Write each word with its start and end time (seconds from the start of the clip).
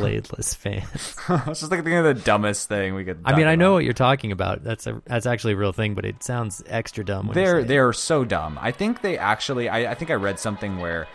bladeless 0.00 0.56
fans. 0.56 1.16
it's 1.48 1.60
just 1.60 1.70
like 1.70 1.80
thinking 1.80 1.96
of 1.96 2.04
the 2.04 2.14
dumbest 2.14 2.68
thing 2.68 2.94
we 2.94 3.04
could. 3.04 3.20
I 3.24 3.36
mean, 3.36 3.46
I 3.46 3.54
know 3.54 3.66
about. 3.66 3.74
what 3.74 3.84
you're 3.84 3.92
talking 3.92 4.32
about. 4.32 4.62
That's 4.62 4.86
a 4.86 5.02
that's 5.06 5.26
actually 5.26 5.54
a 5.54 5.56
real 5.56 5.72
thing, 5.72 5.94
but 5.94 6.04
it 6.04 6.22
sounds 6.22 6.62
extra 6.66 7.04
dumb. 7.04 7.30
They're 7.32 7.60
it. 7.60 7.68
they're 7.68 7.92
so 7.92 8.24
dumb. 8.24 8.58
I 8.60 8.70
think 8.72 9.02
they 9.02 9.18
actually. 9.18 9.68
I, 9.68 9.92
I 9.92 9.94
think 9.94 10.10
I 10.10 10.14
read 10.14 10.38
something 10.38 10.78
where 10.78 11.06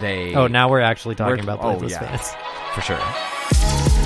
they. 0.00 0.34
Oh, 0.34 0.46
now 0.46 0.68
we're 0.68 0.80
actually 0.80 1.14
talking 1.14 1.44
We're- 1.44 1.54
about 1.54 1.60
oh, 1.60 1.78
bladeless 1.78 1.90
yeah. 1.90 2.16
fans. 2.16 2.34
for 2.74 2.80
sure. 2.82 3.97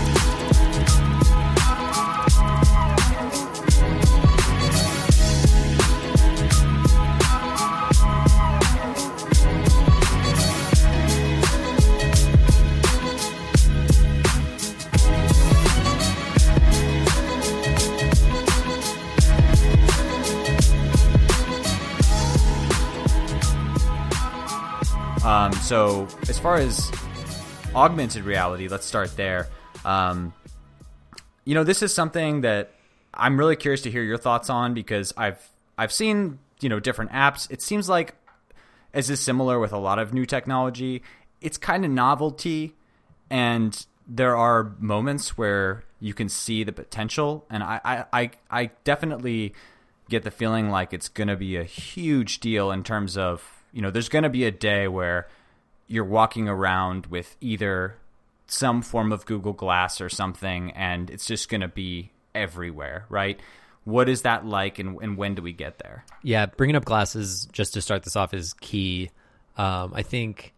So 25.72 26.06
as 26.28 26.38
far 26.38 26.56
as 26.56 26.92
augmented 27.74 28.24
reality, 28.24 28.68
let's 28.68 28.84
start 28.84 29.16
there. 29.16 29.48
Um, 29.86 30.34
you 31.46 31.54
know, 31.54 31.64
this 31.64 31.82
is 31.82 31.94
something 31.94 32.42
that 32.42 32.74
I'm 33.14 33.38
really 33.38 33.56
curious 33.56 33.80
to 33.84 33.90
hear 33.90 34.02
your 34.02 34.18
thoughts 34.18 34.50
on 34.50 34.74
because 34.74 35.14
I've 35.16 35.40
I've 35.78 35.90
seen 35.90 36.40
you 36.60 36.68
know 36.68 36.78
different 36.78 37.10
apps. 37.12 37.50
It 37.50 37.62
seems 37.62 37.88
like 37.88 38.16
as 38.92 39.08
is 39.08 39.20
similar 39.20 39.58
with 39.58 39.72
a 39.72 39.78
lot 39.78 39.98
of 39.98 40.12
new 40.12 40.26
technology, 40.26 41.02
it's 41.40 41.56
kind 41.56 41.86
of 41.86 41.90
novelty, 41.90 42.76
and 43.30 43.86
there 44.06 44.36
are 44.36 44.74
moments 44.78 45.38
where 45.38 45.84
you 46.00 46.12
can 46.12 46.28
see 46.28 46.64
the 46.64 46.72
potential, 46.72 47.46
and 47.48 47.62
I 47.62 47.80
I 47.82 48.04
I, 48.12 48.30
I 48.50 48.70
definitely 48.84 49.54
get 50.10 50.22
the 50.22 50.30
feeling 50.30 50.68
like 50.68 50.92
it's 50.92 51.08
going 51.08 51.28
to 51.28 51.36
be 51.36 51.56
a 51.56 51.64
huge 51.64 52.40
deal 52.40 52.70
in 52.70 52.84
terms 52.84 53.16
of 53.16 53.64
you 53.72 53.80
know 53.80 53.90
there's 53.90 54.10
going 54.10 54.24
to 54.24 54.28
be 54.28 54.44
a 54.44 54.50
day 54.50 54.86
where 54.86 55.28
you're 55.92 56.04
walking 56.04 56.48
around 56.48 57.06
with 57.06 57.36
either 57.42 57.96
some 58.46 58.80
form 58.80 59.12
of 59.12 59.26
Google 59.26 59.52
Glass 59.52 60.00
or 60.00 60.08
something, 60.08 60.70
and 60.70 61.10
it's 61.10 61.26
just 61.26 61.50
going 61.50 61.60
to 61.60 61.68
be 61.68 62.10
everywhere, 62.34 63.04
right? 63.10 63.38
What 63.84 64.08
is 64.08 64.22
that 64.22 64.46
like, 64.46 64.78
and, 64.78 64.98
and 65.02 65.18
when 65.18 65.34
do 65.34 65.42
we 65.42 65.52
get 65.52 65.78
there? 65.78 66.06
Yeah, 66.22 66.46
bringing 66.46 66.76
up 66.76 66.86
glasses 66.86 67.46
just 67.52 67.74
to 67.74 67.82
start 67.82 68.04
this 68.04 68.16
off 68.16 68.32
is 68.32 68.54
key. 68.54 69.10
Um, 69.58 69.92
I 69.94 70.02
think 70.02 70.54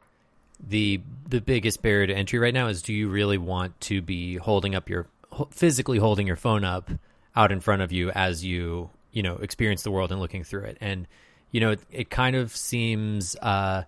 the 0.60 1.00
the 1.28 1.40
biggest 1.40 1.82
barrier 1.82 2.06
to 2.06 2.14
entry 2.14 2.38
right 2.38 2.54
now 2.54 2.68
is: 2.68 2.80
do 2.80 2.92
you 2.92 3.08
really 3.08 3.38
want 3.38 3.80
to 3.82 4.02
be 4.02 4.36
holding 4.36 4.76
up 4.76 4.88
your 4.88 5.08
physically 5.50 5.98
holding 5.98 6.28
your 6.28 6.36
phone 6.36 6.62
up 6.62 6.90
out 7.34 7.50
in 7.50 7.58
front 7.58 7.82
of 7.82 7.90
you 7.90 8.10
as 8.10 8.44
you 8.44 8.88
you 9.10 9.22
know 9.22 9.34
experience 9.36 9.82
the 9.82 9.90
world 9.90 10.12
and 10.12 10.20
looking 10.20 10.44
through 10.44 10.64
it? 10.64 10.78
And 10.80 11.08
you 11.50 11.60
know, 11.60 11.72
it, 11.72 11.80
it 11.90 12.10
kind 12.10 12.36
of 12.36 12.54
seems. 12.54 13.34
Uh, 13.42 13.82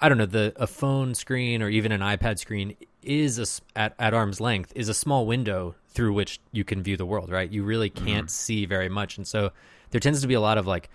I 0.00 0.08
don't 0.08 0.18
know 0.18 0.26
the 0.26 0.52
a 0.56 0.66
phone 0.66 1.14
screen 1.14 1.62
or 1.62 1.68
even 1.68 1.92
an 1.92 2.00
iPad 2.00 2.38
screen 2.38 2.76
is 3.02 3.38
a 3.38 3.78
at 3.78 3.94
at 3.98 4.14
arm's 4.14 4.40
length 4.40 4.72
is 4.74 4.88
a 4.88 4.94
small 4.94 5.26
window 5.26 5.74
through 5.88 6.12
which 6.12 6.40
you 6.52 6.64
can 6.64 6.82
view 6.82 6.96
the 6.96 7.06
world, 7.06 7.30
right? 7.30 7.50
You 7.50 7.62
really 7.62 7.90
can't 7.90 8.30
see 8.30 8.66
very 8.66 8.88
much, 8.88 9.16
and 9.16 9.26
so 9.26 9.52
there 9.90 10.00
tends 10.00 10.20
to 10.22 10.26
be 10.26 10.34
a 10.34 10.40
lot 10.40 10.58
of 10.58 10.66
like, 10.66 10.90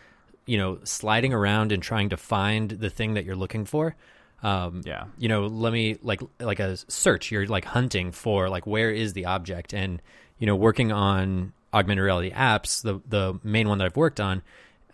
you 0.45 0.57
know, 0.57 0.79
sliding 0.83 1.33
around 1.33 1.71
and 1.71 1.81
trying 1.81 2.09
to 2.09 2.17
find 2.17 2.69
the 2.71 2.89
thing 2.89 3.13
that 3.13 3.23
you're 3.23 3.35
looking 3.37 3.63
for. 3.65 3.95
Um, 4.43 4.81
Yeah. 4.85 5.05
you 5.17 5.27
know, 5.29 5.47
let 5.47 5.71
me 5.73 5.97
like 6.01 6.21
like 6.39 6.59
a 6.59 6.75
search. 6.77 7.31
You're 7.31 7.45
like 7.47 7.65
hunting 7.65 8.11
for 8.11 8.49
like 8.49 8.67
where 8.67 8.91
is 8.91 9.13
the 9.13 9.25
object, 9.25 9.73
and 9.73 10.01
you 10.37 10.45
know, 10.47 10.55
working 10.55 10.91
on 10.91 11.53
augmented 11.73 12.03
reality 12.03 12.31
apps. 12.31 12.81
The 12.81 12.99
the 13.07 13.39
main 13.43 13.69
one 13.69 13.77
that 13.77 13.85
I've 13.85 13.97
worked 13.97 14.19
on, 14.19 14.41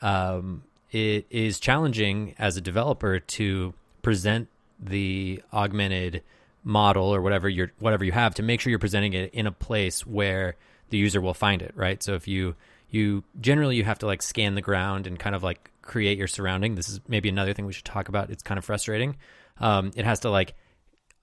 um, 0.02 0.64
it 0.92 1.26
is 1.30 1.60
challenging 1.60 2.36
as 2.38 2.58
a 2.58 2.62
developer 2.62 3.20
to 3.20 3.74
present 4.06 4.48
the 4.80 5.42
augmented 5.52 6.22
model 6.64 7.06
or 7.08 7.24
whatever 7.24 7.50
you're 7.50 7.72
whatever 7.80 8.06
you 8.06 8.12
have 8.12 8.36
to 8.36 8.44
make 8.44 8.62
sure 8.62 8.70
you're 8.70 8.78
presenting 8.78 9.14
it 9.14 9.34
in 9.34 9.48
a 9.48 9.52
place 9.52 10.06
where 10.06 10.56
the 10.92 10.98
user 10.98 11.20
will 11.20 11.34
find 11.34 11.64
it 11.64 11.72
right? 11.76 12.04
So 12.04 12.14
if 12.14 12.28
you 12.28 12.56
you 12.92 13.24
generally 13.42 13.78
you 13.78 13.84
have 13.84 13.98
to 14.00 14.06
like 14.06 14.22
scan 14.22 14.54
the 14.54 14.62
ground 14.62 15.08
and 15.08 15.18
kind 15.18 15.36
of 15.36 15.42
like 15.42 15.72
create 15.82 16.20
your 16.20 16.28
surrounding. 16.28 16.76
This 16.76 16.88
is 16.88 17.00
maybe 17.08 17.30
another 17.30 17.54
thing 17.54 17.66
we 17.66 17.74
should 17.74 17.84
talk 17.84 18.08
about. 18.08 18.30
It's 18.30 18.44
kind 18.44 18.60
of 18.60 18.64
frustrating. 18.64 19.16
Um, 19.60 19.90
it 19.96 20.06
has 20.06 20.20
to 20.20 20.30
like 20.30 20.54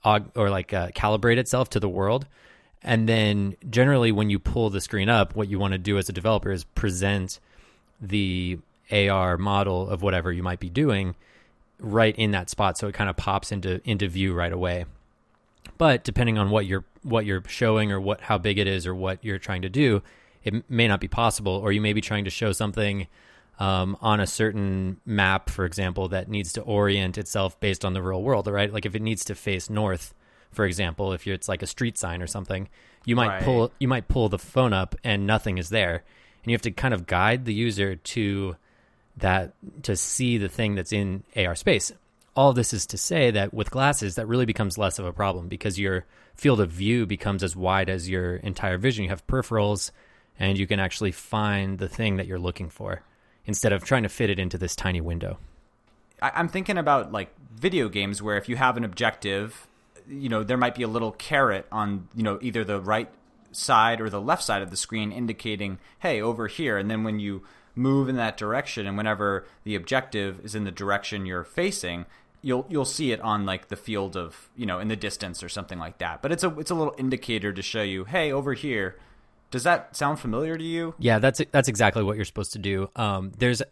aug- 0.05 0.33
or 0.35 0.51
like 0.51 0.73
uh, 0.73 0.89
calibrate 0.89 1.37
itself 1.37 1.71
to 1.71 1.81
the 1.81 1.89
world. 1.89 2.27
And 2.83 3.09
then 3.09 3.55
generally 3.71 4.11
when 4.11 4.29
you 4.29 4.41
pull 4.41 4.71
the 4.71 4.81
screen 4.81 5.09
up 5.09 5.37
what 5.37 5.49
you 5.49 5.61
want 5.61 5.71
to 5.71 5.79
do 5.79 5.99
as 5.99 6.09
a 6.09 6.13
developer 6.13 6.51
is 6.51 6.65
present 6.65 7.39
the 8.01 8.59
AR 8.91 9.39
model 9.39 9.89
of 9.89 10.03
whatever 10.03 10.33
you 10.33 10.43
might 10.43 10.59
be 10.59 10.69
doing 10.69 11.15
right 11.83 12.17
in 12.17 12.31
that 12.31 12.49
spot 12.49 12.79
so 12.79 12.87
it 12.89 12.95
kind 12.95 13.11
of 13.11 13.17
pops 13.17 13.53
into 13.53 13.81
into 13.85 14.09
view 14.09 14.33
right 14.33 14.53
away. 14.53 14.87
But 15.79 16.05
depending 16.05 16.39
on 16.39 16.51
what 16.51 16.67
you're 16.67 16.85
what 17.03 17.27
you're 17.27 17.43
showing 17.49 17.91
or 17.93 18.01
what 18.01 18.23
how 18.23 18.39
big 18.39 18.59
it 18.59 18.67
is 18.67 18.87
or 18.87 18.95
what 18.95 19.23
you're 19.25 19.39
trying 19.39 19.63
to 19.63 19.69
do 19.69 20.03
it 20.45 20.69
may 20.71 20.89
not 20.89 21.01
be 21.01 21.09
possible 21.09 21.53
or 21.53 21.71
you 21.73 21.81
may 21.81 21.93
be 21.93 22.01
trying 22.01 22.25
to 22.25 22.31
show 22.31 22.53
something 22.53 23.07
um, 23.59 23.97
on 24.01 24.19
a 24.21 24.27
certain 24.27 25.01
map 25.05 25.51
for 25.51 25.65
example 25.65 26.09
that 26.09 26.29
needs 26.29 26.53
to 26.53 26.61
orient 26.63 27.17
itself 27.19 27.59
based 27.61 27.85
on 27.85 27.93
the 27.93 28.03
real 28.03 28.23
world 28.23 28.47
right? 28.47 28.73
Like 28.73 28.87
if 28.87 28.95
it 28.95 29.03
needs 29.03 29.25
to 29.27 29.35
face 29.35 29.69
north 29.69 30.15
for 30.53 30.65
example 30.65 31.13
if 31.13 31.27
you're, 31.27 31.35
it's 31.35 31.49
like 31.49 31.63
a 31.63 31.67
street 31.67 31.99
sign 31.99 32.23
or 32.23 32.27
something 32.27 32.69
you 33.05 33.17
might 33.17 33.29
Right. 33.29 33.43
pull 33.43 33.73
you 33.81 33.89
might 33.89 34.07
pull 34.09 34.29
the 34.29 34.39
phone 34.39 34.73
up 34.73 34.95
and 35.03 35.27
nothing 35.27 35.59
is 35.59 35.71
there. 35.71 36.05
And 36.45 36.51
you 36.51 36.55
have 36.55 36.63
to 36.63 36.71
kind 36.73 36.93
of 36.95 37.07
guide 37.07 37.45
the 37.45 37.55
user 37.55 37.95
to 37.97 38.57
that 39.17 39.53
to 39.83 39.97
see 39.97 40.39
the 40.39 40.49
thing 40.49 40.75
that's 40.75 40.93
in 40.93 41.25
AR 41.37 41.55
space. 41.55 41.93
All 42.35 42.53
this 42.53 42.73
is 42.73 42.87
to 42.87 42.99
say 42.99 43.31
that 43.31 43.53
with 43.53 43.71
glasses, 43.71 44.15
that 44.15 44.27
really 44.27 44.47
becomes 44.47 44.79
less 44.79 44.99
of 44.99 45.05
a 45.05 45.13
problem 45.13 45.49
because 45.49 45.79
your 45.79 46.07
field 46.35 46.61
of 46.61 46.71
view 46.71 47.05
becomes 47.05 47.43
as 47.43 47.55
wide 47.55 47.91
as 47.91 48.09
your 48.09 48.37
entire 48.37 48.79
vision. 48.79 49.05
You 49.05 49.11
have 49.11 49.27
peripherals, 49.27 49.91
and 50.39 50.59
you 50.59 50.67
can 50.67 50.81
actually 50.81 51.13
find 51.13 51.79
the 51.79 51.89
thing 51.89 52.17
that 52.17 52.27
you're 52.27 52.39
looking 52.39 52.71
for 52.71 53.03
instead 53.45 53.73
of 53.73 53.85
trying 53.85 54.05
to 54.05 54.09
fit 54.09 54.31
it 54.31 54.39
into 54.39 54.57
this 54.57 54.75
tiny 54.75 55.01
window. 55.01 55.39
I'm 56.23 56.49
thinking 56.49 56.79
about 56.79 57.13
like 57.13 57.35
video 57.55 57.89
games 57.89 58.23
where 58.23 58.37
if 58.37 58.49
you 58.49 58.57
have 58.57 58.77
an 58.77 58.85
objective, 58.85 59.67
you 60.09 60.29
know, 60.29 60.43
there 60.43 60.57
might 60.57 60.75
be 60.75 60.85
a 60.85 60.89
little 60.89 61.13
caret 61.13 61.67
on, 61.71 62.09
you 62.15 62.23
know, 62.23 62.39
either 62.41 62.65
the 62.65 62.81
right 62.81 63.11
side 63.51 64.01
or 64.01 64.09
the 64.09 64.21
left 64.21 64.43
side 64.43 64.63
of 64.63 64.71
the 64.71 64.77
screen 64.77 65.13
indicating, 65.13 65.79
hey, 65.99 66.23
over 66.23 66.47
here. 66.47 66.79
And 66.79 66.91
then 66.91 67.05
when 67.05 67.19
you 67.19 67.43
move 67.75 68.09
in 68.09 68.17
that 68.17 68.37
direction 68.37 68.87
and 68.87 68.97
whenever 68.97 69.47
the 69.65 69.75
objective 69.75 70.45
is 70.45 70.55
in 70.55 70.65
the 70.65 70.71
direction 70.71 71.27
you're 71.27 71.45
facing, 71.45 72.07
you'll 72.43 72.67
you'll 72.69 72.85
see 72.85 73.13
it 73.13 73.21
on 73.21 73.47
like 73.47 73.69
the 73.69 73.77
field 73.77 74.17
of, 74.17 74.51
you 74.57 74.67
know, 74.67 74.79
in 74.79 74.89
the 74.89 74.97
distance 74.97 75.43
or 75.43 75.49
something 75.49 75.79
like 75.79 75.99
that. 75.99 76.21
But 76.23 76.33
it's 76.33 76.45
a 76.45 76.59
it's 76.59 76.71
a 76.71 76.75
little 76.75 76.95
indicator 76.99 77.53
to 77.53 77.63
show 77.63 77.83
you, 77.83 78.05
hey, 78.05 78.33
over 78.33 78.55
here. 78.55 78.97
Does 79.51 79.65
that 79.65 79.95
sound 79.95 80.19
familiar 80.19 80.57
to 80.57 80.65
you? 80.65 80.95
Yeah, 80.99 81.19
that's 81.19 81.41
that's 81.51 81.69
exactly 81.69 82.03
what 82.03 82.17
you're 82.17 82.25
supposed 82.25 82.53
to 82.55 82.59
do. 82.59 82.89
Um, 82.97 83.33
there's 83.39 83.63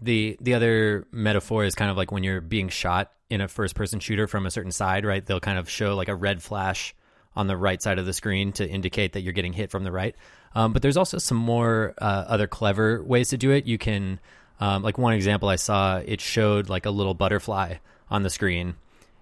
the 0.00 0.36
the 0.40 0.54
other 0.54 1.06
metaphor 1.12 1.64
is 1.64 1.74
kind 1.74 1.90
of 1.90 1.96
like 1.96 2.12
when 2.12 2.24
you're 2.24 2.40
being 2.40 2.68
shot 2.68 3.12
in 3.30 3.40
a 3.40 3.48
first 3.48 3.74
person 3.74 4.00
shooter 4.00 4.26
from 4.26 4.46
a 4.46 4.50
certain 4.50 4.72
side, 4.72 5.04
right? 5.04 5.24
They'll 5.24 5.40
kind 5.40 5.58
of 5.58 5.68
show 5.68 5.94
like 5.94 6.08
a 6.08 6.14
red 6.14 6.42
flash 6.42 6.94
on 7.36 7.46
the 7.46 7.56
right 7.56 7.80
side 7.80 7.98
of 7.98 8.06
the 8.06 8.12
screen 8.12 8.52
to 8.52 8.68
indicate 8.68 9.12
that 9.12 9.20
you're 9.20 9.32
getting 9.32 9.52
hit 9.52 9.70
from 9.70 9.84
the 9.84 9.92
right. 9.92 10.16
Um, 10.54 10.72
but 10.72 10.82
there's 10.82 10.96
also 10.96 11.18
some 11.18 11.36
more 11.36 11.94
uh, 11.98 12.24
other 12.26 12.46
clever 12.46 13.02
ways 13.02 13.28
to 13.30 13.36
do 13.36 13.50
it. 13.50 13.66
You 13.66 13.78
can, 13.78 14.18
um, 14.60 14.82
like 14.82 14.98
one 14.98 15.12
example 15.12 15.48
I 15.48 15.56
saw, 15.56 15.98
it 15.98 16.20
showed 16.20 16.68
like 16.68 16.86
a 16.86 16.90
little 16.90 17.14
butterfly 17.14 17.76
on 18.10 18.22
the 18.22 18.30
screen, 18.30 18.76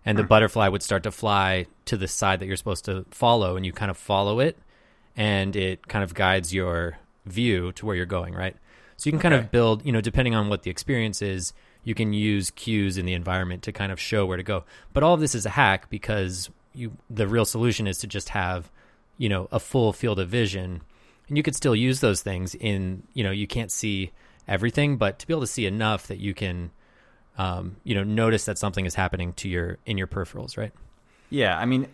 and 0.04 0.16
the 0.16 0.22
butterfly 0.22 0.69
would 0.69 0.82
start 0.82 1.03
to 1.03 1.10
fly 1.10 1.66
to 1.86 1.97
the 1.97 2.06
side 2.06 2.38
that 2.41 2.47
you're 2.47 2.56
supposed 2.56 2.84
to 2.84 3.04
follow, 3.10 3.56
and 3.56 3.66
you 3.66 3.72
kind 3.72 3.91
of 3.91 3.97
follow 3.97 4.39
it, 4.39 4.56
and 5.16 5.56
it 5.56 5.89
kind 5.89 6.04
of 6.04 6.15
guides 6.15 6.54
your 6.54 6.98
view 7.24 7.72
to 7.72 7.84
where 7.84 7.97
you're 7.97 8.06
going, 8.06 8.33
right? 8.33 8.56
So 8.97 9.09
you 9.09 9.12
can 9.12 9.21
kind 9.21 9.34
of 9.34 9.51
build, 9.51 9.84
you 9.84 9.92
know, 9.92 10.01
depending 10.01 10.34
on 10.34 10.48
what 10.48 10.62
the 10.62 10.71
experience 10.71 11.21
is, 11.21 11.53
you 11.84 11.95
can 11.95 12.12
use 12.12 12.51
cues 12.51 12.98
in 12.98 13.06
the 13.06 13.12
environment 13.12 13.62
to 13.62 13.72
kind 13.72 13.92
of 13.92 14.01
show 14.01 14.27
where 14.27 14.36
to 14.36 14.42
go. 14.42 14.65
But 14.92 15.03
all 15.03 15.15
of 15.15 15.21
this 15.21 15.34
is 15.34 15.47
a 15.47 15.51
hack 15.51 15.91
because 15.91 16.51
you 16.72 16.97
the 17.09 17.28
real 17.28 17.45
solution 17.45 17.86
is 17.86 17.98
to 17.98 18.06
just 18.06 18.30
have, 18.30 18.71
you 19.18 19.28
know, 19.28 19.48
a 19.53 19.60
full 19.60 19.92
field 19.92 20.18
of 20.18 20.28
vision. 20.28 20.83
And 21.28 21.37
you 21.37 21.43
could 21.43 21.57
still 21.57 21.75
use 21.75 22.01
those 22.01 22.23
things 22.23 22.55
in, 22.55 23.03
you 23.15 23.25
know, 23.25 23.31
you 23.31 23.47
can't 23.47 23.71
see 23.71 24.13
everything, 24.47 24.97
but 24.97 25.19
to 25.19 25.27
be 25.27 25.33
able 25.33 25.41
to 25.41 25.47
see 25.47 25.67
enough 25.67 26.07
that 26.07 26.19
you 26.19 26.34
can 26.34 26.71
um, 27.39 27.77
you 27.84 27.95
know, 27.95 28.03
notice 28.03 28.45
that 28.47 28.59
something 28.59 28.87
is 28.87 28.95
happening 28.95 29.33
to 29.34 29.49
your 29.49 29.78
in 29.87 29.99
your 29.99 30.07
peripherals, 30.07 30.57
right? 30.57 30.73
Yeah, 31.28 31.59
I 31.59 31.67
mean, 31.67 31.89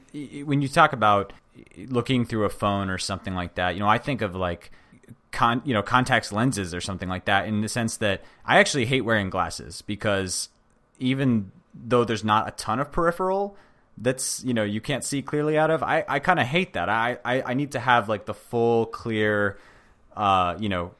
when 0.44 0.62
you 0.62 0.68
talk 0.68 0.92
about 0.92 1.32
looking 1.76 2.24
through 2.24 2.44
a 2.44 2.50
phone 2.50 2.90
or 2.90 2.98
something 2.98 3.34
like 3.34 3.54
that, 3.56 3.74
you 3.74 3.80
know, 3.80 3.88
I 3.88 3.98
think 3.98 4.22
of 4.22 4.36
like 4.36 4.70
con, 5.32 5.62
you 5.64 5.74
know, 5.74 5.82
contacts 5.82 6.32
lenses 6.32 6.74
or 6.74 6.80
something 6.80 7.08
like 7.08 7.24
that 7.24 7.46
in 7.46 7.60
the 7.60 7.68
sense 7.68 7.96
that 7.98 8.22
I 8.44 8.58
actually 8.58 8.86
hate 8.86 9.00
wearing 9.02 9.30
glasses 9.30 9.82
because 9.82 10.48
even 10.98 11.50
though 11.74 12.04
there's 12.04 12.24
not 12.24 12.46
a 12.46 12.52
ton 12.52 12.78
of 12.78 12.92
peripheral, 12.92 13.56
that's 13.98 14.42
you 14.44 14.54
know 14.54 14.64
you 14.64 14.80
can't 14.80 15.04
see 15.04 15.22
clearly 15.22 15.58
out 15.58 15.70
of. 15.70 15.82
I, 15.82 16.04
I 16.08 16.18
kind 16.18 16.40
of 16.40 16.46
hate 16.46 16.74
that. 16.74 16.88
I, 16.88 17.18
I 17.24 17.42
I 17.42 17.54
need 17.54 17.72
to 17.72 17.80
have 17.80 18.08
like 18.08 18.26
the 18.26 18.34
full 18.34 18.86
clear, 18.86 19.58
uh, 20.16 20.56
you 20.58 20.68
know, 20.68 20.92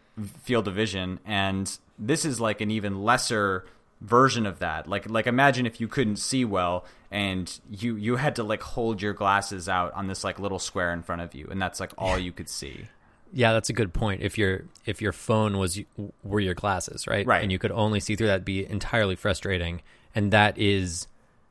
field 0.43 0.69
of 0.69 0.75
vision, 0.75 1.21
and 1.25 1.79
this 1.99 2.25
is 2.25 2.41
like 2.41 2.61
an 2.61 2.71
even 2.71 3.03
lesser 3.03 3.65
version 4.01 4.47
of 4.47 4.59
that. 4.59 4.87
Like 4.87 5.09
like 5.09 5.27
imagine 5.27 5.67
if 5.67 5.81
you 5.81 5.89
couldn't 5.89 6.17
see 6.17 6.45
well 6.45 6.85
and 7.11 7.61
you 7.71 7.97
you 7.97 8.17
had 8.17 8.37
to 8.37 8.43
like 8.43 8.63
hold 8.63 9.01
your 9.03 9.13
glasses 9.13 9.69
out 9.69 9.93
on 9.95 10.09
this 10.09 10.25
like 10.25 10.39
little 10.39 10.59
square 10.59 10.93
in 10.93 11.03
front 11.03 11.23
of 11.23 11.35
you, 11.35 11.47
and 11.51 11.61
that's 11.61 11.79
like 11.79 11.93
all 11.99 12.19
you 12.19 12.33
could 12.33 12.49
see. 12.49 12.87
Yeah, 13.33 13.53
that's 13.53 13.71
a 13.71 13.73
good 13.73 13.93
point. 13.95 14.23
If 14.23 14.37
your 14.37 14.65
if 14.85 15.01
your 15.01 15.13
phone 15.13 15.59
was 15.59 15.81
were 16.23 16.41
your 16.41 16.55
glasses, 16.55 17.07
right? 17.07 17.27
Right. 17.27 17.43
And 17.43 17.53
you 17.53 17.59
could 17.59 17.71
only 17.71 18.01
see 18.01 18.17
through 18.17 18.27
that, 18.27 18.45
be 18.45 18.67
entirely 18.67 19.17
frustrating. 19.17 19.83
And 20.15 20.33
that 20.33 20.59
is 20.59 21.07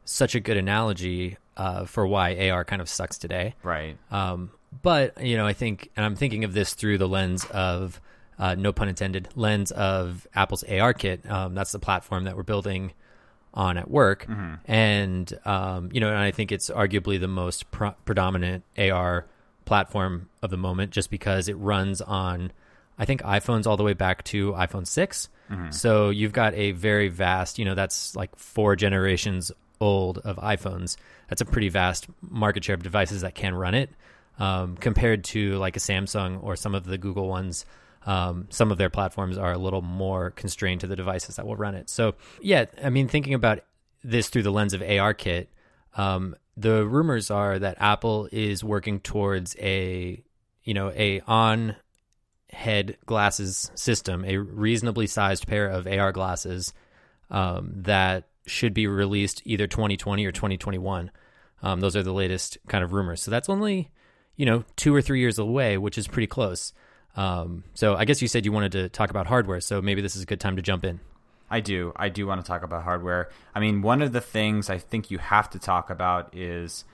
such 0.05 0.35
a 0.35 0.39
good 0.39 0.57
analogy 0.57 1.37
uh, 1.57 1.85
for 1.85 2.05
why 2.07 2.49
AR 2.49 2.63
kind 2.65 2.81
of 2.81 2.89
sucks 2.89 3.17
today. 3.17 3.55
Right. 3.63 3.97
Um, 4.11 4.51
but 4.81 5.21
you 5.23 5.37
know, 5.37 5.45
I 5.45 5.53
think, 5.53 5.89
and 5.95 6.05
I'm 6.05 6.15
thinking 6.15 6.43
of 6.43 6.53
this 6.53 6.73
through 6.73 6.97
the 6.97 7.07
lens 7.07 7.45
of 7.45 7.99
uh, 8.39 8.55
no 8.55 8.71
pun 8.71 8.87
intended, 8.89 9.29
lens 9.35 9.71
of 9.71 10.25
Apple's 10.33 10.63
ARKit. 10.63 11.29
Um, 11.29 11.53
that's 11.53 11.71
the 11.71 11.79
platform 11.79 12.23
that 12.23 12.35
we're 12.35 12.43
building 12.43 12.93
on 13.53 13.77
at 13.77 13.91
work, 13.91 14.25
Mm-hmm. 14.27 14.71
and 14.71 15.39
um, 15.45 15.89
you 15.91 15.99
know, 15.99 16.07
and 16.07 16.17
I 16.17 16.31
think 16.31 16.53
it's 16.53 16.69
arguably 16.69 17.19
the 17.19 17.27
most 17.27 17.69
pro- 17.69 17.91
predominant 18.05 18.63
AR 18.77 19.25
platform 19.65 20.29
of 20.41 20.49
the 20.51 20.57
moment, 20.57 20.91
just 20.91 21.11
because 21.11 21.49
it 21.49 21.55
runs 21.55 22.01
on, 22.01 22.53
I 22.97 23.03
think 23.05 23.21
iPhones 23.23 23.67
all 23.67 23.75
the 23.77 23.83
way 23.83 23.93
back 23.93 24.23
to 24.25 24.53
iPhone 24.53 24.87
6 24.87 25.29
Mm-hmm. 25.51 25.71
So 25.71 26.11
you've 26.11 26.31
got 26.31 26.53
a 26.53 26.71
very 26.71 27.09
vast, 27.09 27.59
you 27.59 27.65
know, 27.65 27.75
that's 27.75 28.15
like 28.15 28.33
four 28.37 28.77
generations 28.77 29.51
old 29.81 30.19
of 30.19 30.37
iPhones. 30.37 30.95
That's 31.27 31.41
a 31.41 31.45
pretty 31.45 31.67
vast 31.69 32.07
market 32.21 32.63
share 32.63 32.75
of 32.75 32.83
devices 32.83 33.21
that 33.21 33.35
can 33.35 33.53
run 33.53 33.73
it, 33.73 33.89
um, 34.39 34.77
compared 34.77 35.25
to 35.25 35.57
like 35.57 35.75
a 35.75 35.79
Samsung 35.79 36.41
or 36.41 36.55
some 36.55 36.75
of 36.75 36.85
the 36.85 36.97
Google 36.97 37.27
ones. 37.27 37.65
Um, 38.05 38.47
some 38.49 38.71
of 38.71 38.77
their 38.77 38.89
platforms 38.89 39.37
are 39.37 39.51
a 39.51 39.57
little 39.57 39.81
more 39.81 40.31
constrained 40.31 40.81
to 40.81 40.87
the 40.87 40.95
devices 40.95 41.35
that 41.35 41.45
will 41.45 41.57
run 41.57 41.75
it. 41.75 41.89
So, 41.89 42.15
yeah, 42.41 42.65
I 42.83 42.89
mean, 42.89 43.07
thinking 43.07 43.33
about 43.33 43.59
this 44.03 44.29
through 44.29 44.43
the 44.43 44.51
lens 44.51 44.73
of 44.73 44.81
ARKit, 44.81 45.47
um, 45.95 46.35
the 46.57 46.85
rumors 46.85 47.29
are 47.29 47.59
that 47.59 47.77
Apple 47.79 48.27
is 48.31 48.63
working 48.63 48.99
towards 48.99 49.55
a, 49.59 50.23
you 50.63 50.73
know, 50.73 50.91
a 50.95 51.21
on 51.21 51.75
head 52.51 52.97
glasses 53.05 53.71
system, 53.75 54.25
a 54.25 54.37
reasonably 54.37 55.07
sized 55.07 55.47
pair 55.47 55.67
of 55.67 55.87
AR 55.87 56.11
glasses 56.11 56.73
um, 57.29 57.71
that 57.75 58.25
should 58.45 58.73
be 58.73 58.87
released 58.87 59.41
either 59.45 59.67
2020 59.67 60.25
or 60.25 60.31
2021. 60.31 61.11
Um, 61.63 61.79
those 61.79 61.95
are 61.95 62.03
the 62.03 62.13
latest 62.13 62.57
kind 62.67 62.83
of 62.83 62.93
rumors. 62.93 63.21
So 63.21 63.31
that's 63.31 63.49
only, 63.49 63.91
you 64.35 64.45
know, 64.45 64.63
two 64.75 64.95
or 64.95 65.01
three 65.01 65.19
years 65.19 65.37
away, 65.37 65.77
which 65.77 65.97
is 65.97 66.07
pretty 66.07 66.27
close. 66.27 66.73
Um, 67.15 67.63
so 67.73 67.95
I 67.95 68.05
guess 68.05 68.21
you 68.21 68.27
said 68.27 68.45
you 68.45 68.51
wanted 68.51 68.71
to 68.73 68.89
talk 68.89 69.09
about 69.09 69.27
hardware, 69.27 69.61
so 69.61 69.81
maybe 69.81 70.01
this 70.01 70.15
is 70.15 70.23
a 70.23 70.25
good 70.25 70.39
time 70.39 70.55
to 70.55 70.61
jump 70.61 70.85
in. 70.85 70.99
I 71.49 71.59
do. 71.59 71.91
I 71.95 72.07
do 72.09 72.25
want 72.25 72.43
to 72.43 72.47
talk 72.47 72.63
about 72.63 72.83
hardware. 72.83 73.29
I 73.53 73.59
mean, 73.59 73.81
one 73.81 74.01
of 74.01 74.13
the 74.13 74.21
things 74.21 74.69
I 74.69 74.77
think 74.77 75.11
you 75.11 75.17
have 75.17 75.49
to 75.49 75.59
talk 75.59 75.89
about 75.89 76.33
is 76.33 76.85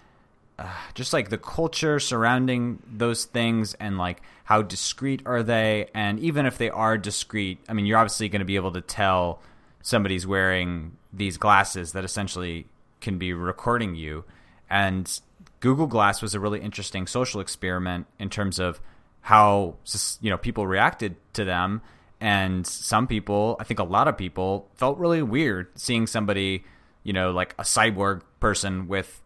uh, 0.59 0.67
just 0.95 1.13
like 1.13 1.29
the 1.29 1.37
culture 1.37 1.99
surrounding 1.99 2.81
those 2.91 3.25
things 3.25 3.75
and 3.75 3.99
like 3.99 4.23
how 4.43 4.63
discreet 4.63 5.21
are 5.25 5.43
they 5.43 5.87
and 5.93 6.19
even 6.19 6.47
if 6.47 6.57
they 6.57 6.71
are 6.71 6.97
discreet 6.97 7.59
i 7.69 7.73
mean 7.73 7.85
you're 7.85 7.99
obviously 7.99 8.27
going 8.27 8.39
to 8.39 8.45
be 8.45 8.55
able 8.55 8.71
to 8.71 8.81
tell 8.81 9.39
somebody's 9.87 10.27
wearing 10.27 10.97
these 11.13 11.37
glasses 11.37 11.93
that 11.93 12.03
essentially 12.03 12.67
can 12.99 13.17
be 13.17 13.31
recording 13.31 13.95
you 13.95 14.25
and 14.69 15.21
google 15.61 15.87
glass 15.87 16.21
was 16.21 16.35
a 16.35 16.39
really 16.39 16.59
interesting 16.59 17.07
social 17.07 17.39
experiment 17.39 18.05
in 18.19 18.29
terms 18.29 18.59
of 18.59 18.81
how 19.21 19.75
you 20.19 20.29
know 20.29 20.37
people 20.37 20.67
reacted 20.67 21.15
to 21.31 21.45
them 21.45 21.81
and 22.19 22.67
some 22.67 23.07
people 23.07 23.55
i 23.61 23.63
think 23.63 23.79
a 23.79 23.83
lot 23.83 24.09
of 24.09 24.17
people 24.17 24.67
felt 24.75 24.97
really 24.97 25.21
weird 25.21 25.67
seeing 25.75 26.05
somebody 26.05 26.65
you 27.03 27.13
know 27.13 27.31
like 27.31 27.53
a 27.57 27.63
cyborg 27.63 28.21
person 28.41 28.89
with 28.89 29.21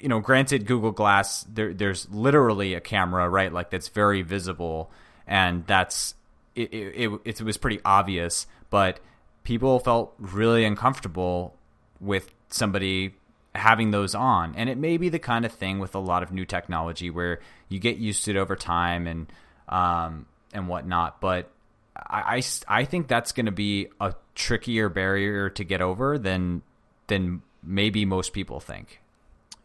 you 0.00 0.08
know, 0.08 0.20
granted, 0.20 0.66
Google 0.66 0.92
Glass, 0.92 1.44
there, 1.44 1.74
there's 1.74 2.08
literally 2.10 2.72
a 2.72 2.80
camera, 2.80 3.28
right? 3.28 3.52
Like 3.52 3.70
that's 3.70 3.88
very 3.88 4.22
visible, 4.22 4.90
and 5.26 5.66
that's 5.66 6.14
it, 6.54 6.72
it, 6.72 7.10
it, 7.12 7.20
it 7.24 7.42
was 7.42 7.58
pretty 7.58 7.80
obvious. 7.84 8.46
But 8.70 9.00
people 9.44 9.78
felt 9.80 10.14
really 10.18 10.64
uncomfortable 10.64 11.54
with 12.00 12.32
somebody 12.48 13.14
having 13.54 13.90
those 13.90 14.14
on, 14.14 14.54
and 14.56 14.68
it 14.68 14.78
may 14.78 14.96
be 14.96 15.08
the 15.08 15.18
kind 15.18 15.44
of 15.44 15.52
thing 15.52 15.78
with 15.78 15.94
a 15.94 15.98
lot 15.98 16.22
of 16.22 16.32
new 16.32 16.44
technology 16.44 17.10
where 17.10 17.40
you 17.68 17.78
get 17.78 17.96
used 17.96 18.24
to 18.24 18.30
it 18.32 18.36
over 18.36 18.54
time 18.56 19.06
and 19.06 19.32
um, 19.68 20.26
and 20.52 20.68
whatnot. 20.68 21.20
But 21.20 21.50
I, 21.96 22.36
I, 22.68 22.80
I 22.80 22.84
think 22.84 23.08
that's 23.08 23.32
going 23.32 23.46
to 23.46 23.52
be 23.52 23.88
a 24.00 24.14
trickier 24.34 24.88
barrier 24.88 25.50
to 25.50 25.64
get 25.64 25.80
over 25.80 26.18
than 26.18 26.62
than 27.08 27.42
maybe 27.62 28.04
most 28.04 28.32
people 28.32 28.60
think. 28.60 29.00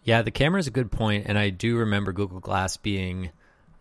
Yeah, 0.04 0.22
the 0.22 0.32
camera 0.32 0.60
is 0.60 0.68
a 0.68 0.72
good 0.72 0.92
point, 0.92 1.26
and 1.28 1.38
I 1.38 1.50
do 1.50 1.78
remember 1.78 2.12
Google 2.12 2.40
Glass 2.40 2.78
being 2.78 3.32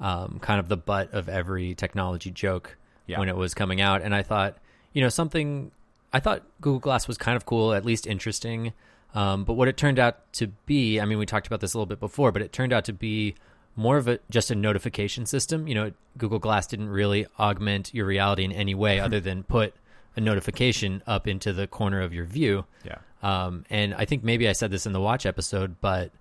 um, 0.00 0.38
kind 0.40 0.58
of 0.60 0.68
the 0.68 0.76
butt 0.76 1.12
of 1.12 1.28
every 1.28 1.74
technology 1.74 2.30
joke 2.30 2.76
Yeah. 3.06 3.18
when 3.18 3.28
it 3.28 3.36
was 3.36 3.54
coming 3.54 3.80
out. 3.80 4.00
And 4.02 4.14
I 4.14 4.22
thought, 4.22 4.56
you 4.92 5.02
know, 5.02 5.08
something. 5.08 5.70
I 6.14 6.20
thought 6.20 6.44
Google 6.60 6.78
Glass 6.78 7.08
was 7.08 7.18
kind 7.18 7.36
of 7.36 7.44
cool, 7.44 7.74
at 7.74 7.84
least 7.84 8.06
interesting. 8.06 8.72
Um, 9.14 9.44
but 9.44 9.54
what 9.54 9.66
it 9.66 9.76
turned 9.76 9.98
out 9.98 10.32
to 10.34 10.46
be, 10.46 11.00
I 11.00 11.06
mean, 11.06 11.18
we 11.18 11.26
talked 11.26 11.48
about 11.48 11.60
this 11.60 11.74
a 11.74 11.76
little 11.76 11.86
bit 11.86 11.98
before, 11.98 12.30
but 12.30 12.40
it 12.40 12.52
turned 12.52 12.72
out 12.72 12.84
to 12.84 12.92
be 12.92 13.34
more 13.74 13.96
of 13.96 14.06
a 14.06 14.20
just 14.30 14.48
a 14.52 14.54
notification 14.54 15.26
system. 15.26 15.66
You 15.66 15.74
know, 15.74 15.92
Google 16.16 16.38
Glass 16.38 16.68
didn't 16.68 16.88
really 16.88 17.26
augment 17.36 17.92
your 17.92 18.06
reality 18.06 18.44
in 18.44 18.52
any 18.52 18.76
way 18.76 19.00
other 19.00 19.18
than 19.28 19.42
put 19.42 19.74
a 20.16 20.20
notification 20.20 21.02
up 21.04 21.26
into 21.26 21.52
the 21.52 21.66
corner 21.66 22.00
of 22.00 22.14
your 22.14 22.26
view. 22.26 22.64
Yeah. 22.84 22.98
Um, 23.20 23.64
and 23.68 23.92
I 23.94 24.04
think 24.04 24.22
maybe 24.22 24.48
I 24.48 24.52
said 24.52 24.70
this 24.70 24.86
in 24.86 24.92
the 24.92 25.00
watch 25.00 25.26
episode, 25.26 25.80
but 25.80 26.12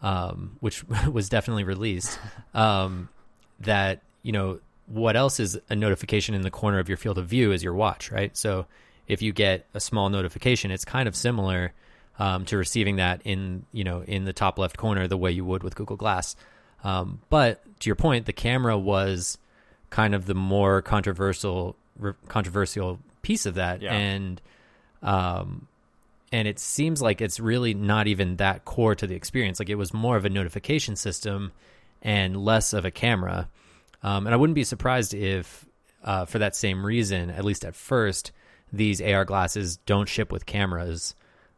um, 0.00 0.56
which 0.60 0.84
was 1.12 1.28
definitely 1.28 1.64
released. 1.64 2.18
Um, 2.54 3.08
that 3.60 4.02
you 4.22 4.30
know 4.30 4.60
what 4.86 5.16
else 5.16 5.40
is 5.40 5.58
a 5.68 5.74
notification 5.74 6.36
in 6.36 6.42
the 6.42 6.50
corner 6.50 6.78
of 6.78 6.88
your 6.88 6.96
field 6.96 7.18
of 7.18 7.26
view 7.26 7.50
is 7.50 7.64
your 7.64 7.74
watch, 7.74 8.12
right? 8.12 8.36
So 8.36 8.66
if 9.08 9.22
you 9.22 9.32
get 9.32 9.66
a 9.74 9.80
small 9.80 10.08
notification, 10.10 10.70
it's 10.70 10.84
kind 10.84 11.06
of 11.08 11.14
similar 11.16 11.72
um, 12.18 12.44
to 12.46 12.56
receiving 12.56 12.96
that 12.96 13.20
in 13.24 13.64
you 13.72 13.84
know 13.84 14.02
in 14.02 14.24
the 14.24 14.32
top 14.32 14.58
left 14.58 14.76
corner 14.76 15.06
the 15.08 15.16
way 15.16 15.30
you 15.32 15.44
would 15.44 15.62
with 15.62 15.74
Google 15.74 15.96
Glass. 15.96 16.36
Um, 16.84 17.20
but 17.30 17.62
to 17.80 17.88
your 17.88 17.96
point, 17.96 18.26
the 18.26 18.32
camera 18.32 18.78
was 18.78 19.38
kind 19.90 20.14
of 20.14 20.26
the 20.26 20.34
more 20.34 20.82
controversial 20.82 21.76
re- 21.98 22.12
controversial 22.28 22.98
piece 23.22 23.46
of 23.46 23.54
that, 23.54 23.80
Yeah. 23.82 23.92
and 23.94 24.40
um, 25.02 25.66
and 26.32 26.48
it 26.48 26.58
seems 26.58 27.00
like 27.02 27.20
it's 27.20 27.38
really 27.38 27.74
not 27.74 28.06
even 28.06 28.36
that 28.36 28.64
core 28.64 28.94
to 28.94 29.06
the 29.06 29.14
experience. 29.14 29.58
Like 29.58 29.68
it 29.68 29.76
was 29.76 29.92
more 29.94 30.16
of 30.16 30.24
a 30.24 30.30
notification 30.30 30.96
system 30.96 31.52
and 32.02 32.36
less 32.36 32.72
of 32.72 32.84
a 32.84 32.90
camera. 32.90 33.48
Um, 34.02 34.26
and 34.26 34.34
I 34.34 34.36
wouldn't 34.36 34.54
be 34.54 34.64
surprised 34.64 35.14
if, 35.14 35.64
uh, 36.02 36.24
for 36.26 36.38
that 36.40 36.54
same 36.56 36.84
reason, 36.84 37.30
at 37.30 37.44
least 37.44 37.64
at 37.64 37.74
first, 37.74 38.32
these 38.76 39.00
AR 39.00 39.24
glasses 39.24 39.76
don't 39.78 40.08
ship 40.08 40.32
with 40.32 40.46
cameras 40.46 41.14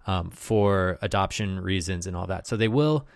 um, 0.06 0.30
for 0.30 0.99
adoption 1.02 1.61
reasons 1.61 2.06
and 2.06 2.16
all 2.16 2.26
that. 2.26 2.46
So 2.46 2.56
they 2.56 2.68
will, 2.68 3.06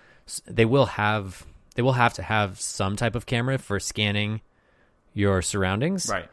they 0.47 0.65
will 0.65 0.87
have, 0.87 1.47
they 1.75 1.83
will 1.83 1.93
have 1.93 2.15
to 2.15 2.23
have 2.23 2.61
some 2.61 2.97
type 2.97 3.15
of 3.15 3.27
camera 3.27 3.59
for 3.59 3.79
scanning 3.79 4.41
your 5.13 5.43
surroundings 5.43 6.09
Right. 6.09 6.29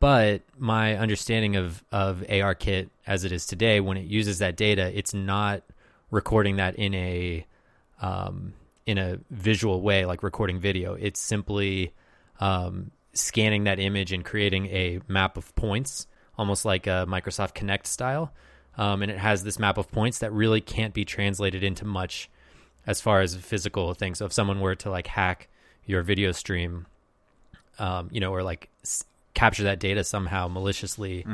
but 0.00 0.42
my 0.58 0.96
understanding 0.96 1.54
of 1.56 1.82
of 1.92 2.24
ARKit 2.28 2.88
as 3.06 3.24
it 3.24 3.30
is 3.32 3.46
today, 3.46 3.80
when 3.80 3.96
it 3.96 4.06
uses 4.06 4.38
that 4.40 4.56
data, 4.56 4.90
it's 4.96 5.14
not 5.14 5.62
recording 6.10 6.56
that 6.56 6.74
in 6.76 6.92
a 6.94 7.46
um, 8.00 8.52
in 8.84 8.98
a 8.98 9.18
visual 9.30 9.80
way, 9.80 10.04
like 10.04 10.22
recording 10.22 10.58
video. 10.60 10.94
It's 10.94 11.20
simply 11.20 11.92
um, 12.40 12.90
scanning 13.14 13.64
that 13.64 13.78
image 13.78 14.12
and 14.12 14.24
creating 14.24 14.66
a 14.66 15.00
map 15.08 15.36
of 15.36 15.54
points, 15.54 16.06
almost 16.38 16.64
like 16.64 16.86
a 16.86 17.06
Microsoft 17.08 17.54
Kinect 17.54 17.86
style. 17.86 18.32
Um, 18.78 19.02
and 19.02 19.10
it 19.10 19.18
has 19.18 19.42
this 19.42 19.58
map 19.58 19.78
of 19.78 19.90
points 19.90 20.18
that 20.18 20.32
really 20.32 20.60
can't 20.60 20.92
be 20.92 21.04
translated 21.04 21.64
into 21.64 21.84
much 21.86 22.28
as 22.86 23.00
far 23.00 23.20
as 23.22 23.34
physical 23.34 23.94
things. 23.94 24.18
So 24.18 24.26
if 24.26 24.32
someone 24.32 24.60
were 24.60 24.74
to 24.76 24.90
like 24.90 25.06
hack 25.06 25.48
your 25.86 26.02
video 26.02 26.32
stream, 26.32 26.86
um, 27.78 28.08
you 28.12 28.20
know, 28.20 28.32
or 28.32 28.42
like 28.42 28.68
s- 28.84 29.04
capture 29.34 29.64
that 29.64 29.78
data 29.80 30.04
somehow 30.04 30.48
maliciously. 30.48 31.24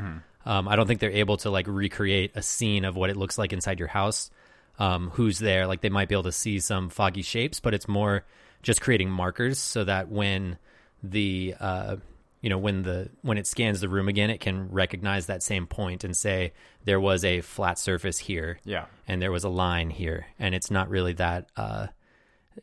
Um, 0.45 0.67
I 0.67 0.75
don't 0.77 0.87
think 0.89 0.99
they're 1.01 1.11
able 1.11 1.37
to 1.39 1.51
like 1.51 1.67
recreate 1.69 2.33
a 2.35 2.43
scene 2.43 2.85
of 2.85 2.97
what 2.97 3.11
it 3.11 3.17
looks 3.17 3.39
like 3.39 3.53
inside 3.53 3.79
your 3.79 3.89
house. 3.89 4.31
Um, 4.79 5.11
who's 5.11 5.39
there? 5.39 5.67
Like 5.67 5.83
they 5.83 5.89
might 5.89 6.09
be 6.09 6.15
able 6.17 6.25
to 6.25 6.33
see 6.33 6.59
some 6.59 6.89
foggy 6.91 7.23
shapes, 7.23 7.61
but 7.61 7.75
it's 7.75 7.87
more 7.87 8.25
just 8.63 8.81
creating 8.81 9.11
markers 9.11 9.59
so 9.59 9.85
that 9.85 10.09
when 10.09 10.59
the 11.03 11.55
uh, 11.61 11.97
you 12.43 12.51
know 12.51 12.59
when 12.59 12.83
the 12.83 13.09
when 13.23 13.39
it 13.39 13.47
scans 13.47 13.81
the 13.81 13.89
room 13.89 14.09
again, 14.09 14.29
it 14.29 14.41
can 14.41 14.69
recognize 14.71 15.27
that 15.27 15.43
same 15.43 15.67
point 15.67 16.05
and 16.05 16.15
say 16.15 16.53
there 16.85 17.01
was 17.01 17.25
a 17.25 17.41
flat 17.41 17.79
surface 17.79 18.19
here, 18.19 18.59
Yeah. 18.65 18.85
and 19.09 19.23
there 19.23 19.33
was 19.33 19.45
a 19.45 19.49
line 19.49 19.89
here, 19.89 20.27
and 20.39 20.55
it's 20.55 20.71
not 20.71 20.91
really 20.91 21.15
that. 21.15 21.49
Uh, 21.57 21.87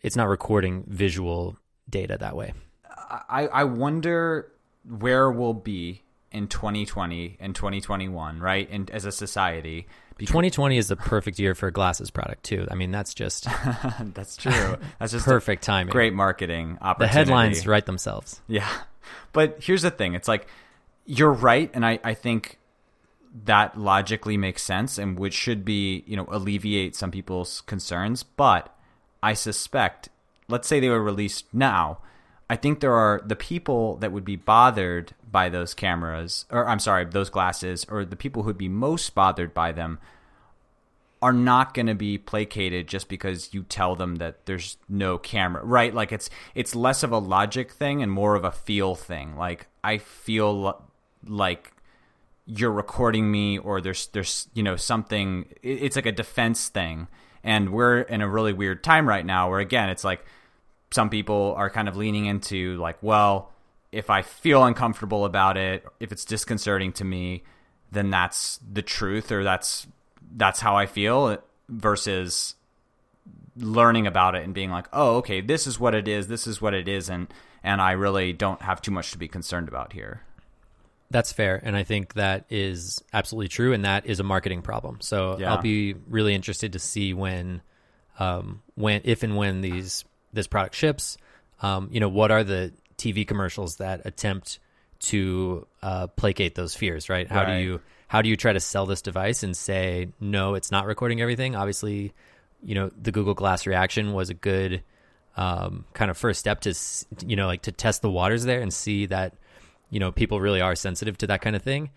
it's 0.04 0.16
not 0.16 0.28
recording 0.28 0.84
visual 0.88 1.58
data 1.90 2.16
that 2.20 2.36
way. 2.36 2.54
I, 3.10 3.48
I 3.48 3.64
wonder 3.64 4.52
where 4.88 5.32
we'll 5.32 5.54
be 5.56 6.04
in 6.32 6.48
2020 6.48 7.38
and 7.40 7.56
2021, 7.56 8.40
right? 8.40 8.70
And 8.70 8.92
as 8.92 9.06
a 9.06 9.12
society, 9.12 9.88
because 10.16 10.30
2020 10.32 10.78
is 10.78 10.90
the 10.90 10.96
perfect 10.96 11.40
year 11.40 11.56
for 11.56 11.68
a 11.68 11.72
glasses 11.72 12.12
product 12.12 12.44
too. 12.44 12.68
I 12.70 12.76
mean, 12.76 12.92
that's 12.92 13.16
just 13.16 13.46
that's 14.14 14.38
true. 14.38 14.76
That's 15.00 15.12
just 15.14 15.26
perfect 15.26 15.64
timing. 15.64 15.92
great 15.92 16.14
marketing 16.14 16.78
opportunity. 16.82 17.14
The 17.14 17.18
headlines 17.20 17.66
write 17.66 17.88
themselves. 17.88 18.42
Yeah. 18.48 18.70
But 19.34 19.58
here's 19.62 19.82
the 19.82 19.92
thing. 19.92 20.14
It's 20.14 20.28
like 20.28 20.48
you're 21.06 21.34
right 21.34 21.70
and 21.74 21.86
I, 21.86 22.00
I 22.04 22.14
think 22.14 22.58
that 23.46 23.78
logically 23.78 24.38
makes 24.38 24.64
sense 24.64 24.98
and 24.98 25.18
which 25.18 25.34
should 25.34 25.64
be, 25.64 26.04
you 26.08 26.18
know, 26.18 26.28
alleviate 26.30 26.96
some 26.96 27.12
people's 27.12 27.62
concerns, 27.62 28.24
but 28.24 28.76
I 29.22 29.34
suspect 29.34 30.10
let's 30.50 30.68
say 30.68 30.80
they 30.80 30.90
were 30.90 31.02
released 31.02 31.46
now, 31.54 32.00
I 32.50 32.56
think 32.56 32.80
there 32.80 32.96
are 32.96 33.22
the 33.24 33.36
people 33.36 33.98
that 33.98 34.12
would 34.12 34.26
be 34.26 34.36
bothered 34.36 35.14
by 35.32 35.50
those 35.50 35.74
cameras 35.74 36.46
or 36.50 36.68
I'm 36.68 36.80
sorry, 36.80 37.06
those 37.06 37.30
glasses 37.30 37.86
or 37.90 38.04
the 38.04 38.16
people 38.16 38.44
who'd 38.44 38.58
be 38.58 38.70
most 38.70 39.14
bothered 39.14 39.54
by 39.54 39.72
them 39.72 40.00
are 41.22 41.34
not 41.34 41.74
going 41.74 41.88
to 41.88 41.96
be 41.96 42.18
placated 42.18 42.88
just 42.88 43.10
because 43.10 43.54
you 43.54 43.64
tell 43.64 43.96
them 43.96 44.16
that 44.18 44.46
there's 44.46 44.78
no 44.88 45.18
camera 45.18 45.64
right? 45.64 45.94
Like 45.94 46.12
it's 46.12 46.30
it's 46.56 46.76
less 46.76 47.04
of 47.04 47.12
a 47.12 47.18
logic 47.18 47.72
thing 47.72 48.02
and 48.02 48.12
more 48.12 48.36
of 48.36 48.44
a 48.44 48.52
feel 48.52 48.96
thing. 48.96 49.36
Like 49.36 49.68
i 49.84 49.98
feel 49.98 50.86
like 51.26 51.72
you're 52.46 52.72
recording 52.72 53.30
me 53.32 53.58
or 53.58 53.82
there's 53.82 54.08
there's 54.08 54.48
you 54.54 54.64
know 54.64 54.76
something 54.76 55.46
it's 55.62 55.96
like 55.96 56.06
a 56.06 56.12
defense 56.12 56.70
thing. 56.70 57.08
And 57.44 57.72
we're 57.72 58.02
in 58.02 58.22
a 58.22 58.28
really 58.28 58.54
weird 58.54 58.84
time 58.84 59.08
right 59.08 59.26
now 59.26 59.50
where 59.50 59.60
again 59.60 59.90
it's 59.90 60.04
like 60.04 60.26
some 60.92 61.10
people 61.10 61.54
are 61.58 61.70
kind 61.70 61.88
of 61.88 61.96
leaning 61.98 62.26
into 62.26 62.78
like 62.78 62.98
well 63.02 63.52
if 63.92 64.10
i 64.10 64.22
feel 64.22 64.64
uncomfortable 64.64 65.26
about 65.26 65.58
it 65.58 65.86
if 66.00 66.12
it's 66.12 66.26
disconcerting 66.26 66.92
to 66.92 67.04
me 67.06 67.44
then 67.92 68.10
that's 68.10 68.60
the 68.72 68.82
truth 68.82 69.32
or 69.32 69.44
that's 69.44 69.88
that's 70.36 70.60
how 70.60 70.76
i 70.76 70.86
feel 70.86 71.38
versus 71.68 72.56
learning 73.58 74.08
about 74.08 74.36
it 74.36 74.44
and 74.44 74.54
being 74.54 74.72
like 74.72 74.88
oh 74.94 75.18
okay 75.18 75.42
this 75.42 75.68
is 75.68 75.80
what 75.80 75.94
it 75.94 76.08
is 76.08 76.28
this 76.28 76.48
is 76.48 76.62
what 76.62 76.74
it 76.74 76.88
isn't, 76.88 77.32
and 77.64 77.82
i 77.82 77.92
really 77.92 78.32
don't 78.34 78.62
have 78.62 78.82
too 78.82 78.92
much 78.92 79.12
to 79.12 79.18
be 79.18 79.28
concerned 79.28 79.68
about 79.68 79.94
here 79.94 80.22
That's 81.12 81.34
fair, 81.34 81.60
and 81.64 81.76
I 81.76 81.84
think 81.84 82.14
that 82.14 82.46
is 82.52 83.02
absolutely 83.12 83.48
true, 83.48 83.74
and 83.74 83.84
that 83.84 84.06
is 84.06 84.20
a 84.20 84.24
marketing 84.24 84.62
problem. 84.62 85.00
So 85.02 85.38
Yeah. 85.40 85.50
I'll 85.52 85.62
be 85.62 85.96
really 86.08 86.36
interested 86.36 86.74
to 86.74 86.80
see 86.80 87.16
when, 87.16 87.62
um, 88.20 88.62
when 88.76 89.02
if 89.06 89.24
and 89.24 89.36
when 89.36 89.62
these 89.62 90.06
this 90.34 90.46
product 90.46 90.76
ships. 90.76 91.18
Um, 91.64 91.90
you 91.92 92.00
know, 92.00 92.10
what 92.10 92.30
are 92.30 92.44
the 92.44 92.74
TV 92.98 93.26
commercials 93.28 93.78
that 93.78 94.06
attempt 94.06 94.60
to 95.10 95.66
uh, 95.82 96.06
placate 96.16 96.54
those 96.54 96.76
fears? 96.76 97.10
Right? 97.10 97.28
How 97.28 97.42
Right. 97.44 97.58
do 97.58 97.64
you 97.66 97.82
how 98.10 98.22
do 98.22 98.28
you 98.30 98.36
try 98.36 98.52
to 98.54 98.60
sell 98.60 98.86
this 98.86 99.02
device 99.02 99.42
and 99.44 99.56
say 99.56 100.10
no, 100.20 100.56
it's 100.56 100.72
not 100.72 100.86
recording 100.86 101.22
everything? 101.22 101.56
Obviously, 101.56 102.14
you 102.62 102.76
know 102.76 102.92
the 103.02 103.12
Google 103.12 103.34
Glass 103.34 103.66
reaction 103.66 104.12
was 104.14 104.30
a 104.30 104.34
good 104.34 104.84
um, 105.38 105.86
kind 105.94 106.12
of 106.12 106.18
first 106.18 106.40
step 106.42 106.60
to 106.62 106.74
you 107.26 107.36
know 107.38 107.48
like 107.48 107.62
to 107.64 107.72
test 107.72 108.02
the 108.02 108.12
waters 108.12 108.44
there 108.44 108.60
and 108.62 108.74
see 108.74 109.06
that 109.06 109.34
you 109.90 110.00
know 110.00 110.12
people 110.12 110.42
really 110.42 110.60
are 110.60 110.76
sensitive 110.76 111.18
to 111.20 111.28
that 111.28 111.40
kind 111.42 111.56
of 111.56 111.62
thing 111.62 111.90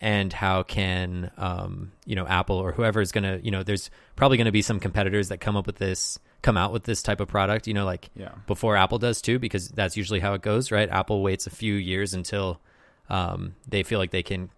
and 0.00 0.32
how 0.32 0.62
can 0.62 1.30
um, 1.36 1.90
you 2.06 2.14
know 2.14 2.26
apple 2.26 2.56
or 2.56 2.70
whoever 2.72 3.00
is 3.00 3.10
going 3.10 3.24
to 3.24 3.44
you 3.44 3.50
know 3.50 3.62
there's 3.64 3.90
probably 4.16 4.36
going 4.36 4.44
to 4.44 4.52
be 4.52 4.62
some 4.62 4.78
competitors 4.78 5.28
that 5.30 5.38
come 5.40 5.56
up 5.56 5.66
with 5.66 5.76
this 5.76 6.18
come 6.42 6.56
out 6.56 6.72
with 6.72 6.84
this 6.84 7.02
type 7.02 7.20
of 7.20 7.26
product 7.28 7.66
you 7.66 7.74
know 7.74 7.84
like 7.84 8.10
Yeah. 8.14 8.32
before 8.46 8.76
apple 8.76 8.98
does 8.98 9.20
too 9.22 9.38
because 9.38 9.68
that's 9.70 9.96
usually 9.96 10.20
how 10.20 10.34
it 10.34 10.42
goes 10.42 10.70
right 10.70 10.88
apple 10.90 11.22
waits 11.22 11.46
a 11.46 11.50
few 11.50 11.74
years 11.74 12.12
until 12.14 12.60
um, 13.08 13.54
they 13.68 13.82
feel 13.82 13.98
like 13.98 14.10
they 14.10 14.22
can 14.22 14.50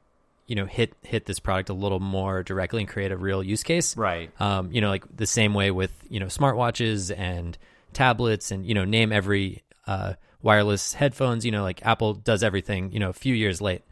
you 0.46 0.54
know 0.54 0.66
hit 0.66 0.94
hit 1.02 1.26
this 1.26 1.40
product 1.40 1.68
a 1.68 1.74
little 1.74 2.00
more 2.00 2.42
directly 2.42 2.80
and 2.82 2.88
create 2.88 3.12
a 3.12 3.16
real 3.16 3.42
use 3.42 3.62
case 3.62 3.96
right 3.96 4.30
um, 4.40 4.70
you 4.72 4.80
know, 4.80 4.88
like 4.88 5.04
the 5.14 5.26
same 5.26 5.54
way 5.54 5.70
with 5.70 5.92
you 6.08 6.20
know 6.20 6.26
smartwatches 6.26 7.16
and 7.16 7.56
tablets, 7.92 8.50
and 8.50 8.66
you 8.66 8.74
know, 8.74 8.84
name 8.84 9.12
every 9.12 9.62
uh, 9.86 10.14
wireless 10.42 10.94
headphones. 10.94 11.44
You 11.44 11.50
know, 11.52 11.62
like 11.62 11.84
Apple 11.84 12.14
does 12.14 12.42
everything. 12.42 12.92
You 12.92 13.00
know, 13.00 13.08
a 13.08 13.14
few 13.14 13.34
years 13.34 13.60
late, 13.60 13.82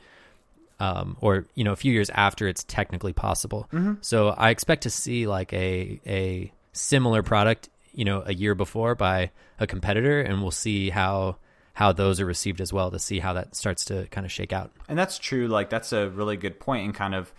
um, 0.78 1.16
or 1.20 1.46
you 1.54 1.64
know, 1.64 1.73
a 1.73 1.76
few 1.76 1.92
years 1.92 2.11
after 2.11 2.46
it's 2.46 2.64
technically 2.64 3.12
possible. 3.12 3.66
So 4.02 4.28
I 4.28 4.50
expect 4.50 4.82
to 4.82 4.90
see 4.90 5.26
like 5.26 5.52
a 5.52 6.00
a 6.06 6.52
similar 6.73 7.23
product, 7.23 7.70
you 7.92 8.04
know, 8.04 8.23
a 8.25 8.34
year 8.34 8.54
before 8.54 8.94
by 8.94 9.30
a 9.58 9.66
competitor, 9.66 10.20
and 10.20 10.42
we'll 10.42 10.50
see 10.50 10.90
how 10.90 11.37
how 11.75 11.93
those 11.93 12.21
are 12.21 12.26
received 12.26 12.61
as 12.61 12.73
well 12.73 12.90
to 12.90 12.99
see 12.99 13.19
how 13.19 13.33
that 13.33 13.54
starts 13.54 13.85
to 13.87 14.07
kind 14.07 14.25
of 14.25 14.33
shake 14.33 14.52
out. 14.52 14.71
And 14.88 14.99
that's 14.99 15.19
true. 15.19 15.49
Like 15.49 15.71
that's 15.71 15.93
a 15.93 16.09
really 16.09 16.37
good 16.37 16.59
point, 16.61 16.85
and 16.85 16.95
kind 16.95 17.14
of 17.14 17.33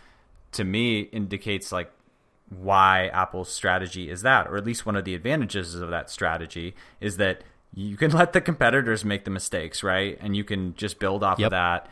to 0.54 0.64
me 0.64 1.02
indicates 1.02 1.72
like 1.72 1.92
why 2.50 3.08
Apple's 3.08 3.50
strategy 3.52 4.10
is 4.10 4.22
that, 4.22 4.48
or 4.48 4.58
at 4.58 4.66
least 4.66 4.86
one 4.86 4.96
of 4.96 5.04
the 5.06 5.16
advantages 5.16 5.74
of 5.76 5.90
that 5.90 6.10
strategy 6.10 6.76
is 7.02 7.18
that 7.18 7.42
you 7.74 7.98
can 7.98 8.12
let 8.20 8.34
the 8.34 8.42
competitors 8.42 9.04
make 9.04 9.24
the 9.26 9.32
mistakes, 9.32 9.84
right? 9.84 10.18
And 10.22 10.36
you 10.36 10.44
can 10.44 10.76
just 10.76 11.00
build 11.00 11.24
off 11.24 11.40
Yep. 11.40 11.48
of 11.48 11.52
that 11.52 11.88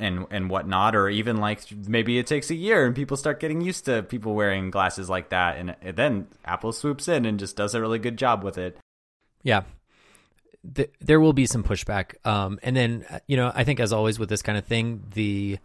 and 0.00 0.26
and 0.30 0.48
whatnot, 0.48 0.94
or 0.94 1.08
even 1.08 1.38
like 1.38 1.62
maybe 1.88 2.18
it 2.20 2.26
takes 2.28 2.50
a 2.50 2.54
year 2.54 2.86
and 2.86 2.94
people 2.94 3.16
start 3.16 3.40
getting 3.40 3.60
used 3.60 3.84
to 3.86 4.04
people 4.04 4.34
wearing 4.34 4.70
glasses 4.70 5.10
like 5.10 5.30
that, 5.30 5.56
and, 5.56 5.74
and 5.82 5.96
then 5.96 6.28
Apple 6.44 6.72
swoops 6.72 7.08
in 7.08 7.24
and 7.26 7.38
just 7.40 7.56
does 7.56 7.74
a 7.74 7.80
really 7.80 7.98
good 7.98 8.16
job 8.16 8.44
with 8.44 8.56
it. 8.56 8.78
Yeah. 9.42 9.62
Th- 10.74 10.90
there 11.00 11.20
will 11.20 11.32
be 11.32 11.46
some 11.46 11.62
pushback. 11.62 12.14
Um, 12.26 12.58
and 12.62 12.76
then, 12.76 13.04
you 13.26 13.36
know, 13.36 13.52
I 13.54 13.64
think 13.64 13.80
as 13.80 13.92
always 13.92 14.18
with 14.18 14.28
this 14.28 14.42
kind 14.42 14.58
of 14.58 14.64
thing, 14.64 15.04
the, 15.14 15.58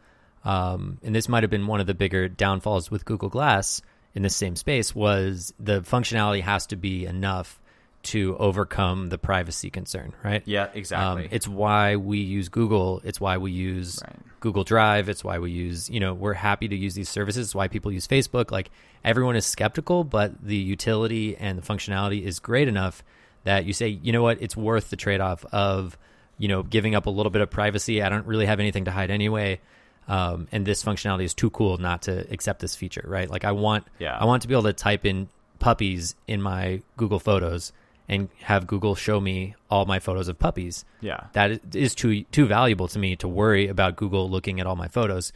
um, 0.46 1.00
and 1.04 1.16
this 1.16 1.28
might 1.28 1.44
have 1.44 1.50
been 1.50 1.68
one 1.68 1.80
of 1.80 1.88
the 1.88 1.94
bigger 1.94 2.28
downfalls 2.30 2.92
with 2.92 3.06
Google 3.06 3.30
Glass 3.30 3.82
in 4.14 4.22
the 4.22 4.30
same 4.30 4.56
space 4.56 4.94
was 4.94 5.54
the 5.60 5.82
functionality 5.82 6.42
has 6.42 6.68
to 6.68 6.76
be 6.76 7.06
enough 7.06 7.60
to 8.04 8.36
overcome 8.38 9.10
the 9.10 9.18
privacy 9.18 9.70
concern, 9.70 10.14
right? 10.24 10.44
Yeah, 10.46 10.68
exactly. 10.74 11.24
Um, 11.24 11.30
it's 11.32 11.48
why 11.48 11.96
we 11.96 12.18
use 12.20 12.50
Google. 12.50 13.02
It's 13.06 13.20
why 13.22 13.38
we 13.38 13.52
use 13.52 14.02
Right. 14.06 14.16
Google 14.42 14.66
Drive. 14.66 15.08
It's 15.08 15.24
why 15.24 15.40
we 15.40 15.52
use, 15.52 15.90
you 15.90 16.02
know, 16.02 16.14
we're 16.14 16.34
happy 16.34 16.68
to 16.68 16.76
use 16.76 16.96
these 16.96 17.08
services. 17.08 17.48
It's 17.48 17.56
why 17.56 17.70
people 17.70 17.94
use 17.94 18.06
Facebook. 18.06 18.52
Like 18.52 18.72
everyone 19.06 19.38
is 19.38 19.46
skeptical, 19.46 20.04
but 20.04 20.44
the 20.44 20.58
utility 20.58 21.38
and 21.38 21.58
the 21.58 21.62
functionality 21.62 22.24
is 22.24 22.40
great 22.40 22.68
enough 22.68 23.04
that 23.44 23.66
you 23.66 23.74
say, 23.74 23.88
you 23.88 24.12
know 24.12 24.22
what, 24.24 24.42
it's 24.42 24.56
worth 24.58 24.90
the 24.90 24.96
trade 24.96 25.22
off 25.22 25.46
of, 25.52 25.98
you 26.38 26.48
know, 26.48 26.64
giving 26.64 26.96
up 26.96 27.06
a 27.06 27.10
little 27.10 27.30
bit 27.30 27.42
of 27.42 27.50
privacy. 27.50 28.02
I 28.02 28.10
don't 28.10 28.26
really 28.26 28.46
have 28.46 28.60
anything 28.60 28.86
to 28.86 28.92
hide 28.92 29.12
anyway. 29.12 29.60
Um, 30.08 30.48
and 30.52 30.66
this 30.66 30.84
functionality 30.84 31.24
is 31.24 31.34
too 31.34 31.50
cool 31.50 31.78
not 31.78 32.04
to 32.04 32.30
accept 32.32 32.60
this 32.60 32.76
feature, 32.76 33.06
right? 33.08 33.30
Like 33.30 33.46
I 33.46 33.52
want, 33.54 33.86
Yeah. 34.00 34.18
I 34.18 34.26
want 34.26 34.42
to 34.42 34.48
be 34.48 34.54
able 34.54 34.64
to 34.64 34.74
type 34.74 35.06
in 35.06 35.30
puppies 35.60 36.16
in 36.28 36.42
my 36.42 36.82
Google 36.98 37.20
Photos 37.20 37.72
and 38.10 38.28
have 38.42 38.68
Google 38.68 38.96
show 38.96 39.22
me 39.22 39.56
all 39.72 39.86
my 39.86 40.00
photos 40.00 40.28
of 40.28 40.38
puppies 40.38 40.84
yeah. 41.00 41.28
that 41.34 41.74
is- 41.74 41.96
too 41.96 42.24
too 42.26 42.46
valuable 42.48 42.90
to 42.90 43.00
me 43.00 43.16
to 43.16 43.30
worry 43.30 43.70
about 43.70 43.96
Google 43.96 44.30
looking 44.30 44.60
at 44.60 44.68
all 44.68 44.76
my 44.76 44.90
photos, 44.90 45.32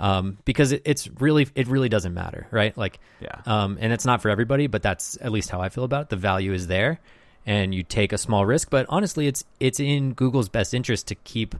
um, 0.00 0.38
because 0.44 0.72
it, 0.72 0.82
it's 0.84 1.08
really 1.20 1.46
it 1.54 1.68
really 1.68 1.88
doesn't 1.88 2.12
matter, 2.12 2.48
right? 2.50 2.76
Like, 2.76 2.98
Yeah. 3.20 3.36
um, 3.46 3.78
and 3.80 3.92
it's 3.92 4.04
not 4.04 4.20
for 4.20 4.30
everybody, 4.30 4.66
but 4.66 4.82
that's 4.82 5.16
at 5.20 5.30
least 5.30 5.50
how 5.50 5.60
I 5.60 5.68
feel 5.68 5.84
about 5.84 6.02
it. 6.02 6.08
The 6.08 6.16
value 6.16 6.52
is 6.52 6.66
there, 6.66 6.98
and 7.46 7.74
you 7.74 7.82
take 7.82 8.12
a 8.12 8.18
small 8.18 8.46
risk, 8.46 8.70
but 8.70 8.86
honestly, 8.88 9.26
it's 9.26 9.44
it's 9.60 9.80
in 9.80 10.12
Google's 10.12 10.48
best 10.48 10.74
interest 10.74 11.08
to 11.08 11.14
keep 11.14 11.54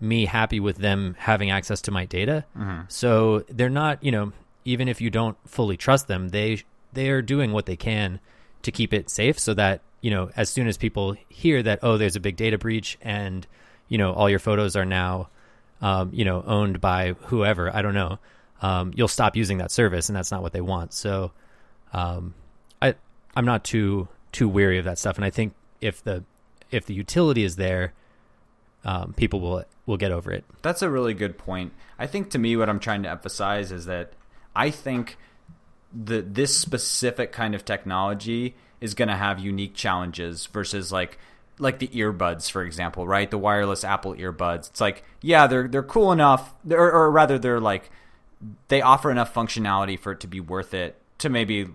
me 0.00 0.26
happy 0.26 0.60
with 0.60 0.78
them 0.78 1.16
having 1.18 1.50
access 1.50 1.80
to 1.82 1.90
my 1.90 2.04
data. 2.04 2.44
So 2.88 3.44
they're 3.48 3.68
not, 3.68 4.02
you 4.02 4.12
know, 4.12 4.32
even 4.64 4.88
if 4.88 5.00
you 5.00 5.10
don't 5.10 5.36
fully 5.46 5.76
trust 5.76 6.08
them, 6.08 6.28
they 6.28 6.62
they 6.92 7.10
are 7.10 7.22
doing 7.22 7.52
what 7.52 7.66
they 7.66 7.76
can 7.76 8.20
to 8.62 8.72
keep 8.72 8.92
it 8.92 9.10
safe 9.10 9.38
so 9.38 9.54
that, 9.54 9.82
you 10.00 10.10
know, 10.10 10.30
as 10.36 10.48
soon 10.48 10.66
as 10.66 10.76
people 10.76 11.16
hear 11.28 11.62
that 11.62 11.80
oh, 11.82 11.96
there's 11.98 12.16
a 12.16 12.20
big 12.20 12.36
data 12.36 12.58
breach 12.58 12.98
and, 13.02 13.46
you 13.88 13.98
know, 13.98 14.12
all 14.12 14.30
your 14.30 14.38
photos 14.38 14.76
are 14.76 14.84
now 14.84 15.28
um, 15.80 16.10
you 16.12 16.24
know, 16.24 16.42
owned 16.46 16.80
by 16.80 17.14
whoever, 17.26 17.74
I 17.74 17.82
don't 17.82 17.94
know. 17.94 18.18
Um, 18.60 18.92
you'll 18.96 19.08
stop 19.08 19.36
using 19.36 19.58
that 19.58 19.70
service 19.70 20.08
and 20.08 20.16
that's 20.16 20.30
not 20.30 20.42
what 20.42 20.52
they 20.52 20.60
want. 20.60 20.92
So 20.92 21.30
um, 21.92 22.34
I 22.82 22.94
I'm 23.36 23.44
not 23.44 23.62
too 23.64 24.08
too 24.32 24.48
weary 24.48 24.78
of 24.78 24.84
that 24.84 24.98
stuff 24.98 25.16
and 25.16 25.24
I 25.24 25.30
think 25.30 25.54
if 25.80 26.02
the 26.02 26.24
if 26.70 26.86
the 26.86 26.94
utility 26.94 27.44
is 27.44 27.56
there, 27.56 27.92
um, 28.84 29.14
people 29.14 29.40
will 29.40 29.64
will 29.86 29.96
get 29.96 30.12
over 30.12 30.30
it. 30.32 30.44
That's 30.62 30.82
a 30.82 30.90
really 30.90 31.14
good 31.14 31.38
point. 31.38 31.72
I 31.98 32.06
think 32.06 32.30
to 32.30 32.38
me, 32.38 32.56
what 32.56 32.68
I'm 32.68 32.80
trying 32.80 33.02
to 33.04 33.10
emphasize 33.10 33.72
is 33.72 33.86
that 33.86 34.12
I 34.54 34.70
think 34.70 35.16
that 36.04 36.34
this 36.34 36.56
specific 36.56 37.32
kind 37.32 37.54
of 37.54 37.64
technology 37.64 38.54
is 38.80 38.94
going 38.94 39.08
to 39.08 39.16
have 39.16 39.38
unique 39.38 39.74
challenges 39.74 40.46
versus 40.46 40.92
like 40.92 41.18
like 41.58 41.80
the 41.80 41.88
earbuds, 41.88 42.50
for 42.50 42.62
example, 42.62 43.06
right? 43.06 43.30
The 43.30 43.38
wireless 43.38 43.82
Apple 43.82 44.14
earbuds. 44.14 44.70
It's 44.70 44.80
like, 44.80 45.02
yeah, 45.20 45.46
they're 45.46 45.66
they're 45.66 45.82
cool 45.82 46.12
enough, 46.12 46.54
or, 46.70 46.92
or 46.92 47.10
rather, 47.10 47.38
they're 47.38 47.60
like 47.60 47.90
they 48.68 48.82
offer 48.82 49.10
enough 49.10 49.34
functionality 49.34 49.98
for 49.98 50.12
it 50.12 50.20
to 50.20 50.28
be 50.28 50.38
worth 50.38 50.72
it 50.72 50.96
to 51.18 51.28
maybe 51.28 51.66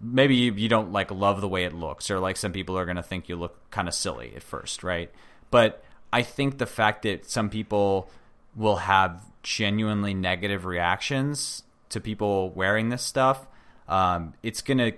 maybe 0.00 0.34
you, 0.34 0.52
you 0.54 0.68
don't 0.68 0.92
like 0.92 1.10
love 1.10 1.40
the 1.40 1.48
way 1.48 1.64
it 1.64 1.72
looks 1.72 2.10
or 2.10 2.18
like 2.18 2.36
some 2.36 2.52
people 2.52 2.78
are 2.78 2.84
going 2.84 2.96
to 2.96 3.02
think 3.02 3.28
you 3.28 3.36
look 3.36 3.70
kind 3.70 3.88
of 3.88 3.94
silly 3.94 4.32
at 4.36 4.42
first 4.42 4.82
right 4.82 5.10
but 5.50 5.84
i 6.12 6.22
think 6.22 6.58
the 6.58 6.66
fact 6.66 7.02
that 7.02 7.28
some 7.28 7.50
people 7.50 8.10
will 8.54 8.76
have 8.76 9.24
genuinely 9.42 10.14
negative 10.14 10.64
reactions 10.64 11.62
to 11.88 12.00
people 12.00 12.50
wearing 12.50 12.88
this 12.88 13.02
stuff 13.02 13.46
um, 13.88 14.32
it's 14.42 14.62
going 14.62 14.78
to 14.78 14.92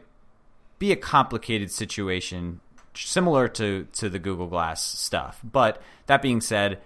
be 0.78 0.92
a 0.92 0.96
complicated 0.96 1.70
situation 1.70 2.60
similar 2.94 3.48
to 3.48 3.86
to 3.92 4.08
the 4.08 4.18
google 4.18 4.46
glass 4.46 4.82
stuff 4.82 5.40
but 5.42 5.80
that 6.06 6.20
being 6.22 6.40
said 6.40 6.80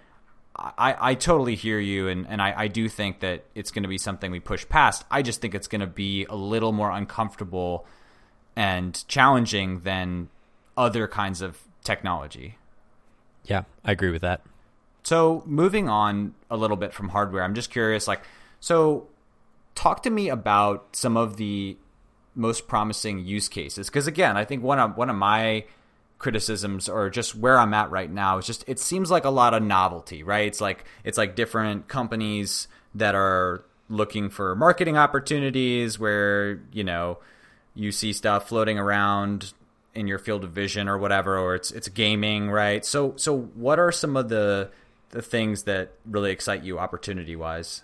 I, 0.77 1.11
I 1.11 1.13
totally 1.15 1.55
hear 1.55 1.79
you, 1.79 2.09
and, 2.09 2.27
and 2.27 2.41
I, 2.41 2.53
I 2.57 2.67
do 2.67 2.89
think 2.89 3.21
that 3.21 3.45
it's 3.55 3.71
going 3.71 3.83
to 3.83 3.89
be 3.89 3.97
something 3.97 4.29
we 4.29 4.41
push 4.41 4.67
past. 4.67 5.05
I 5.09 5.21
just 5.21 5.39
think 5.39 5.55
it's 5.55 5.67
going 5.67 5.79
to 5.81 5.87
be 5.87 6.25
a 6.25 6.35
little 6.35 6.73
more 6.73 6.91
uncomfortable 6.91 7.85
and 8.59 9.07
challenging 9.07 9.79
than 9.79 10.27
other 10.75 11.07
kinds 11.07 11.41
of 11.41 11.59
technology. 11.81 12.57
Yeah, 13.45 13.63
I 13.85 13.93
agree 13.93 14.11
with 14.11 14.21
that. 14.21 14.41
So, 15.03 15.43
moving 15.45 15.87
on 15.87 16.35
a 16.51 16.57
little 16.57 16.75
bit 16.75 16.93
from 16.93 17.07
hardware, 17.07 17.41
I'm 17.41 17.55
just 17.55 17.71
curious 17.71 18.05
like, 18.05 18.21
so 18.59 19.07
talk 19.75 20.03
to 20.03 20.09
me 20.09 20.27
about 20.27 20.93
some 20.93 21.15
of 21.15 21.37
the 21.37 21.77
most 22.35 22.67
promising 22.67 23.19
use 23.19 23.47
cases 23.47 23.87
because 23.87 24.07
again, 24.07 24.35
I 24.35 24.43
think 24.43 24.61
one 24.61 24.77
of 24.77 24.97
one 24.97 25.09
of 25.09 25.15
my 25.15 25.63
criticisms 26.17 26.89
or 26.89 27.09
just 27.09 27.35
where 27.35 27.57
I'm 27.57 27.73
at 27.73 27.89
right 27.91 28.11
now 28.11 28.39
is 28.39 28.45
just 28.45 28.65
it 28.67 28.77
seems 28.77 29.09
like 29.09 29.23
a 29.23 29.29
lot 29.29 29.53
of 29.53 29.63
novelty, 29.63 30.21
right? 30.21 30.47
It's 30.47 30.59
like 30.59 30.83
it's 31.05 31.17
like 31.17 31.33
different 31.33 31.87
companies 31.87 32.67
that 32.93 33.15
are 33.15 33.63
looking 33.87 34.29
for 34.29 34.53
marketing 34.53 34.97
opportunities 34.97 35.97
where, 35.97 36.59
you 36.73 36.83
know, 36.83 37.19
you 37.75 37.91
see 37.91 38.13
stuff 38.13 38.47
floating 38.49 38.77
around 38.77 39.53
in 39.95 40.07
your 40.07 40.19
field 40.19 40.43
of 40.43 40.51
vision 40.51 40.87
or 40.87 40.97
whatever 40.97 41.37
or 41.37 41.55
it's 41.55 41.71
it's 41.71 41.87
gaming, 41.87 42.49
right? 42.49 42.85
So 42.85 43.13
so 43.17 43.37
what 43.37 43.79
are 43.79 43.91
some 43.91 44.15
of 44.15 44.29
the 44.29 44.69
the 45.11 45.21
things 45.21 45.63
that 45.63 45.91
really 46.05 46.31
excite 46.31 46.63
you 46.63 46.79
opportunity 46.79 47.35
wise? 47.35 47.83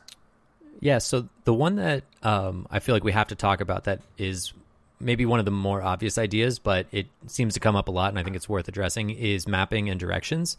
Yeah, 0.80 1.00
so 1.00 1.30
the 1.46 1.54
one 1.54 1.78
that 1.78 2.04
um, 2.22 2.68
I 2.70 2.80
feel 2.80 2.94
like 2.94 3.04
we 3.04 3.14
have 3.14 3.28
to 3.30 3.36
talk 3.36 3.62
about 3.62 3.86
that 3.86 4.02
is 4.18 4.54
maybe 5.00 5.26
one 5.26 5.40
of 5.40 5.46
the 5.46 5.52
more 5.52 5.82
obvious 5.82 6.18
ideas, 6.18 6.60
but 6.60 6.88
it 6.92 7.08
seems 7.28 7.54
to 7.54 7.60
come 7.60 7.76
up 7.76 7.88
a 7.88 7.92
lot, 7.92 8.10
and 8.10 8.20
I 8.20 8.24
think 8.24 8.36
it's 8.36 8.50
worth 8.50 8.68
addressing, 8.68 9.10
is 9.10 9.48
mapping 9.48 9.90
and 9.90 10.00
directions. 10.00 10.58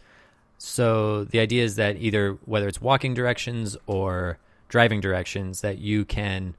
So 0.59 1.25
the 1.25 1.39
idea 1.39 1.65
is 1.65 1.77
that 1.77 1.97
either 1.97 2.39
whether 2.45 2.67
it's 2.67 2.81
walking 2.81 3.15
directions 3.15 3.77
or 3.87 4.39
driving 4.69 5.01
directions, 5.01 5.61
that 5.61 5.79
you 5.79 6.05
can 6.05 6.55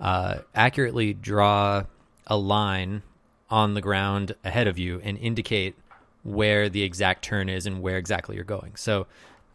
uh, 0.00 0.38
accurately 0.54 1.12
draw 1.12 1.84
a 2.26 2.36
line 2.36 3.02
on 3.50 3.74
the 3.74 3.80
ground 3.80 4.34
ahead 4.44 4.66
of 4.66 4.78
you 4.78 5.00
and 5.04 5.18
indicate 5.18 5.74
where 6.22 6.68
the 6.68 6.82
exact 6.82 7.24
turn 7.24 7.48
is 7.48 7.66
and 7.66 7.82
where 7.82 7.98
exactly 7.98 8.36
you're 8.36 8.44
going. 8.44 8.76
So 8.76 9.06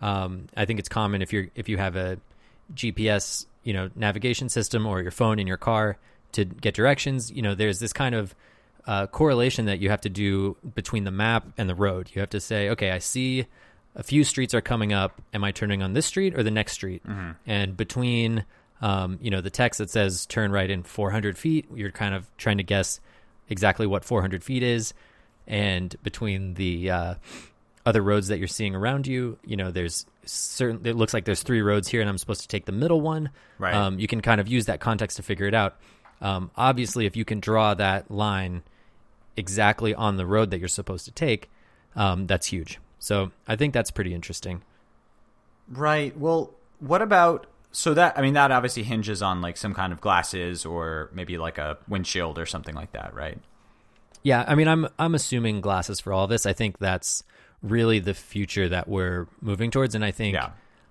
um, 0.01 0.47
I 0.55 0.65
think 0.65 0.79
it's 0.79 0.89
common 0.89 1.21
if 1.21 1.33
you're 1.33 1.47
if 1.55 1.69
you 1.69 1.77
have 1.77 1.95
a 1.95 2.19
GPS 2.73 3.45
you 3.63 3.73
know 3.73 3.89
navigation 3.95 4.49
system 4.49 4.85
or 4.85 5.01
your 5.01 5.11
phone 5.11 5.39
in 5.39 5.47
your 5.47 5.57
car 5.57 5.97
to 6.33 6.45
get 6.45 6.73
directions, 6.73 7.31
you 7.31 7.41
know, 7.41 7.55
there's 7.55 7.79
this 7.79 7.93
kind 7.93 8.13
of 8.13 8.35
uh, 8.85 9.07
correlation 9.07 9.65
that 9.65 9.79
you 9.79 9.89
have 9.89 10.01
to 10.01 10.09
do 10.09 10.55
between 10.75 11.03
the 11.03 11.11
map 11.11 11.45
and 11.57 11.69
the 11.69 11.75
road. 11.75 12.09
You 12.13 12.21
have 12.21 12.29
to 12.31 12.39
say, 12.39 12.69
okay, 12.69 12.91
I 12.91 12.99
see 12.99 13.45
a 13.95 14.03
few 14.03 14.23
streets 14.23 14.53
are 14.53 14.61
coming 14.61 14.93
up. 14.93 15.21
Am 15.33 15.43
I 15.43 15.51
turning 15.51 15.83
on 15.83 15.93
this 15.93 16.05
street 16.05 16.37
or 16.37 16.43
the 16.43 16.51
next 16.51 16.73
street? 16.73 17.03
Mm-hmm. 17.05 17.31
And 17.45 17.75
between, 17.75 18.45
um, 18.81 19.17
you 19.21 19.31
know, 19.31 19.41
the 19.41 19.49
text 19.49 19.79
that 19.79 19.89
says 19.89 20.25
turn 20.25 20.51
right 20.51 20.69
in 20.69 20.83
400 20.83 21.37
feet, 21.37 21.65
you're 21.73 21.91
kind 21.91 22.13
of 22.13 22.29
trying 22.37 22.57
to 22.57 22.63
guess 22.63 22.99
exactly 23.49 23.87
what 23.87 24.03
400 24.05 24.43
feet 24.43 24.63
is. 24.63 24.93
And 25.47 25.95
between 26.03 26.55
the 26.55 26.91
uh, 26.91 27.15
other 27.85 28.01
roads 28.01 28.27
that 28.27 28.37
you're 28.37 28.47
seeing 28.47 28.75
around 28.75 29.07
you, 29.07 29.39
you 29.45 29.55
know, 29.55 29.71
there's 29.71 30.05
certain. 30.25 30.85
It 30.85 30.95
looks 30.95 31.13
like 31.13 31.25
there's 31.25 31.41
three 31.41 31.61
roads 31.61 31.87
here, 31.87 32.01
and 32.01 32.09
I'm 32.09 32.17
supposed 32.17 32.41
to 32.41 32.47
take 32.47 32.65
the 32.65 32.73
middle 32.73 33.01
one. 33.01 33.29
Right. 33.57 33.73
Um, 33.73 33.97
you 33.97 34.07
can 34.07 34.21
kind 34.21 34.41
of 34.41 34.47
use 34.47 34.65
that 34.65 34.79
context 34.79 35.17
to 35.17 35.23
figure 35.23 35.47
it 35.47 35.53
out. 35.53 35.77
Um, 36.21 36.51
obviously, 36.55 37.05
if 37.05 37.15
you 37.15 37.23
can 37.23 37.39
draw 37.39 37.73
that 37.75 38.11
line 38.11 38.63
exactly 39.37 39.95
on 39.95 40.17
the 40.17 40.25
road 40.25 40.51
that 40.51 40.59
you're 40.59 40.67
supposed 40.67 41.05
to 41.05 41.11
take, 41.11 41.49
um, 41.95 42.27
that's 42.27 42.47
huge. 42.47 42.79
So 42.99 43.31
I 43.47 43.55
think 43.55 43.73
that's 43.73 43.91
pretty 43.91 44.13
interesting. 44.13 44.63
Right. 45.69 46.17
Well, 46.17 46.53
what 46.79 47.01
about 47.01 47.47
so 47.77 47.93
that 47.93 48.17
I 48.17 48.23
mean 48.23 48.33
that 48.33 48.51
obviously 48.51 48.81
hinges 48.81 49.21
on 49.21 49.39
like 49.39 49.55
some 49.55 49.75
kind 49.75 49.93
of 49.93 50.01
glasses 50.01 50.65
or 50.65 51.11
maybe 51.13 51.37
like 51.37 51.59
a 51.59 51.77
windshield 51.87 52.39
or 52.39 52.47
something 52.47 52.73
like 52.73 52.93
that, 52.93 53.13
right? 53.13 53.37
Yeah, 54.23 54.43
I 54.47 54.55
mean 54.55 54.67
I'm 54.67 54.87
I'm 54.97 55.13
assuming 55.13 55.61
glasses 55.61 55.99
for 55.99 56.11
all 56.11 56.25
this. 56.25 56.47
I 56.47 56.53
think 56.53 56.79
that's 56.79 57.23
really 57.61 57.99
the 57.99 58.15
future 58.15 58.67
that 58.69 58.87
we're 58.87 59.27
moving 59.41 59.69
towards, 59.69 59.93
and 59.93 60.03
I 60.03 60.09
think 60.09 60.33
yeah. 60.33 60.49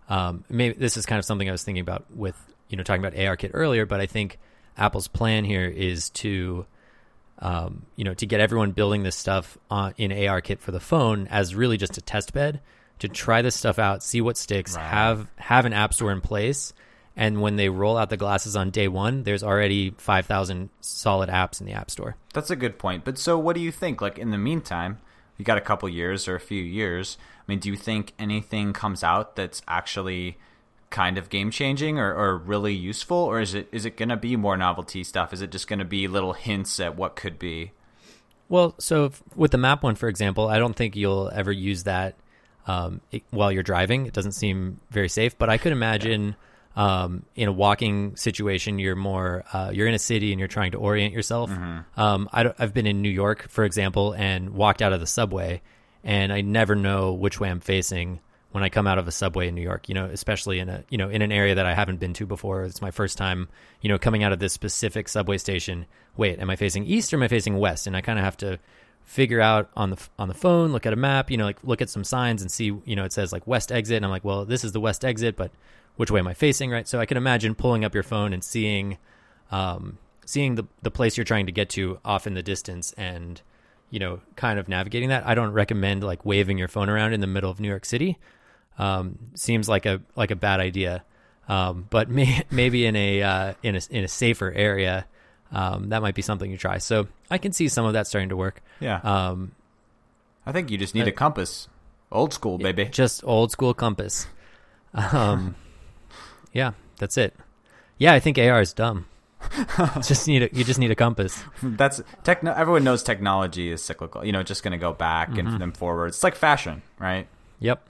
um, 0.09 0.45
maybe 0.49 0.77
this 0.79 0.97
is 0.97 1.07
kind 1.07 1.19
of 1.19 1.25
something 1.25 1.49
I 1.49 1.53
was 1.53 1.65
thinking 1.65 1.81
about 1.81 2.05
with 2.15 2.37
you 2.69 2.77
know 2.77 2.85
talking 2.85 3.05
about 3.05 3.19
ARKit 3.19 3.51
earlier, 3.53 3.85
but 3.85 4.01
I 4.01 4.07
think 4.07 4.39
Apple's 4.77 5.09
plan 5.09 5.45
here 5.45 5.67
is 5.67 6.11
to, 6.11 6.67
um, 7.41 7.87
you 7.97 8.05
know, 8.05 8.15
to 8.15 8.27
get 8.27 8.39
everyone 8.39 8.71
building 8.71 9.03
this 9.03 9.17
stuff 9.17 9.59
on, 9.73 9.93
in 9.97 10.13
ARKit 10.13 10.61
for 10.61 10.71
the 10.71 10.79
phone 10.79 11.27
as 11.33 11.53
really 11.53 11.79
just 11.79 11.99
a 11.99 12.01
test 12.01 12.33
bed 12.33 12.61
to 12.99 13.09
try 13.09 13.43
this 13.43 13.55
stuff 13.55 13.79
out, 13.79 14.03
see 14.03 14.21
what 14.21 14.37
sticks, 14.37 14.77
right. 14.77 14.85
have 14.85 15.29
have 15.37 15.65
an 15.65 15.73
app 15.73 15.95
store 15.95 16.13
in 16.13 16.21
place, 16.21 16.73
and 17.17 17.41
when 17.41 17.57
they 17.57 17.69
roll 17.69 17.97
out 17.97 18.11
the 18.11 18.17
glasses 18.17 18.57
on 18.57 18.71
day 18.71 18.89
one, 18.89 19.23
there's 19.23 19.43
already 19.43 19.91
five 19.99 20.27
thousand 20.27 20.71
solid 20.81 21.29
apps 21.29 21.61
in 21.61 21.67
the 21.67 21.73
app 21.73 21.91
store. 21.91 22.17
That's 22.35 22.51
a 22.51 22.57
good 22.57 22.79
point. 22.79 23.05
But 23.05 23.19
so, 23.19 23.39
what 23.39 23.55
do 23.55 23.61
you 23.61 23.73
think? 23.73 24.01
Like 24.01 24.19
in 24.19 24.31
the 24.31 24.39
meantime, 24.39 24.99
you 25.37 25.45
got 25.45 25.59
a 25.59 25.63
couple 25.63 25.89
years 25.89 26.29
or 26.29 26.35
a 26.35 26.41
few 26.41 26.63
years. 26.63 27.19
I 27.41 27.45
mean, 27.47 27.59
do 27.59 27.71
you 27.71 27.77
think 27.77 28.13
anything 28.19 28.73
comes 28.73 29.05
out 29.05 29.37
that's 29.37 29.63
actually 29.69 30.39
kind 30.91 31.19
of 31.19 31.29
game 31.29 31.51
changing 31.51 31.99
or, 31.99 32.15
or 32.15 32.37
really 32.37 32.75
useful, 32.75 33.17
or 33.17 33.41
is 33.41 33.55
it 33.55 33.69
is 33.73 33.85
it 33.85 33.97
going 33.97 34.09
to 34.09 34.17
be 34.17 34.37
more 34.37 34.57
novelty 34.57 35.05
stuff? 35.05 35.33
Is 35.33 35.43
it 35.43 35.51
just 35.51 35.69
going 35.69 35.79
to 35.79 35.85
be 35.85 36.09
little 36.09 36.33
hints 36.33 36.81
at 36.81 36.97
what 36.97 37.17
could 37.17 37.39
be? 37.39 37.73
Well, 38.49 38.75
so 38.79 39.11
with 39.35 39.51
the 39.51 39.59
map 39.59 39.83
one, 39.83 39.97
for 39.97 40.09
example, 40.09 40.49
I 40.49 40.59
don't 40.59 40.77
think 40.77 40.95
you'll 40.95 41.31
ever 41.35 41.51
use 41.51 41.83
that 41.83 42.15
um, 42.67 43.01
it, 43.11 43.23
while 43.31 43.51
you're 43.53 43.63
driving. 43.63 44.07
It 44.07 44.13
doesn't 44.13 44.33
seem 44.33 44.81
very 44.91 45.09
safe, 45.09 45.39
but 45.39 45.49
I 45.49 45.59
could 45.59 45.73
imagine 45.73 46.37
um, 46.77 47.25
in 47.35 47.49
a 47.49 47.53
walking 47.53 48.17
situation, 48.17 48.79
you're 48.79 48.97
more 48.97 49.45
uh, 49.53 49.71
you're 49.73 49.87
in 49.87 49.95
a 49.95 49.99
city 49.99 50.33
and 50.33 50.39
you're 50.39 50.49
trying 50.49 50.73
to 50.73 50.79
orient 50.79 51.15
yourself. 51.15 51.51
Mm-hmm. 51.51 52.01
Um, 52.01 52.29
I 52.33 52.53
have 52.59 52.75
been 52.75 52.87
in 52.87 53.01
New 53.01 53.11
York, 53.11 53.49
for 53.49 53.65
example, 53.65 54.13
and 54.13 54.51
walked 54.51 54.83
out 54.83 54.93
of 54.93 55.01
the 55.01 55.07
subway, 55.07 55.63
and 56.05 56.33
I 56.33 56.43
never 56.43 56.75
know 56.75 57.15
which 57.15 57.41
way 57.41 57.49
I'm 57.49 57.61
facing 57.61 58.21
when 58.53 58.63
I 58.63 58.69
come 58.69 58.87
out 58.87 58.99
of 58.99 59.09
a 59.09 59.13
subway 59.13 59.49
in 59.49 59.55
New 59.55 59.63
York, 59.63 59.89
you 59.89 59.95
know, 59.95 60.07
especially 60.07 60.59
in 60.59 60.69
a 60.69 60.85
you 60.91 60.99
know 60.99 61.09
in 61.09 61.23
an 61.23 61.33
area 61.33 61.55
that 61.55 61.67
I 61.67 61.75
haven't 61.75 61.99
been 61.99 62.13
to 62.15 62.27
before. 62.27 62.65
It's 62.65 62.83
my 62.83 62.91
first 62.91 63.17
time, 63.17 63.49
you 63.81 63.89
know, 63.89 63.99
coming 63.99 64.23
out 64.23 64.33
of 64.33 64.39
this 64.39 64.53
specific 64.53 65.09
subway 65.09 65.39
station. 65.39 65.87
Wait, 66.17 66.39
am 66.39 66.51
I 66.51 66.57
facing 66.57 66.85
east 66.85 67.13
or 67.13 67.17
am 67.17 67.23
I 67.23 67.29
facing 67.29 67.59
west? 67.59 67.87
And 67.87 67.97
I 67.97 68.03
kind 68.03 68.19
of 68.19 68.25
have 68.25 68.37
to 68.39 68.59
figure 69.07 69.41
out 69.41 69.71
on 69.75 69.91
the 69.91 70.09
on 70.19 70.29
the 70.29 70.35
phone, 70.35 70.73
look 70.73 70.85
at 70.85 70.93
a 70.93 70.97
map, 70.97 71.31
you 71.31 71.39
know, 71.39 71.45
like 71.45 71.63
look 71.65 71.81
at 71.81 71.89
some 71.89 72.05
signs 72.05 72.43
and 72.43 72.51
see, 72.51 72.77
you 72.85 72.95
know, 72.95 73.05
it 73.05 73.13
says 73.13 73.33
like 73.33 73.47
west 73.47 73.73
exit, 73.73 73.97
and 73.97 74.05
I'm 74.05 74.11
like, 74.11 74.25
well, 74.25 74.45
this 74.45 74.63
is 74.63 74.73
the 74.73 74.81
west 74.81 75.05
exit, 75.05 75.37
but 75.37 75.51
which 75.97 76.11
way 76.11 76.21
am 76.21 76.29
I 76.29 76.35
facing, 76.35 76.71
right? 76.71 76.87
So 76.87 77.01
I 77.01 77.07
can 77.07 77.17
imagine 77.17 77.55
pulling 77.55 77.85
up 77.85 77.95
your 77.95 78.03
phone 78.03 78.35
and 78.35 78.45
seeing, 78.45 78.99
um, 79.51 79.97
seeing 80.27 80.57
the 80.57 80.67
the 80.83 80.91
place 80.91 81.17
you're 81.17 81.25
trying 81.25 81.47
to 81.47 81.53
get 81.53 81.71
to 81.71 81.99
off 82.05 82.27
in 82.27 82.35
the 82.35 82.43
distance 82.43 82.93
and 82.99 83.41
you 83.89 84.01
know, 84.01 84.21
kind 84.35 84.59
of 84.59 84.69
navigating 84.69 85.11
that. 85.11 85.25
I 85.25 85.37
don't 85.37 85.53
recommend 85.53 86.03
like 86.03 86.25
waving 86.25 86.59
your 86.59 86.67
phone 86.67 86.89
around 86.89 87.13
in 87.13 87.21
the 87.21 87.27
middle 87.29 87.51
of 87.51 87.61
New 87.61 87.69
York 87.69 87.85
City 87.85 88.19
um, 88.79 89.19
seems 89.35 89.69
like 89.69 89.87
a 89.87 90.01
like 90.15 90.31
a 90.31 90.37
bad 90.37 90.61
idea. 90.61 91.05
Um, 91.49 91.87
but 91.91 92.09
may, 92.09 92.43
maybe 92.51 92.87
in 92.87 92.97
a 92.97 93.23
uh, 93.23 93.55
in 93.63 93.77
a 93.77 93.81
in 93.91 94.05
a 94.05 94.09
safer 94.09 94.53
area, 94.53 95.07
um, 95.53 95.91
that 95.91 96.03
might 96.03 96.15
be 96.15 96.23
something 96.23 96.51
you 96.51 96.57
try. 96.57 96.79
So 96.79 97.09
I 97.31 97.39
can 97.39 97.53
see 97.53 97.69
some 97.69 97.87
of 97.87 97.93
that 97.93 98.07
starting 98.07 98.31
to 98.31 98.37
work. 98.37 98.63
Yeah. 98.81 99.01
Um, 99.03 99.53
I 100.45 100.53
think 100.53 100.71
you 100.71 100.79
just 100.79 100.95
need 100.95 101.09
a 101.09 101.13
compass, 101.13 101.69
old 102.13 102.33
school, 102.33 102.59
baby. 102.59 102.87
Just 102.87 103.25
old 103.25 103.51
school 103.51 103.75
compass. 103.75 104.27
Um, 104.95 105.57
yeah, 106.53 106.73
that's 106.99 107.17
it. 107.17 107.35
Yeah, 107.99 108.13
I 108.13 108.21
think 108.21 108.39
AR 108.39 108.61
is 108.61 108.73
dumb. 108.73 109.07
just 110.03 110.27
need 110.27 110.43
a, 110.43 110.49
you 110.53 110.65
just 110.65 110.79
need 110.79 110.91
a 110.91 110.95
compass. 110.95 111.43
That's 111.63 112.03
techno. 112.25 112.53
Everyone 112.53 112.85
knows 112.85 113.03
technology 113.03 113.71
is 113.71 113.83
cyclical. 113.83 114.25
You 114.25 114.33
know, 114.33 114.43
just 114.43 114.63
going 114.63 114.73
to 114.73 114.79
go 114.79 114.93
back 114.93 115.31
mm-hmm. 115.31 115.47
and 115.47 115.61
then 115.61 115.73
forward. 115.73 116.09
It's 116.09 116.23
like 116.23 116.35
fashion, 116.35 116.83
right? 116.99 117.27
Yep. 117.61 117.89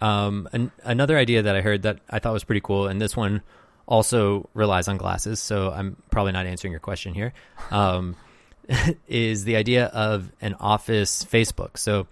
Um, 0.00 0.48
an, 0.52 0.72
another 0.84 1.18
idea 1.18 1.42
that 1.42 1.54
I 1.54 1.60
heard 1.60 1.82
that 1.82 1.98
I 2.08 2.18
thought 2.18 2.32
was 2.32 2.44
pretty 2.44 2.62
cool, 2.62 2.86
and 2.86 3.00
this 3.00 3.16
one 3.16 3.42
also 3.90 4.48
relies 4.54 4.88
on 4.88 4.96
glasses, 4.96 5.40
so 5.40 5.70
I'm 5.70 5.96
probably 6.10 6.32
not 6.32 6.46
answering 6.46 6.70
your 6.72 6.80
question 6.80 7.12
here. 7.12 7.34
Um, 7.70 8.16
is 9.08 9.44
the 9.44 9.56
idea 9.56 9.86
of 9.86 10.30
an 10.40 10.54
office 10.60 11.24
Facebook. 11.24 11.76
So 11.76 12.06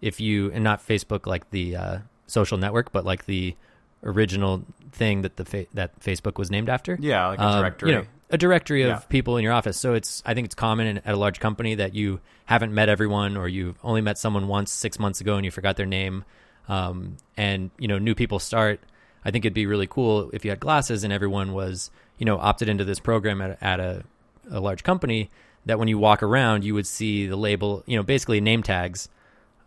if 0.00 0.20
you 0.20 0.52
and 0.52 0.62
not 0.62 0.86
Facebook 0.86 1.26
like 1.26 1.50
the 1.50 1.76
uh, 1.76 1.98
social 2.26 2.58
network, 2.58 2.92
but 2.92 3.04
like 3.04 3.24
the 3.26 3.56
original 4.04 4.62
thing 4.92 5.22
that 5.22 5.36
the 5.36 5.44
fa- 5.44 5.66
that 5.74 5.98
Facebook 6.00 6.36
was 6.38 6.50
named 6.50 6.68
after. 6.68 6.98
Yeah, 7.00 7.28
like 7.28 7.38
a 7.38 7.44
Um, 7.44 7.60
directory. 7.60 7.90
you 7.90 7.96
know, 7.96 8.04
a 8.30 8.36
directory 8.38 8.82
of 8.82 8.88
Yeah. 8.88 8.98
people 9.08 9.36
in 9.38 9.44
your 9.44 9.52
office. 9.54 9.78
So 9.78 9.94
it's 9.94 10.22
I 10.26 10.34
think 10.34 10.44
it's 10.46 10.54
common 10.54 10.86
in, 10.86 10.98
at 10.98 11.14
a 11.14 11.16
large 11.16 11.40
company 11.40 11.76
that 11.76 11.94
you 11.94 12.20
haven't 12.44 12.74
met 12.74 12.88
everyone, 12.90 13.36
or 13.38 13.48
you've 13.48 13.78
only 13.82 14.00
met 14.02 14.18
someone 14.18 14.48
once 14.48 14.70
six 14.70 14.98
months 14.98 15.20
ago 15.22 15.36
and 15.36 15.44
you 15.46 15.50
forgot 15.50 15.76
their 15.76 15.86
name. 15.86 16.24
Um, 16.68 17.16
and 17.38 17.70
you 17.78 17.88
know, 17.88 17.98
new 17.98 18.14
people 18.14 18.38
start. 18.38 18.80
I 19.24 19.30
think 19.30 19.44
it'd 19.44 19.54
be 19.54 19.66
really 19.66 19.86
cool 19.86 20.30
if 20.32 20.44
you 20.44 20.50
had 20.50 20.60
glasses 20.60 21.04
and 21.04 21.12
everyone 21.12 21.52
was 21.52 21.90
you 22.18 22.26
know 22.26 22.38
opted 22.38 22.68
into 22.68 22.84
this 22.84 23.00
program 23.00 23.40
at, 23.40 23.58
at 23.62 23.80
a 23.80 24.04
a 24.50 24.60
large 24.60 24.82
company. 24.82 25.30
That 25.64 25.78
when 25.78 25.86
you 25.86 25.96
walk 25.96 26.24
around, 26.24 26.64
you 26.64 26.74
would 26.74 26.88
see 26.88 27.26
the 27.26 27.36
label, 27.36 27.84
you 27.86 27.96
know, 27.96 28.02
basically 28.02 28.40
name 28.40 28.64
tags 28.64 29.08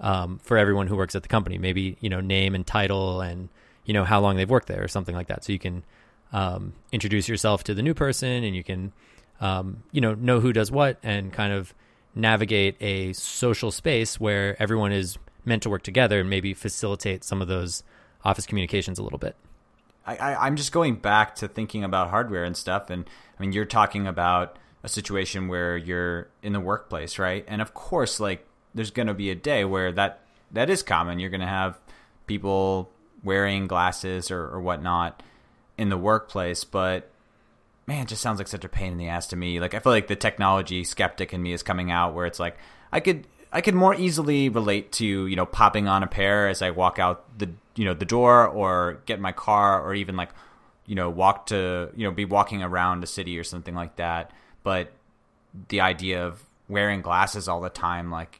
um, 0.01 0.39
for 0.43 0.57
everyone 0.57 0.87
who 0.87 0.97
works 0.97 1.15
at 1.15 1.23
the 1.23 1.29
company. 1.29 1.57
Maybe 1.57 1.97
you 2.01 2.09
know 2.09 2.21
name 2.21 2.55
and 2.55 2.65
title 2.65 3.21
and 3.21 3.49
you 3.85 3.93
know 3.93 4.03
how 4.03 4.19
long 4.19 4.35
they've 4.35 4.49
worked 4.49 4.67
there 4.67 4.83
or 4.83 4.87
something 4.87 5.15
like 5.15 5.27
that. 5.27 5.43
So 5.43 5.53
you 5.53 5.59
can 5.59 5.83
um, 6.33 6.73
introduce 6.91 7.29
yourself 7.29 7.63
to 7.65 7.73
the 7.73 7.81
new 7.81 7.93
person 7.93 8.43
and 8.43 8.55
you 8.55 8.63
can 8.63 8.91
um, 9.39 9.83
you 9.91 10.01
know 10.01 10.13
know 10.13 10.39
who 10.39 10.51
does 10.51 10.71
what 10.71 10.97
and 11.01 11.31
kind 11.31 11.53
of 11.53 11.73
navigate 12.13 12.75
a 12.81 13.13
social 13.13 13.71
space 13.71 14.19
where 14.19 14.61
everyone 14.61 14.91
is 14.91 15.17
meant 15.43 15.63
to 15.63 15.69
work 15.69 15.83
together 15.83 16.21
and 16.21 16.29
maybe 16.29 16.53
facilitate 16.53 17.23
some 17.23 17.41
of 17.41 17.47
those 17.47 17.83
office 18.25 18.45
communications 18.45 18.99
a 18.99 19.03
little 19.03 19.19
bit. 19.19 19.37
I, 20.07 20.35
I'm 20.35 20.55
just 20.55 20.71
going 20.71 20.95
back 20.95 21.35
to 21.37 21.47
thinking 21.47 21.83
about 21.83 22.09
hardware 22.09 22.43
and 22.43 22.55
stuff. 22.55 22.89
And 22.89 23.09
I 23.37 23.41
mean, 23.41 23.53
you're 23.53 23.65
talking 23.65 24.05
about 24.05 24.57
a 24.83 24.87
situation 24.87 25.47
where 25.47 25.75
you're 25.75 26.27
in 26.43 26.53
the 26.53 26.59
workplace, 26.59 27.17
right? 27.17 27.43
And 27.47 27.59
of 27.61 27.73
course, 27.73 28.19
like, 28.19 28.45
there's 28.75 28.91
going 28.91 29.07
to 29.07 29.15
be 29.15 29.31
a 29.31 29.35
day 29.35 29.65
where 29.65 29.91
that 29.93 30.19
that 30.51 30.69
is 30.69 30.83
common. 30.83 31.17
You're 31.17 31.31
going 31.31 31.41
to 31.41 31.47
have 31.47 31.79
people 32.27 32.91
wearing 33.23 33.65
glasses 33.65 34.29
or, 34.29 34.47
or 34.47 34.61
whatnot 34.61 35.23
in 35.77 35.89
the 35.89 35.97
workplace, 35.97 36.63
but 36.63 37.09
man, 37.87 38.03
it 38.03 38.07
just 38.07 38.21
sounds 38.21 38.37
like 38.37 38.47
such 38.47 38.63
a 38.63 38.69
pain 38.69 38.91
in 38.91 38.97
the 38.97 39.07
ass 39.07 39.27
to 39.27 39.35
me. 39.35 39.59
Like, 39.59 39.73
I 39.73 39.79
feel 39.79 39.91
like 39.91 40.07
the 40.07 40.15
technology 40.15 40.83
skeptic 40.83 41.33
in 41.33 41.41
me 41.41 41.51
is 41.53 41.63
coming 41.63 41.89
out 41.89 42.13
where 42.13 42.25
it's 42.25 42.39
like, 42.39 42.57
I 42.91 42.99
could. 42.99 43.25
I 43.55 43.61
could 43.61 43.73
more 43.73 43.95
easily 43.95 44.49
relate 44.49 44.91
to 44.93 45.05
you 45.05 45.35
know 45.37 45.45
popping 45.45 45.87
on 45.87 46.03
a 46.03 46.07
pair 46.07 46.49
as 46.49 46.61
I 46.61 46.71
walk 46.71 46.99
out 46.99 47.25
the 47.39 47.49
you 47.75 47.85
know 47.85 47.93
the 47.93 48.05
door 48.05 48.45
or 48.45 48.99
get 49.05 49.15
in 49.15 49.21
my 49.21 49.31
car 49.31 49.81
or 49.81 49.95
even 49.95 50.17
like 50.17 50.31
you 50.85 50.93
know 50.93 51.09
walk 51.09 51.45
to 51.47 51.89
you 51.95 52.03
know 52.03 52.11
be 52.11 52.25
walking 52.25 52.61
around 52.61 53.01
a 53.01 53.07
city 53.07 53.39
or 53.39 53.45
something 53.45 53.73
like 53.73 53.95
that. 53.95 54.31
But 54.63 54.91
the 55.69 55.79
idea 55.79 56.25
of 56.25 56.43
wearing 56.67 57.01
glasses 57.01 57.47
all 57.47 57.61
the 57.61 57.69
time 57.69 58.09
like 58.11 58.39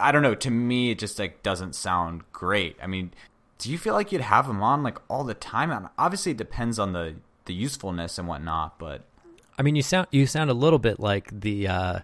i 0.00 0.10
don't 0.10 0.22
know 0.22 0.34
to 0.34 0.50
me 0.50 0.90
it 0.90 0.98
just 0.98 1.18
like 1.18 1.40
doesn't 1.44 1.76
sound 1.76 2.22
great. 2.32 2.76
I 2.82 2.88
mean 2.88 3.12
do 3.58 3.70
you 3.70 3.78
feel 3.78 3.94
like 3.94 4.10
you'd 4.10 4.22
have 4.22 4.48
them 4.48 4.60
on 4.60 4.82
like 4.82 4.98
all 5.08 5.22
the 5.22 5.34
time? 5.34 5.70
And 5.70 5.86
obviously 5.96 6.32
it 6.32 6.38
depends 6.38 6.80
on 6.80 6.94
the 6.94 7.14
the 7.44 7.54
usefulness 7.54 8.18
and 8.18 8.26
whatnot 8.26 8.76
but 8.80 9.02
I 9.58 9.62
mean, 9.62 9.76
you 9.76 9.82
sound 9.82 10.08
you 10.10 10.26
sound 10.26 10.50
a 10.50 10.54
little 10.54 10.78
bit 10.78 10.98
like 10.98 11.28
the 11.40 11.68
uh, 11.68 11.98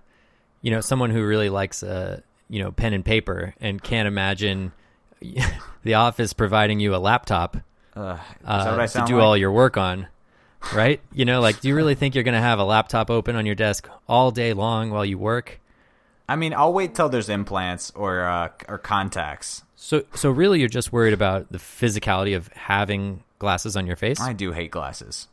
you 0.68 0.74
know 0.74 0.82
someone 0.82 1.08
who 1.08 1.24
really 1.24 1.48
likes 1.48 1.82
uh, 1.82 2.20
you 2.50 2.62
know 2.62 2.70
pen 2.70 2.92
and 2.92 3.02
paper 3.02 3.54
and 3.58 3.82
can't 3.82 4.06
imagine 4.06 4.70
the 5.82 5.94
office 5.94 6.34
providing 6.34 6.78
you 6.78 6.94
a 6.94 6.98
laptop 6.98 7.56
uh, 7.96 8.18
uh, 8.44 8.64
that 8.64 8.70
what 8.72 8.80
I 8.80 8.86
to 8.86 9.06
do 9.06 9.16
like? 9.16 9.24
all 9.24 9.34
your 9.34 9.50
work 9.50 9.78
on, 9.78 10.08
right? 10.74 11.00
you 11.10 11.24
know, 11.24 11.40
like, 11.40 11.62
do 11.62 11.68
you 11.68 11.74
really 11.74 11.94
think 11.94 12.14
you're 12.14 12.22
going 12.22 12.34
to 12.34 12.40
have 12.40 12.58
a 12.58 12.64
laptop 12.64 13.08
open 13.08 13.34
on 13.34 13.46
your 13.46 13.54
desk 13.54 13.88
all 14.06 14.30
day 14.30 14.52
long 14.52 14.90
while 14.90 15.06
you 15.06 15.16
work? 15.16 15.58
I 16.28 16.36
mean, 16.36 16.52
I'll 16.52 16.74
wait 16.74 16.94
till 16.94 17.08
there's 17.08 17.30
implants 17.30 17.90
or 17.92 18.20
uh, 18.20 18.50
or 18.68 18.76
contacts. 18.76 19.62
So, 19.74 20.04
so 20.14 20.30
really, 20.30 20.60
you're 20.60 20.68
just 20.68 20.92
worried 20.92 21.14
about 21.14 21.50
the 21.50 21.56
physicality 21.56 22.36
of 22.36 22.48
having 22.48 23.24
glasses 23.38 23.74
on 23.74 23.86
your 23.86 23.96
face. 23.96 24.20
I 24.20 24.34
do 24.34 24.52
hate 24.52 24.70
glasses. 24.70 25.28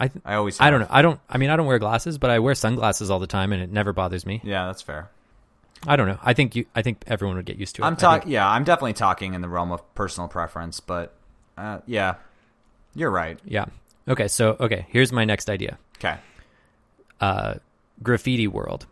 I, 0.00 0.08
th- 0.08 0.22
I 0.24 0.34
always. 0.34 0.58
I 0.60 0.70
don't 0.70 0.80
know. 0.80 0.86
I 0.90 1.02
don't. 1.02 1.20
I 1.28 1.36
mean, 1.38 1.50
I 1.50 1.56
don't 1.56 1.66
wear 1.66 1.78
glasses, 1.78 2.16
but 2.18 2.30
I 2.30 2.38
wear 2.40 2.54
sunglasses 2.54 3.10
all 3.10 3.18
the 3.18 3.26
time, 3.26 3.52
and 3.52 3.62
it 3.62 3.70
never 3.70 3.92
bothers 3.92 4.24
me. 4.26 4.40
Yeah, 4.42 4.66
that's 4.66 4.80
fair. 4.82 5.10
I 5.86 5.94
don't 5.96 6.08
know. 6.08 6.18
I 6.22 6.32
think 6.32 6.56
you. 6.56 6.64
I 6.74 6.82
think 6.82 7.04
everyone 7.06 7.36
would 7.36 7.46
get 7.46 7.58
used 7.58 7.76
to 7.76 7.82
it. 7.82 7.84
I'm 7.86 7.96
talking. 7.96 8.30
Yeah, 8.32 8.48
I'm 8.48 8.64
definitely 8.64 8.94
talking 8.94 9.34
in 9.34 9.42
the 9.42 9.48
realm 9.48 9.70
of 9.72 9.94
personal 9.94 10.26
preference, 10.28 10.80
but 10.80 11.14
uh, 11.58 11.80
yeah, 11.86 12.14
you're 12.94 13.10
right. 13.10 13.38
Yeah. 13.44 13.66
Okay. 14.08 14.26
So, 14.28 14.56
okay. 14.58 14.86
Here's 14.88 15.12
my 15.12 15.24
next 15.24 15.48
idea. 15.50 15.78
Okay. 15.98 16.16
uh, 17.20 17.54
graffiti 18.02 18.48
world. 18.48 18.86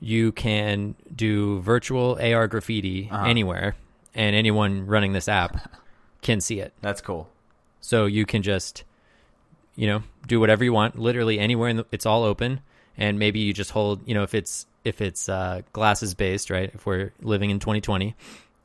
You 0.00 0.32
can 0.32 0.96
do 1.14 1.60
virtual 1.60 2.18
AR 2.20 2.48
graffiti 2.48 3.08
Uh-huh. 3.10 3.24
anywhere, 3.26 3.76
and 4.14 4.34
anyone 4.34 4.86
running 4.86 5.12
this 5.12 5.28
app 5.28 5.70
can 6.20 6.40
see 6.40 6.58
it. 6.58 6.72
That's 6.82 7.00
cool. 7.00 7.28
So 7.80 8.06
you 8.06 8.26
can 8.26 8.42
just, 8.42 8.82
you 9.76 9.86
know, 9.86 10.02
do 10.26 10.40
whatever 10.40 10.64
you 10.64 10.72
want, 10.72 10.98
literally 10.98 11.38
anywhere. 11.38 11.68
In 11.68 11.76
the, 11.78 11.86
it's 11.92 12.06
all 12.06 12.22
open, 12.24 12.60
and 12.96 13.18
maybe 13.18 13.40
you 13.40 13.52
just 13.52 13.70
hold. 13.70 14.06
You 14.06 14.14
know, 14.14 14.22
if 14.22 14.34
it's 14.34 14.66
if 14.84 15.00
it's 15.00 15.28
uh, 15.28 15.62
glasses 15.72 16.14
based, 16.14 16.50
right? 16.50 16.70
If 16.74 16.86
we're 16.86 17.12
living 17.22 17.50
in 17.50 17.58
2020, 17.58 18.14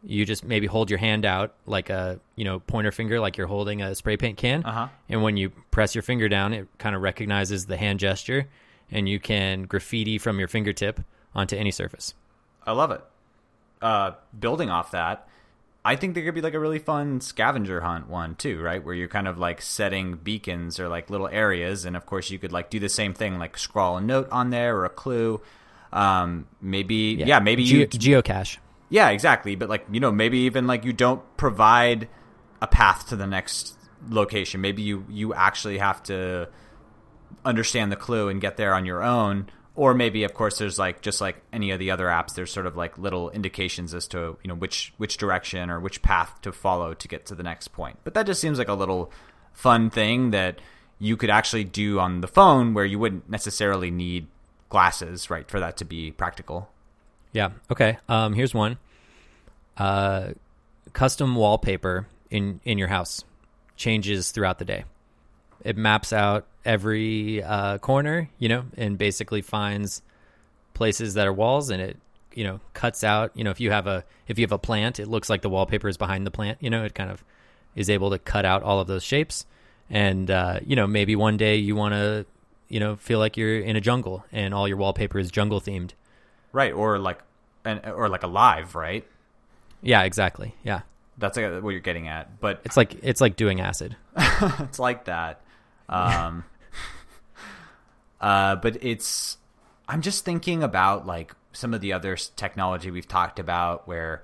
you 0.03 0.25
just 0.25 0.43
maybe 0.43 0.67
hold 0.67 0.89
your 0.89 0.99
hand 0.99 1.25
out 1.25 1.53
like 1.65 1.89
a 1.89 2.19
you 2.35 2.45
know 2.45 2.59
pointer 2.59 2.91
finger, 2.91 3.19
like 3.19 3.37
you're 3.37 3.47
holding 3.47 3.81
a 3.81 3.95
spray 3.95 4.17
paint 4.17 4.37
can, 4.37 4.63
Uh 4.63 4.71
huh. 4.71 4.87
and 5.09 5.23
when 5.23 5.37
you 5.37 5.49
press 5.71 5.95
your 5.95 6.01
finger 6.01 6.29
down, 6.29 6.53
it 6.53 6.67
kind 6.77 6.95
of 6.95 7.01
recognizes 7.01 7.65
the 7.65 7.77
hand 7.77 7.99
gesture, 7.99 8.47
and 8.91 9.07
you 9.09 9.19
can 9.19 9.63
graffiti 9.63 10.17
from 10.17 10.39
your 10.39 10.47
fingertip 10.47 10.99
onto 11.35 11.55
any 11.55 11.71
surface. 11.71 12.13
I 12.65 12.71
love 12.73 12.91
it. 12.91 13.01
Uh, 13.81 14.11
building 14.37 14.69
off 14.69 14.91
that, 14.91 15.27
I 15.89 15.95
think 15.95 16.13
there 16.13 16.23
could 16.23 16.35
be 16.35 16.41
like 16.41 16.53
a 16.53 16.59
really 16.59 16.77
fun 16.77 17.19
scavenger 17.19 17.81
hunt 17.81 18.07
one 18.07 18.35
too, 18.35 18.61
right? 18.61 18.85
Where 18.85 18.93
you're 18.93 19.07
kind 19.07 19.27
of 19.27 19.39
like 19.39 19.59
setting 19.59 20.17
beacons 20.17 20.79
or 20.79 20.87
like 20.87 21.09
little 21.09 21.27
areas, 21.27 21.83
and 21.83 21.97
of 21.97 22.05
course 22.05 22.29
you 22.29 22.37
could 22.37 22.51
like 22.51 22.69
do 22.69 22.79
the 22.79 22.89
same 22.89 23.15
thing, 23.15 23.39
like 23.39 23.57
scrawl 23.57 23.97
a 23.97 24.01
note 24.01 24.29
on 24.29 24.51
there 24.51 24.77
or 24.77 24.85
a 24.85 24.89
clue. 24.89 25.41
Um, 25.91 26.45
maybe 26.61 27.15
yeah, 27.17 27.39
maybe 27.39 27.65
Ge- 27.65 27.71
you 27.71 27.87
geocache. 27.87 28.59
Yeah, 28.89 29.09
exactly. 29.09 29.55
But 29.55 29.67
like 29.67 29.87
you 29.91 29.99
know, 29.99 30.11
maybe 30.11 30.37
even 30.41 30.67
like 30.67 30.85
you 30.85 30.93
don't 30.93 31.23
provide 31.37 32.07
a 32.61 32.67
path 32.67 33.09
to 33.09 33.15
the 33.15 33.25
next 33.25 33.75
location. 34.07 34.61
Maybe 34.61 34.83
you 34.83 35.07
you 35.09 35.33
actually 35.33 35.79
have 35.79 36.03
to 36.03 36.49
understand 37.43 37.91
the 37.91 37.95
clue 37.95 38.29
and 38.29 38.39
get 38.39 38.57
there 38.57 38.75
on 38.75 38.85
your 38.85 39.01
own. 39.01 39.47
Or 39.79 39.93
maybe, 39.93 40.25
of 40.25 40.33
course, 40.33 40.57
there's 40.57 40.77
like 40.77 40.99
just 40.99 41.21
like 41.21 41.37
any 41.53 41.71
of 41.71 41.79
the 41.79 41.89
other 41.89 42.07
apps. 42.07 42.35
There's 42.35 42.51
sort 42.51 42.65
of 42.65 42.75
like 42.75 42.97
little 42.97 43.29
indications 43.29 43.93
as 43.93 44.09
to 44.09 44.37
you 44.43 44.49
know 44.49 44.55
which 44.55 44.91
which 44.97 45.15
direction 45.15 45.69
or 45.69 45.79
which 45.79 46.01
path 46.01 46.37
to 46.41 46.51
follow 46.51 46.93
to 46.93 47.07
get 47.07 47.25
to 47.27 47.33
the 47.33 47.43
next 47.43 47.69
point. 47.69 47.97
But 48.03 48.13
that 48.13 48.25
just 48.25 48.41
seems 48.41 48.57
like 48.57 48.67
a 48.67 48.73
little 48.73 49.09
fun 49.53 49.89
thing 49.89 50.31
that 50.31 50.59
you 50.99 51.15
could 51.15 51.29
actually 51.29 51.63
do 51.63 51.97
on 51.97 52.19
the 52.19 52.27
phone, 52.27 52.73
where 52.73 52.83
you 52.83 52.99
wouldn't 52.99 53.29
necessarily 53.29 53.89
need 53.89 54.27
glasses, 54.67 55.29
right, 55.29 55.49
for 55.49 55.61
that 55.61 55.77
to 55.77 55.85
be 55.85 56.11
practical. 56.11 56.69
Yeah. 57.31 57.51
Okay. 57.71 57.99
Um, 58.09 58.33
here's 58.33 58.53
one. 58.53 58.79
Uh, 59.77 60.31
custom 60.91 61.35
wallpaper 61.35 62.05
in 62.29 62.59
in 62.65 62.77
your 62.77 62.89
house 62.89 63.23
changes 63.77 64.31
throughout 64.31 64.59
the 64.59 64.65
day. 64.65 64.83
It 65.63 65.77
maps 65.77 66.11
out 66.11 66.47
every 66.65 67.43
uh, 67.43 67.77
corner, 67.79 68.29
you 68.37 68.49
know, 68.49 68.65
and 68.77 68.97
basically 68.97 69.41
finds 69.41 70.01
places 70.73 71.15
that 71.15 71.27
are 71.27 71.33
walls, 71.33 71.69
and 71.69 71.81
it 71.81 71.97
you 72.33 72.43
know 72.43 72.59
cuts 72.73 73.03
out. 73.03 73.31
You 73.35 73.43
know, 73.43 73.51
if 73.51 73.59
you 73.59 73.71
have 73.71 73.87
a 73.87 74.03
if 74.27 74.37
you 74.39 74.43
have 74.43 74.51
a 74.51 74.57
plant, 74.59 74.99
it 74.99 75.07
looks 75.07 75.29
like 75.29 75.41
the 75.41 75.49
wallpaper 75.49 75.87
is 75.87 75.97
behind 75.97 76.25
the 76.25 76.31
plant. 76.31 76.57
You 76.61 76.69
know, 76.69 76.83
it 76.83 76.95
kind 76.95 77.11
of 77.11 77.23
is 77.75 77.89
able 77.89 78.09
to 78.11 78.19
cut 78.19 78.45
out 78.45 78.63
all 78.63 78.79
of 78.79 78.87
those 78.87 79.03
shapes, 79.03 79.45
and 79.89 80.29
uh, 80.29 80.59
you 80.65 80.75
know 80.75 80.87
maybe 80.87 81.15
one 81.15 81.37
day 81.37 81.55
you 81.55 81.75
want 81.75 81.93
to 81.93 82.25
you 82.67 82.79
know 82.79 82.95
feel 82.95 83.19
like 83.19 83.37
you're 83.37 83.59
in 83.59 83.75
a 83.75 83.81
jungle 83.81 84.25
and 84.31 84.53
all 84.53 84.67
your 84.67 84.77
wallpaper 84.77 85.19
is 85.19 85.31
jungle 85.31 85.61
themed. 85.61 85.91
Right, 86.51 86.73
or 86.73 86.97
like 86.97 87.19
an 87.65 87.81
or 87.85 88.09
like 88.09 88.23
alive, 88.23 88.75
right? 88.75 89.05
Yeah, 89.81 90.03
exactly. 90.03 90.55
Yeah. 90.63 90.81
That's 91.17 91.37
like 91.37 91.61
what 91.61 91.71
you're 91.71 91.79
getting 91.79 92.07
at. 92.07 92.39
But 92.39 92.61
It's 92.63 92.77
like 92.77 92.95
it's 93.03 93.21
like 93.21 93.35
doing 93.35 93.59
acid. 93.59 93.95
it's 94.17 94.79
like 94.79 95.05
that. 95.05 95.41
Um, 95.89 96.43
uh, 98.21 98.55
but 98.57 98.83
it's. 98.83 99.37
I'm 99.87 100.01
just 100.01 100.23
thinking 100.23 100.61
about 100.61 101.07
like 101.07 101.33
some 101.51 101.73
of 101.73 101.81
the 101.81 101.93
other 101.93 102.15
technology 102.15 102.91
we've 102.91 103.07
talked 103.07 103.39
about, 103.39 103.87
where 103.87 104.21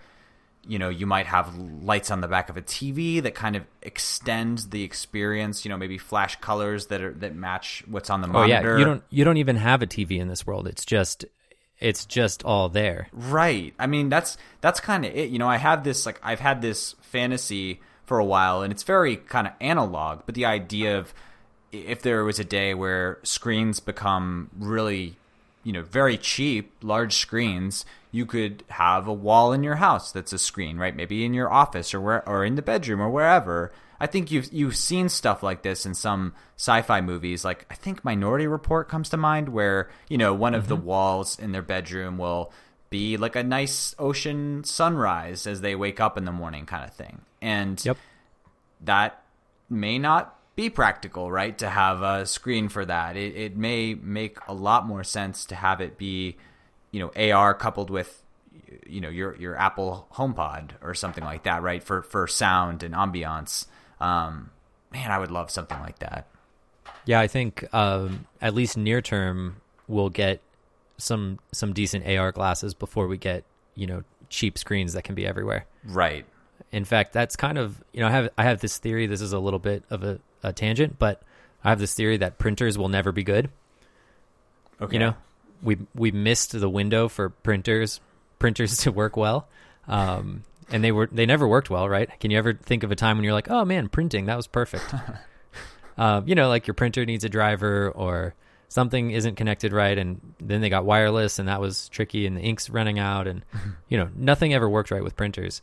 you 0.67 0.77
know 0.79 0.89
you 0.89 1.05
might 1.07 1.25
have 1.27 1.55
lights 1.57 2.11
on 2.11 2.21
the 2.21 2.27
back 2.27 2.49
of 2.49 2.57
a 2.57 2.61
TV 2.61 3.21
that 3.23 3.33
kind 3.35 3.55
of 3.55 3.63
extend 3.81 4.59
the 4.69 4.83
experience. 4.83 5.65
You 5.65 5.69
know, 5.69 5.77
maybe 5.77 5.97
flash 5.97 6.35
colors 6.39 6.87
that 6.87 7.01
are 7.01 7.13
that 7.13 7.35
match 7.35 7.83
what's 7.87 8.09
on 8.09 8.21
the 8.21 8.27
Oh 8.27 8.33
monitor. 8.33 8.73
yeah, 8.73 8.77
you 8.77 8.85
don't 8.85 9.03
you 9.09 9.23
don't 9.23 9.37
even 9.37 9.55
have 9.55 9.81
a 9.81 9.87
TV 9.87 10.19
in 10.19 10.27
this 10.27 10.45
world. 10.45 10.67
It's 10.67 10.85
just 10.85 11.25
it's 11.79 12.05
just 12.05 12.43
all 12.45 12.69
there. 12.69 13.07
Right. 13.11 13.73
I 13.79 13.87
mean, 13.87 14.09
that's 14.09 14.37
that's 14.61 14.79
kind 14.79 15.03
of 15.05 15.15
it. 15.15 15.29
You 15.29 15.39
know, 15.39 15.47
I 15.49 15.57
have 15.57 15.83
this 15.83 16.05
like 16.05 16.19
I've 16.23 16.39
had 16.39 16.61
this 16.61 16.95
fantasy 17.01 17.81
for 18.05 18.19
a 18.19 18.25
while, 18.25 18.61
and 18.61 18.71
it's 18.71 18.83
very 18.83 19.17
kind 19.17 19.47
of 19.47 19.53
analog. 19.59 20.21
But 20.27 20.35
the 20.35 20.45
idea 20.45 20.97
of 20.99 21.13
if 21.81 22.01
there 22.01 22.23
was 22.23 22.39
a 22.39 22.43
day 22.43 22.73
where 22.73 23.19
screens 23.23 23.79
become 23.79 24.49
really, 24.57 25.15
you 25.63 25.73
know, 25.73 25.83
very 25.83 26.17
cheap, 26.17 26.71
large 26.81 27.15
screens, 27.15 27.85
you 28.11 28.25
could 28.25 28.63
have 28.69 29.07
a 29.07 29.13
wall 29.13 29.51
in 29.51 29.63
your 29.63 29.75
house 29.75 30.11
that's 30.11 30.33
a 30.33 30.39
screen, 30.39 30.77
right? 30.77 30.95
Maybe 30.95 31.25
in 31.25 31.33
your 31.33 31.51
office 31.51 31.93
or 31.93 32.01
where 32.01 32.27
or 32.27 32.45
in 32.45 32.55
the 32.55 32.61
bedroom 32.61 33.01
or 33.01 33.09
wherever. 33.09 33.71
I 33.99 34.07
think 34.07 34.31
you've 34.31 34.51
you've 34.51 34.75
seen 34.75 35.09
stuff 35.09 35.43
like 35.43 35.61
this 35.61 35.85
in 35.85 35.93
some 35.93 36.33
sci-fi 36.57 37.01
movies. 37.01 37.45
Like 37.45 37.65
I 37.69 37.75
think 37.75 38.03
Minority 38.03 38.47
Report 38.47 38.89
comes 38.89 39.09
to 39.09 39.17
mind, 39.17 39.49
where 39.49 39.89
you 40.09 40.17
know 40.17 40.33
one 40.33 40.53
of 40.53 40.67
the 40.67 40.77
mm-hmm. 40.77 40.85
walls 40.85 41.39
in 41.39 41.51
their 41.51 41.61
bedroom 41.61 42.17
will 42.17 42.51
be 42.89 43.17
like 43.17 43.35
a 43.35 43.43
nice 43.43 43.95
ocean 43.99 44.63
sunrise 44.63 45.47
as 45.47 45.61
they 45.61 45.75
wake 45.75 45.99
up 45.99 46.17
in 46.17 46.25
the 46.25 46.31
morning, 46.31 46.65
kind 46.65 46.83
of 46.85 46.93
thing. 46.93 47.21
And 47.41 47.83
Yep. 47.83 47.97
that 48.81 49.23
may 49.69 49.97
not 49.97 50.34
be 50.55 50.69
practical, 50.69 51.31
right? 51.31 51.57
To 51.57 51.69
have 51.69 52.01
a 52.01 52.25
screen 52.25 52.69
for 52.69 52.85
that, 52.85 53.17
it, 53.17 53.35
it 53.35 53.57
may 53.57 53.93
make 53.93 54.37
a 54.47 54.53
lot 54.53 54.85
more 54.85 55.03
sense 55.03 55.45
to 55.45 55.55
have 55.55 55.81
it 55.81 55.97
be, 55.97 56.37
you 56.91 56.99
know, 56.99 57.31
AR 57.31 57.53
coupled 57.53 57.89
with, 57.89 58.23
you 58.87 59.01
know, 59.01 59.09
your 59.09 59.35
your 59.35 59.55
Apple 59.55 60.07
HomePod 60.13 60.71
or 60.81 60.93
something 60.93 61.23
like 61.23 61.43
that, 61.43 61.61
right? 61.61 61.83
For 61.83 62.01
for 62.01 62.27
sound 62.27 62.83
and 62.83 62.93
ambiance. 62.93 63.67
Um, 63.99 64.51
man, 64.91 65.11
I 65.11 65.19
would 65.19 65.31
love 65.31 65.51
something 65.51 65.79
like 65.79 65.99
that. 65.99 66.27
Yeah, 67.05 67.19
I 67.19 67.27
think 67.27 67.71
um, 67.73 68.25
at 68.41 68.53
least 68.53 68.77
near 68.77 69.01
term 69.01 69.57
we'll 69.87 70.09
get 70.09 70.41
some 70.97 71.39
some 71.51 71.73
decent 71.73 72.07
AR 72.07 72.31
glasses 72.31 72.73
before 72.73 73.07
we 73.07 73.17
get 73.17 73.43
you 73.75 73.87
know 73.87 74.03
cheap 74.29 74.57
screens 74.57 74.93
that 74.93 75.03
can 75.03 75.15
be 75.15 75.25
everywhere. 75.25 75.65
Right. 75.83 76.25
In 76.71 76.85
fact, 76.85 77.13
that's 77.13 77.35
kind 77.35 77.57
of 77.57 77.83
you 77.93 77.99
know 77.99 78.07
I 78.07 78.11
have 78.11 78.29
I 78.37 78.43
have 78.43 78.61
this 78.61 78.77
theory. 78.77 79.07
This 79.07 79.21
is 79.21 79.33
a 79.33 79.39
little 79.39 79.59
bit 79.59 79.83
of 79.89 80.03
a, 80.03 80.19
a 80.45 80.53
tangent, 80.53 80.97
but 80.99 81.21
I 81.63 81.69
have 81.69 81.79
this 81.79 81.93
theory 81.93 82.17
that 82.17 82.37
printers 82.37 82.77
will 82.77 82.89
never 82.89 83.11
be 83.11 83.23
good. 83.23 83.49
Okay. 84.81 84.93
You 84.93 84.99
know, 84.99 85.15
we 85.63 85.77
we 85.93 86.11
missed 86.11 86.51
the 86.51 86.69
window 86.69 87.07
for 87.07 87.29
printers 87.29 87.99
printers 88.39 88.77
to 88.83 88.91
work 88.91 89.17
well, 89.17 89.47
um, 89.87 90.43
and 90.69 90.83
they 90.83 90.91
were 90.91 91.09
they 91.11 91.25
never 91.25 91.47
worked 91.47 91.69
well, 91.69 91.89
right? 91.89 92.09
Can 92.19 92.31
you 92.31 92.37
ever 92.37 92.53
think 92.53 92.83
of 92.83 92.91
a 92.91 92.95
time 92.95 93.17
when 93.17 93.23
you're 93.23 93.33
like, 93.33 93.49
oh 93.49 93.65
man, 93.65 93.89
printing 93.89 94.25
that 94.25 94.37
was 94.37 94.47
perfect? 94.47 94.93
um, 95.97 96.27
you 96.27 96.35
know, 96.35 96.49
like 96.49 96.67
your 96.67 96.73
printer 96.73 97.05
needs 97.05 97.23
a 97.23 97.29
driver 97.29 97.89
or 97.91 98.35
something 98.67 99.11
isn't 99.11 99.35
connected 99.35 99.71
right, 99.71 99.97
and 99.97 100.21
then 100.39 100.61
they 100.61 100.69
got 100.69 100.85
wireless, 100.85 101.39
and 101.39 101.47
that 101.47 101.61
was 101.61 101.89
tricky, 101.89 102.27
and 102.27 102.37
the 102.37 102.41
ink's 102.41 102.69
running 102.69 102.99
out, 102.99 103.27
and 103.27 103.43
you 103.89 103.97
know, 103.97 104.09
nothing 104.15 104.53
ever 104.53 104.69
worked 104.69 104.91
right 104.91 105.03
with 105.03 105.15
printers, 105.15 105.61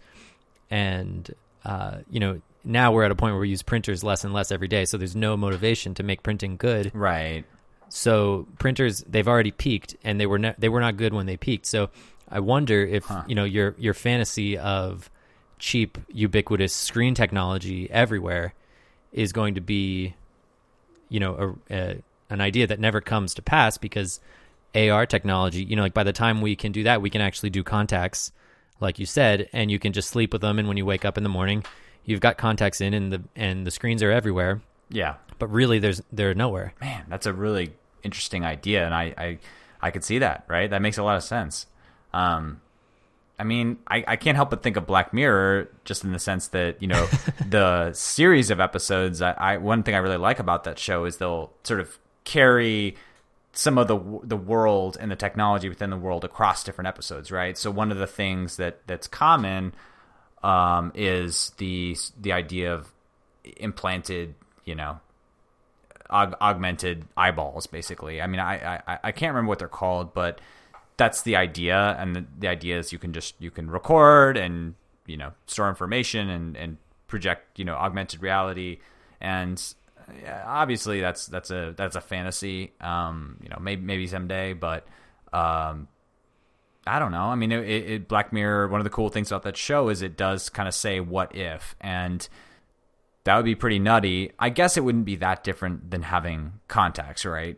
and 0.70 1.30
uh, 1.64 1.98
you 2.10 2.20
know. 2.20 2.40
Now 2.64 2.92
we're 2.92 3.04
at 3.04 3.10
a 3.10 3.14
point 3.16 3.34
where 3.34 3.40
we 3.40 3.48
use 3.48 3.62
printers 3.62 4.04
less 4.04 4.24
and 4.24 4.32
less 4.32 4.52
every 4.52 4.68
day, 4.68 4.84
so 4.84 4.96
there's 4.96 5.16
no 5.16 5.36
motivation 5.36 5.94
to 5.94 6.02
make 6.02 6.22
printing 6.22 6.56
good. 6.56 6.92
Right. 6.94 7.44
So 7.88 8.46
printers 8.58 9.04
they've 9.08 9.26
already 9.28 9.50
peaked 9.50 9.96
and 10.04 10.18
they 10.20 10.26
were 10.26 10.38
ne- 10.38 10.54
they 10.58 10.68
were 10.68 10.80
not 10.80 10.96
good 10.96 11.12
when 11.12 11.26
they 11.26 11.36
peaked. 11.36 11.66
So 11.66 11.90
I 12.28 12.40
wonder 12.40 12.84
if 12.84 13.04
Huh. 13.04 13.24
you 13.26 13.34
know 13.34 13.44
your 13.44 13.74
your 13.78 13.94
fantasy 13.94 14.56
of 14.56 15.10
cheap 15.58 15.98
ubiquitous 16.12 16.72
screen 16.72 17.14
technology 17.14 17.90
everywhere 17.90 18.54
is 19.12 19.32
going 19.32 19.54
to 19.56 19.60
be 19.60 20.14
you 21.08 21.20
know 21.20 21.56
a, 21.70 21.74
a, 21.74 22.02
an 22.30 22.40
idea 22.40 22.66
that 22.66 22.80
never 22.80 23.00
comes 23.00 23.34
to 23.34 23.42
pass 23.42 23.76
because 23.76 24.20
AR 24.74 25.04
technology, 25.04 25.62
you 25.62 25.76
know, 25.76 25.82
like 25.82 25.92
by 25.92 26.02
the 26.04 26.14
time 26.14 26.40
we 26.40 26.56
can 26.56 26.72
do 26.72 26.84
that, 26.84 27.02
we 27.02 27.10
can 27.10 27.20
actually 27.20 27.50
do 27.50 27.62
contacts 27.62 28.32
like 28.80 28.98
you 28.98 29.04
said 29.04 29.48
and 29.52 29.70
you 29.70 29.78
can 29.78 29.92
just 29.92 30.08
sleep 30.08 30.32
with 30.32 30.40
them 30.40 30.58
and 30.58 30.66
when 30.66 30.78
you 30.78 30.86
wake 30.86 31.04
up 31.04 31.18
in 31.18 31.22
the 31.24 31.28
morning, 31.28 31.62
you've 32.04 32.20
got 32.20 32.38
contacts 32.38 32.80
in 32.80 32.94
and 32.94 33.12
the 33.12 33.22
and 33.36 33.66
the 33.66 33.70
screens 33.70 34.02
are 34.02 34.10
everywhere, 34.10 34.60
Yeah. 34.90 35.14
but 35.38 35.48
really 35.48 35.78
there's 35.78 36.02
they're 36.12 36.34
nowhere. 36.34 36.74
Man, 36.80 37.04
that's 37.08 37.26
a 37.26 37.32
really 37.32 37.72
interesting 38.02 38.44
idea, 38.44 38.84
and 38.84 38.94
I 38.94 39.14
I, 39.16 39.38
I 39.80 39.90
could 39.90 40.04
see 40.04 40.18
that. 40.18 40.44
Right. 40.48 40.68
That 40.70 40.82
makes 40.82 40.98
a 40.98 41.02
lot 41.02 41.16
of 41.16 41.22
sense. 41.22 41.66
Um, 42.12 42.60
I 43.38 43.44
mean, 43.44 43.78
I, 43.88 44.04
I 44.06 44.16
can't 44.16 44.36
help 44.36 44.50
but 44.50 44.62
think 44.62 44.76
of 44.76 44.86
Black 44.86 45.12
Mirror 45.12 45.68
just 45.84 46.04
in 46.04 46.12
the 46.12 46.18
sense 46.18 46.48
that 46.48 46.80
you 46.80 46.88
know 46.88 47.06
the 47.48 47.92
series 47.92 48.50
of 48.50 48.60
episodes. 48.60 49.20
I, 49.22 49.32
I 49.32 49.56
one 49.56 49.82
thing 49.82 49.94
I 49.94 49.98
really 49.98 50.16
like 50.18 50.38
about 50.38 50.64
that 50.64 50.78
show 50.78 51.04
is 51.06 51.16
they'll 51.16 51.52
sort 51.64 51.80
of 51.80 51.98
carry 52.24 52.94
some 53.54 53.78
of 53.78 53.88
the 53.88 53.98
the 54.22 54.36
world 54.36 54.96
and 55.00 55.10
the 55.10 55.16
technology 55.16 55.68
within 55.68 55.90
the 55.90 55.96
world 55.96 56.24
across 56.24 56.62
different 56.62 56.88
episodes, 56.88 57.30
right? 57.32 57.58
So 57.58 57.70
one 57.70 57.90
of 57.90 57.98
the 57.98 58.06
things 58.06 58.56
that 58.58 58.80
that's 58.86 59.08
common 59.08 59.74
um, 60.42 60.92
is 60.94 61.52
the 61.58 61.96
the 62.20 62.32
idea 62.32 62.74
of 62.74 62.92
implanted, 63.56 64.34
you 64.64 64.74
know, 64.74 65.00
aug- 66.10 66.34
augmented 66.40 67.04
eyeballs, 67.16 67.66
basically. 67.66 68.20
I 68.20 68.26
mean, 68.26 68.40
I, 68.40 68.80
I 68.86 68.98
I 69.04 69.12
can't 69.12 69.34
remember 69.34 69.48
what 69.48 69.58
they're 69.58 69.68
called, 69.68 70.14
but 70.14 70.40
that's 70.96 71.22
the 71.22 71.36
idea, 71.36 71.96
and 71.98 72.14
the, 72.16 72.24
the 72.38 72.48
idea 72.48 72.78
is 72.78 72.92
you 72.92 72.98
can 72.98 73.12
just 73.12 73.34
you 73.38 73.50
can 73.50 73.70
record 73.70 74.36
and 74.36 74.74
you 75.06 75.16
know 75.16 75.32
store 75.46 75.68
information 75.68 76.28
and 76.28 76.56
and 76.56 76.76
project 77.08 77.58
you 77.58 77.64
know 77.64 77.74
augmented 77.74 78.22
reality. 78.22 78.78
And 79.20 79.62
yeah, 80.22 80.42
obviously 80.46 81.00
that's 81.00 81.26
that's 81.26 81.50
a 81.50 81.74
that's 81.76 81.96
a 81.96 82.00
fantasy. 82.00 82.72
Um 82.80 83.36
you 83.42 83.48
know 83.48 83.58
maybe 83.60 83.82
maybe 83.82 84.06
someday 84.06 84.52
but 84.52 84.86
um 85.32 85.88
I 86.86 86.98
don't 86.98 87.12
know. 87.12 87.24
I 87.26 87.34
mean, 87.36 87.52
it, 87.52 87.64
it, 87.68 88.08
Black 88.08 88.32
Mirror. 88.32 88.68
One 88.68 88.80
of 88.80 88.84
the 88.84 88.90
cool 88.90 89.08
things 89.08 89.30
about 89.30 89.42
that 89.44 89.56
show 89.56 89.88
is 89.88 90.02
it 90.02 90.16
does 90.16 90.48
kind 90.48 90.66
of 90.68 90.74
say 90.74 90.98
"what 91.00 91.34
if," 91.34 91.76
and 91.80 92.28
that 93.24 93.36
would 93.36 93.44
be 93.44 93.54
pretty 93.54 93.78
nutty. 93.78 94.32
I 94.38 94.48
guess 94.48 94.76
it 94.76 94.82
wouldn't 94.84 95.04
be 95.04 95.16
that 95.16 95.44
different 95.44 95.90
than 95.92 96.02
having 96.02 96.54
contacts, 96.68 97.24
right? 97.24 97.56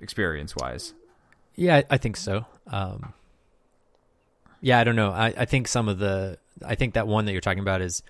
Experience 0.00 0.54
wise. 0.54 0.92
Yeah, 1.54 1.76
I- 1.76 1.84
I 1.90 1.96
think 1.98 2.16
so. 2.18 2.44
Um, 2.66 3.14
yeah, 4.60 4.78
I 4.78 4.84
don't 4.84 4.96
know. 4.96 5.10
I, 5.12 5.32
I 5.36 5.44
think 5.44 5.66
some 5.66 5.88
of 5.88 5.98
the, 5.98 6.38
I 6.64 6.74
think 6.74 6.94
that 6.94 7.06
one 7.08 7.24
that 7.24 7.32
you're 7.32 7.40
talking 7.40 7.58
about 7.60 7.80
is 7.80 8.02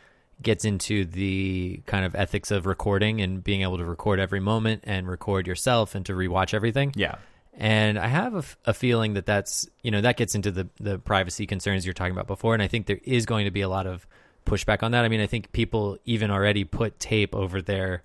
gets 0.43 0.65
into 0.65 1.05
the 1.05 1.81
kind 1.87 2.05
of 2.05 2.15
ethics 2.15 2.51
of 2.51 2.65
recording 2.67 3.21
and 3.21 3.43
being 3.43 3.63
able 3.63 3.77
to 3.79 3.85
record 3.85 4.19
every 4.21 4.41
moment 4.41 4.83
and 4.85 5.09
record 5.09 5.47
yourself 5.47 5.95
and 5.95 6.05
to 6.07 6.13
rewatch 6.15 6.55
everything. 6.55 6.93
Yeah. 6.97 7.17
And 7.61 7.99
I 7.99 8.07
have 8.07 8.35
a, 8.35 8.39
f- 8.39 8.57
a 8.67 8.73
feeling 8.73 9.15
that 9.15 9.27
that's, 9.27 9.69
you 9.83 9.91
know, 9.91 10.01
that 10.01 10.17
gets 10.17 10.37
into 10.37 10.53
the, 10.53 10.69
the 10.79 10.99
privacy 11.01 11.45
concerns 11.45 11.85
you're 11.85 11.93
talking 11.93 12.13
about 12.13 12.29
before. 12.29 12.55
And 12.55 12.63
I 12.63 12.69
think 12.69 12.87
there 12.87 13.01
is 13.03 13.27
going 13.27 13.47
to 13.47 13.51
be 13.51 13.63
a 13.63 13.69
lot 13.69 13.85
of 13.89 14.07
pushback 14.47 14.85
on 14.85 14.93
that. 14.93 15.05
I 15.05 15.09
mean, 15.09 15.21
I 15.21 15.27
think 15.27 15.51
people 15.51 15.99
even 16.05 16.31
already 16.31 16.63
put 16.63 17.01
tape 17.01 17.35
over 17.35 17.61
their 17.61 18.05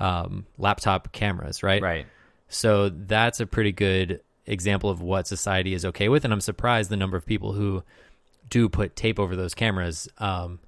um, 0.00 0.44
laptop 0.58 1.12
cameras, 1.12 1.62
right? 1.62 1.80
Right. 1.80 2.06
So 2.48 2.88
that's 2.88 3.38
a 3.38 3.46
pretty 3.46 3.70
good 3.70 4.22
example 4.44 4.90
of 4.90 5.00
what 5.00 5.28
society 5.28 5.72
is 5.72 5.84
okay 5.84 6.08
with. 6.08 6.24
And 6.24 6.32
I'm 6.32 6.40
surprised 6.40 6.90
the 6.90 6.96
number 6.96 7.16
of 7.16 7.24
people 7.24 7.52
who 7.52 7.84
do 8.48 8.68
put 8.68 8.96
tape 8.96 9.20
over 9.20 9.36
those 9.36 9.54
cameras. 9.54 10.08
Um, 10.18 10.58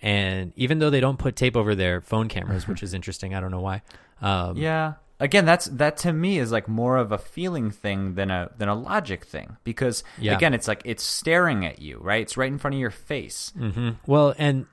and 0.00 0.54
even 0.56 0.78
though 0.78 0.88
they 0.88 1.00
don't 1.00 1.18
put 1.18 1.36
tape 1.36 1.54
over 1.54 1.74
their 1.74 2.00
phone 2.00 2.28
cameras, 2.28 2.66
which 2.68 2.82
is 2.82 2.94
interesting, 2.94 3.34
I 3.34 3.40
don't 3.40 3.50
know 3.50 3.60
why. 3.60 3.82
Um, 4.22 4.56
Yeah. 4.56 4.94
Again, 5.18 5.46
that's 5.46 5.64
that 5.66 5.96
to 5.98 6.12
me 6.12 6.38
is 6.38 6.52
like 6.52 6.68
more 6.68 6.96
of 6.98 7.10
a 7.10 7.18
feeling 7.18 7.70
thing 7.70 8.14
than 8.16 8.30
a 8.30 8.50
than 8.58 8.68
a 8.68 8.74
logic 8.74 9.24
thing 9.24 9.56
because 9.64 10.04
Yeah. 10.18 10.34
again, 10.36 10.52
it's 10.52 10.68
like 10.68 10.82
it's 10.84 11.02
staring 11.02 11.64
at 11.64 11.80
you, 11.80 11.98
right? 12.00 12.20
It's 12.20 12.36
right 12.36 12.50
in 12.52 12.58
front 12.58 12.74
of 12.74 12.80
your 12.80 12.90
face. 12.90 13.52
hmm 13.56 13.90
Well, 14.06 14.34
and 14.36 14.66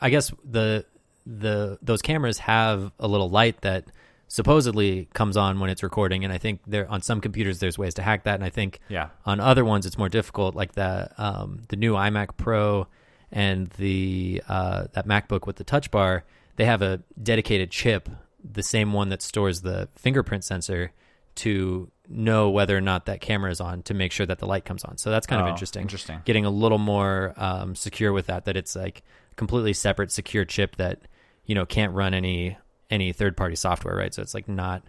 I 0.00 0.08
guess 0.10 0.32
the 0.44 0.86
the 1.26 1.78
those 1.82 2.00
cameras 2.02 2.38
have 2.40 2.92
a 2.98 3.06
little 3.08 3.28
light 3.28 3.60
that 3.62 3.84
supposedly 4.28 5.06
comes 5.14 5.36
on 5.36 5.60
when 5.60 5.70
it's 5.70 5.82
recording, 5.82 6.24
and 6.24 6.32
I 6.32 6.38
think 6.38 6.60
there 6.66 6.90
on 6.90 7.02
some 7.02 7.20
computers 7.20 7.58
there's 7.60 7.78
ways 7.78 7.94
to 7.94 8.02
hack 8.02 8.24
that, 8.24 8.34
and 8.36 8.44
I 8.44 8.50
think 8.50 8.80
Yeah. 8.88 9.08
on 9.26 9.38
other 9.38 9.64
ones 9.64 9.86
it's 9.86 9.98
more 9.98 10.08
difficult, 10.08 10.54
like 10.54 10.72
the 10.72 11.10
um, 11.18 11.64
the 11.68 11.76
new 11.76 11.92
iMac 11.92 12.36
Pro 12.36 12.86
and 13.30 13.68
the 13.78 14.42
uh, 14.48 14.84
that 14.94 15.06
MacBook 15.06 15.46
with 15.46 15.56
the 15.56 15.64
Touch 15.64 15.90
Bar. 15.90 16.24
They 16.56 16.64
have 16.64 16.82
a 16.82 17.00
dedicated 17.22 17.70
chip, 17.70 18.08
the 18.44 18.62
same 18.62 18.92
one 18.92 19.08
that 19.08 19.22
stores 19.22 19.62
the 19.62 19.88
fingerprint 19.96 20.44
sensor, 20.44 20.92
to 21.36 21.90
know 22.08 22.48
whether 22.50 22.76
or 22.76 22.80
not 22.80 23.06
that 23.06 23.20
camera 23.20 23.50
is 23.50 23.60
on 23.60 23.82
to 23.82 23.94
make 23.94 24.12
sure 24.12 24.24
that 24.26 24.38
the 24.38 24.46
light 24.46 24.64
comes 24.64 24.84
on. 24.84 24.96
So 24.98 25.10
that's 25.10 25.26
kind 25.26 25.40
of 25.40 25.46
Oh, 25.48 25.50
interesting. 25.50 25.82
interesting. 25.82 26.20
Getting 26.24 26.44
a 26.44 26.50
little 26.50 26.78
more 26.78 27.34
um, 27.36 27.74
secure 27.74 28.12
with 28.12 28.26
that. 28.26 28.44
That 28.44 28.56
it's 28.56 28.76
like 28.76 29.02
completely 29.36 29.72
separate, 29.72 30.12
secure 30.12 30.44
chip 30.44 30.76
that 30.76 31.00
you 31.44 31.54
know 31.54 31.66
can't 31.66 31.92
run 31.92 32.14
any 32.14 32.56
any 32.90 33.12
third 33.12 33.36
party 33.36 33.56
software, 33.56 33.96
right? 33.96 34.14
So 34.14 34.22
it's 34.22 34.34
like 34.34 34.46
not 34.48 34.82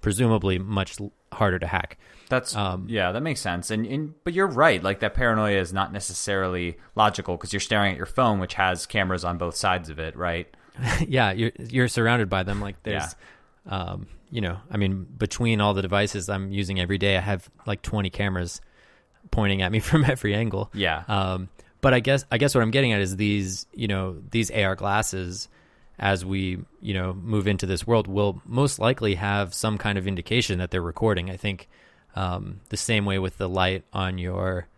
presumably 0.00 0.58
much 0.58 0.96
harder 1.32 1.60
to 1.60 1.66
hack. 1.68 1.96
That's 2.28 2.56
Um, 2.56 2.86
yeah, 2.88 3.12
that 3.12 3.20
makes 3.22 3.40
sense. 3.40 3.70
And, 3.70 3.86
and 3.86 4.14
but 4.24 4.32
you're 4.32 4.48
right. 4.48 4.82
Like 4.82 4.98
that 5.00 5.14
paranoia 5.14 5.60
is 5.60 5.72
not 5.72 5.92
necessarily 5.92 6.78
logical 6.96 7.36
because 7.36 7.52
you're 7.52 7.60
staring 7.60 7.92
at 7.92 7.96
your 7.96 8.06
phone, 8.06 8.40
which 8.40 8.54
has 8.54 8.86
cameras 8.86 9.24
on 9.24 9.38
both 9.38 9.54
sides 9.54 9.88
of 9.90 10.00
it, 10.00 10.16
right? 10.16 10.48
yeah, 11.06 11.32
you're 11.32 11.52
you're 11.58 11.88
surrounded 11.88 12.28
by 12.28 12.42
them. 12.42 12.60
Like 12.60 12.82
there's, 12.82 13.14
um, 13.66 14.06
you 14.30 14.40
know, 14.40 14.58
I 14.70 14.76
mean, 14.76 15.04
between 15.04 15.60
all 15.60 15.74
the 15.74 15.82
devices 15.82 16.28
I'm 16.28 16.52
using 16.52 16.80
every 16.80 16.98
day, 16.98 17.16
I 17.16 17.20
have 17.20 17.48
like 17.66 17.82
20 17.82 18.10
cameras 18.10 18.60
pointing 19.30 19.62
at 19.62 19.72
me 19.72 19.80
from 19.80 20.04
every 20.04 20.34
angle. 20.34 20.70
Yeah. 20.74 21.04
Um, 21.08 21.48
but 21.80 21.92
I 21.92 22.00
guess 22.00 22.24
I 22.30 22.38
guess 22.38 22.54
what 22.54 22.62
I'm 22.62 22.70
getting 22.70 22.92
at 22.92 23.00
is 23.00 23.16
these, 23.16 23.66
you 23.74 23.88
know, 23.88 24.16
these 24.30 24.50
AR 24.50 24.76
glasses, 24.76 25.48
as 25.98 26.24
we 26.24 26.58
you 26.80 26.94
know 26.94 27.12
move 27.12 27.46
into 27.46 27.66
this 27.66 27.86
world, 27.86 28.06
will 28.06 28.40
most 28.46 28.78
likely 28.78 29.16
have 29.16 29.52
some 29.52 29.78
kind 29.78 29.98
of 29.98 30.06
indication 30.06 30.58
that 30.58 30.70
they're 30.70 30.80
recording. 30.80 31.28
I 31.28 31.36
think 31.36 31.68
um, 32.14 32.60
the 32.68 32.76
same 32.76 33.04
way 33.04 33.18
with 33.18 33.36
the 33.38 33.48
light 33.48 33.84
on 33.92 34.18
your 34.18 34.68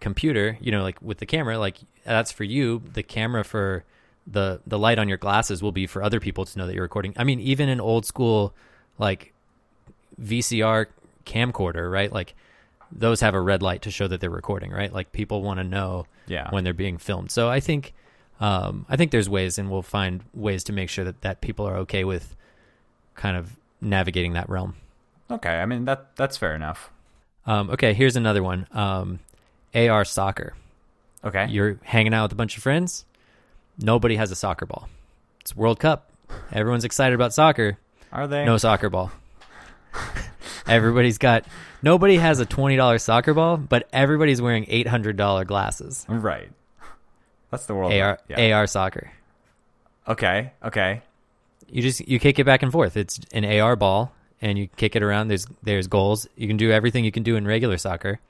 computer, 0.00 0.56
you 0.60 0.72
know, 0.72 0.82
like 0.82 1.00
with 1.02 1.18
the 1.18 1.26
camera, 1.26 1.58
like 1.58 1.76
that's 2.04 2.32
for 2.32 2.44
you. 2.44 2.82
The 2.92 3.02
camera 3.02 3.44
for 3.44 3.84
the 4.26 4.60
the 4.66 4.78
light 4.78 4.98
on 4.98 5.08
your 5.08 5.18
glasses 5.18 5.62
will 5.62 5.72
be 5.72 5.86
for 5.86 6.02
other 6.02 6.20
people 6.20 6.44
to 6.44 6.58
know 6.58 6.66
that 6.66 6.74
you're 6.74 6.82
recording. 6.84 7.12
I 7.16 7.24
mean, 7.24 7.40
even 7.40 7.68
an 7.68 7.80
old 7.80 8.06
school 8.06 8.54
like 8.98 9.32
VCR 10.20 10.86
camcorder, 11.26 11.90
right? 11.90 12.12
Like 12.12 12.34
those 12.92 13.20
have 13.20 13.34
a 13.34 13.40
red 13.40 13.62
light 13.62 13.82
to 13.82 13.90
show 13.90 14.06
that 14.08 14.20
they're 14.20 14.30
recording, 14.30 14.70
right? 14.70 14.92
Like 14.92 15.12
people 15.12 15.42
want 15.42 15.58
to 15.58 15.64
know 15.64 16.06
Yeah. 16.26 16.48
when 16.50 16.64
they're 16.64 16.72
being 16.72 16.98
filmed. 16.98 17.30
So 17.30 17.48
I 17.48 17.60
think 17.60 17.92
um, 18.40 18.84
I 18.88 18.96
think 18.96 19.10
there's 19.12 19.28
ways, 19.28 19.58
and 19.58 19.70
we'll 19.70 19.82
find 19.82 20.22
ways 20.34 20.64
to 20.64 20.72
make 20.72 20.88
sure 20.90 21.04
that 21.04 21.20
that 21.22 21.40
people 21.40 21.66
are 21.68 21.76
okay 21.78 22.04
with 22.04 22.34
kind 23.14 23.36
of 23.36 23.56
navigating 23.80 24.32
that 24.32 24.48
realm. 24.48 24.74
Okay, 25.30 25.60
I 25.60 25.66
mean 25.66 25.84
that 25.84 26.16
that's 26.16 26.36
fair 26.36 26.54
enough. 26.54 26.90
Um, 27.46 27.70
okay, 27.70 27.94
here's 27.94 28.16
another 28.16 28.42
one. 28.42 28.66
Um, 28.72 29.20
AR 29.74 30.04
soccer. 30.04 30.54
Okay. 31.24 31.46
You're 31.48 31.78
hanging 31.82 32.12
out 32.14 32.24
with 32.24 32.32
a 32.32 32.36
bunch 32.36 32.56
of 32.56 32.62
friends. 32.62 33.04
Nobody 33.78 34.16
has 34.16 34.30
a 34.30 34.36
soccer 34.36 34.66
ball. 34.66 34.88
It's 35.40 35.56
World 35.56 35.80
Cup. 35.80 36.10
Everyone's 36.52 36.84
excited 36.84 37.14
about 37.14 37.32
soccer. 37.32 37.78
Are 38.12 38.26
they? 38.26 38.44
No 38.44 38.56
soccer 38.56 38.88
ball. 38.88 39.10
Everybody's 40.66 41.18
got. 41.18 41.44
Nobody 41.82 42.16
has 42.16 42.40
a 42.40 42.46
twenty 42.46 42.76
dollars 42.76 43.02
soccer 43.02 43.34
ball, 43.34 43.56
but 43.56 43.88
everybody's 43.92 44.40
wearing 44.40 44.66
eight 44.68 44.86
hundred 44.86 45.16
dollar 45.16 45.44
glasses. 45.44 46.06
Right. 46.08 46.50
That's 47.50 47.66
the 47.66 47.74
world. 47.74 47.92
AR 47.92 48.18
yeah. 48.28 48.56
AR 48.56 48.66
soccer. 48.66 49.12
Okay. 50.08 50.52
Okay. 50.64 51.02
You 51.68 51.82
just 51.82 52.06
you 52.08 52.18
kick 52.18 52.38
it 52.38 52.44
back 52.44 52.62
and 52.62 52.72
forth. 52.72 52.96
It's 52.96 53.20
an 53.32 53.44
AR 53.44 53.76
ball, 53.76 54.12
and 54.40 54.58
you 54.58 54.68
kick 54.76 54.96
it 54.96 55.02
around. 55.02 55.28
There's 55.28 55.46
there's 55.62 55.86
goals. 55.86 56.26
You 56.36 56.46
can 56.46 56.56
do 56.56 56.70
everything 56.70 57.04
you 57.04 57.12
can 57.12 57.22
do 57.22 57.36
in 57.36 57.46
regular 57.46 57.76
soccer. 57.76 58.20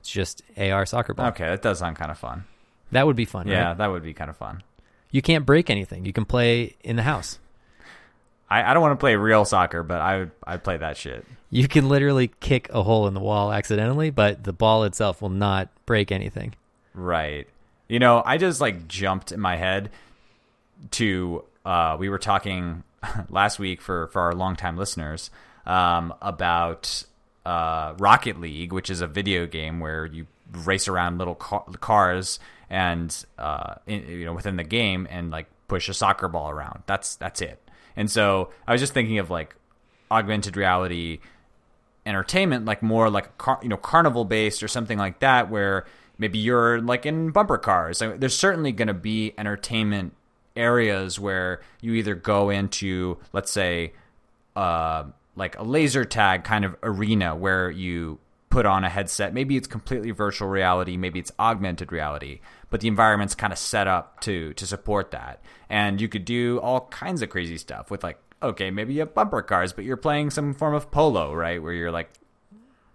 It's 0.00 0.10
just 0.10 0.42
AR 0.56 0.86
soccer 0.86 1.14
ball. 1.14 1.26
Okay. 1.28 1.46
That 1.46 1.62
does 1.62 1.78
sound 1.78 1.96
kind 1.96 2.10
of 2.10 2.18
fun. 2.18 2.44
That 2.92 3.06
would 3.06 3.16
be 3.16 3.24
fun. 3.24 3.48
Yeah, 3.48 3.68
right? 3.68 3.78
that 3.78 3.90
would 3.90 4.02
be 4.02 4.14
kind 4.14 4.30
of 4.30 4.36
fun. 4.36 4.62
You 5.16 5.22
can't 5.22 5.46
break 5.46 5.70
anything. 5.70 6.04
You 6.04 6.12
can 6.12 6.26
play 6.26 6.76
in 6.84 6.96
the 6.96 7.02
house. 7.02 7.38
I, 8.50 8.70
I 8.70 8.74
don't 8.74 8.82
want 8.82 8.92
to 8.92 9.02
play 9.02 9.16
real 9.16 9.46
soccer, 9.46 9.82
but 9.82 10.02
I 10.02 10.18
would 10.18 10.30
I'd 10.46 10.62
play 10.62 10.76
that 10.76 10.98
shit. 10.98 11.24
You 11.48 11.66
can 11.68 11.88
literally 11.88 12.32
kick 12.40 12.68
a 12.68 12.82
hole 12.82 13.06
in 13.06 13.14
the 13.14 13.20
wall 13.20 13.50
accidentally, 13.50 14.10
but 14.10 14.44
the 14.44 14.52
ball 14.52 14.84
itself 14.84 15.22
will 15.22 15.30
not 15.30 15.70
break 15.86 16.12
anything. 16.12 16.54
Right. 16.92 17.48
You 17.88 17.98
know, 17.98 18.22
I 18.26 18.36
just 18.36 18.60
like 18.60 18.88
jumped 18.88 19.32
in 19.32 19.40
my 19.40 19.56
head 19.56 19.88
to 20.90 21.44
uh 21.64 21.96
we 21.98 22.10
were 22.10 22.18
talking 22.18 22.82
last 23.30 23.58
week 23.58 23.80
for 23.80 24.08
for 24.08 24.20
our 24.20 24.34
longtime 24.34 24.76
listeners 24.76 25.30
um 25.64 26.12
about 26.20 27.04
uh 27.46 27.94
Rocket 27.96 28.38
League, 28.38 28.70
which 28.70 28.90
is 28.90 29.00
a 29.00 29.06
video 29.06 29.46
game 29.46 29.80
where 29.80 30.04
you 30.04 30.26
race 30.52 30.88
around 30.88 31.16
little 31.16 31.36
car- 31.36 31.64
cars 31.80 32.38
and 32.68 33.24
uh 33.38 33.74
in, 33.86 34.06
you 34.08 34.24
know 34.24 34.32
within 34.32 34.56
the 34.56 34.64
game 34.64 35.06
and 35.10 35.30
like 35.30 35.46
push 35.68 35.88
a 35.88 35.94
soccer 35.94 36.28
ball 36.28 36.50
around. 36.50 36.82
That's 36.86 37.16
that's 37.16 37.40
it. 37.40 37.60
And 37.96 38.10
so 38.10 38.50
I 38.66 38.72
was 38.72 38.80
just 38.80 38.92
thinking 38.92 39.18
of 39.18 39.30
like 39.30 39.56
augmented 40.10 40.56
reality 40.56 41.18
entertainment 42.04 42.64
like 42.64 42.82
more 42.82 43.10
like 43.10 43.36
car, 43.38 43.58
you 43.62 43.68
know 43.68 43.76
carnival 43.76 44.24
based 44.24 44.62
or 44.62 44.68
something 44.68 44.96
like 44.96 45.18
that 45.18 45.50
where 45.50 45.84
maybe 46.18 46.38
you're 46.38 46.80
like 46.80 47.04
in 47.04 47.30
bumper 47.30 47.58
cars 47.58 48.00
I 48.00 48.08
mean, 48.08 48.20
there's 48.20 48.36
certainly 48.38 48.70
going 48.70 48.86
to 48.88 48.94
be 48.94 49.34
entertainment 49.36 50.14
areas 50.54 51.18
where 51.18 51.60
you 51.80 51.94
either 51.94 52.14
go 52.14 52.50
into 52.50 53.18
let's 53.32 53.50
say 53.50 53.92
uh, 54.54 55.04
like 55.34 55.58
a 55.58 55.62
laser 55.62 56.04
tag 56.04 56.44
kind 56.44 56.64
of 56.64 56.76
arena 56.82 57.36
where 57.36 57.70
you 57.70 58.18
put 58.56 58.64
on 58.64 58.84
a 58.84 58.88
headset 58.88 59.34
maybe 59.34 59.54
it's 59.58 59.66
completely 59.66 60.10
virtual 60.12 60.48
reality 60.48 60.96
maybe 60.96 61.18
it's 61.18 61.32
augmented 61.38 61.92
reality 61.92 62.40
but 62.70 62.80
the 62.80 62.88
environment's 62.88 63.34
kind 63.34 63.52
of 63.52 63.58
set 63.58 63.86
up 63.86 64.18
to 64.20 64.54
to 64.54 64.66
support 64.66 65.10
that 65.10 65.42
and 65.68 66.00
you 66.00 66.08
could 66.08 66.24
do 66.24 66.58
all 66.60 66.80
kinds 66.88 67.20
of 67.20 67.28
crazy 67.28 67.58
stuff 67.58 67.90
with 67.90 68.02
like 68.02 68.18
okay 68.42 68.70
maybe 68.70 68.94
you 68.94 69.00
have 69.00 69.12
bumper 69.12 69.42
cars 69.42 69.74
but 69.74 69.84
you're 69.84 69.96
playing 70.08 70.30
some 70.30 70.54
form 70.54 70.72
of 70.74 70.90
polo 70.90 71.34
right 71.34 71.62
where 71.62 71.74
you're 71.74 71.90
like 71.90 72.08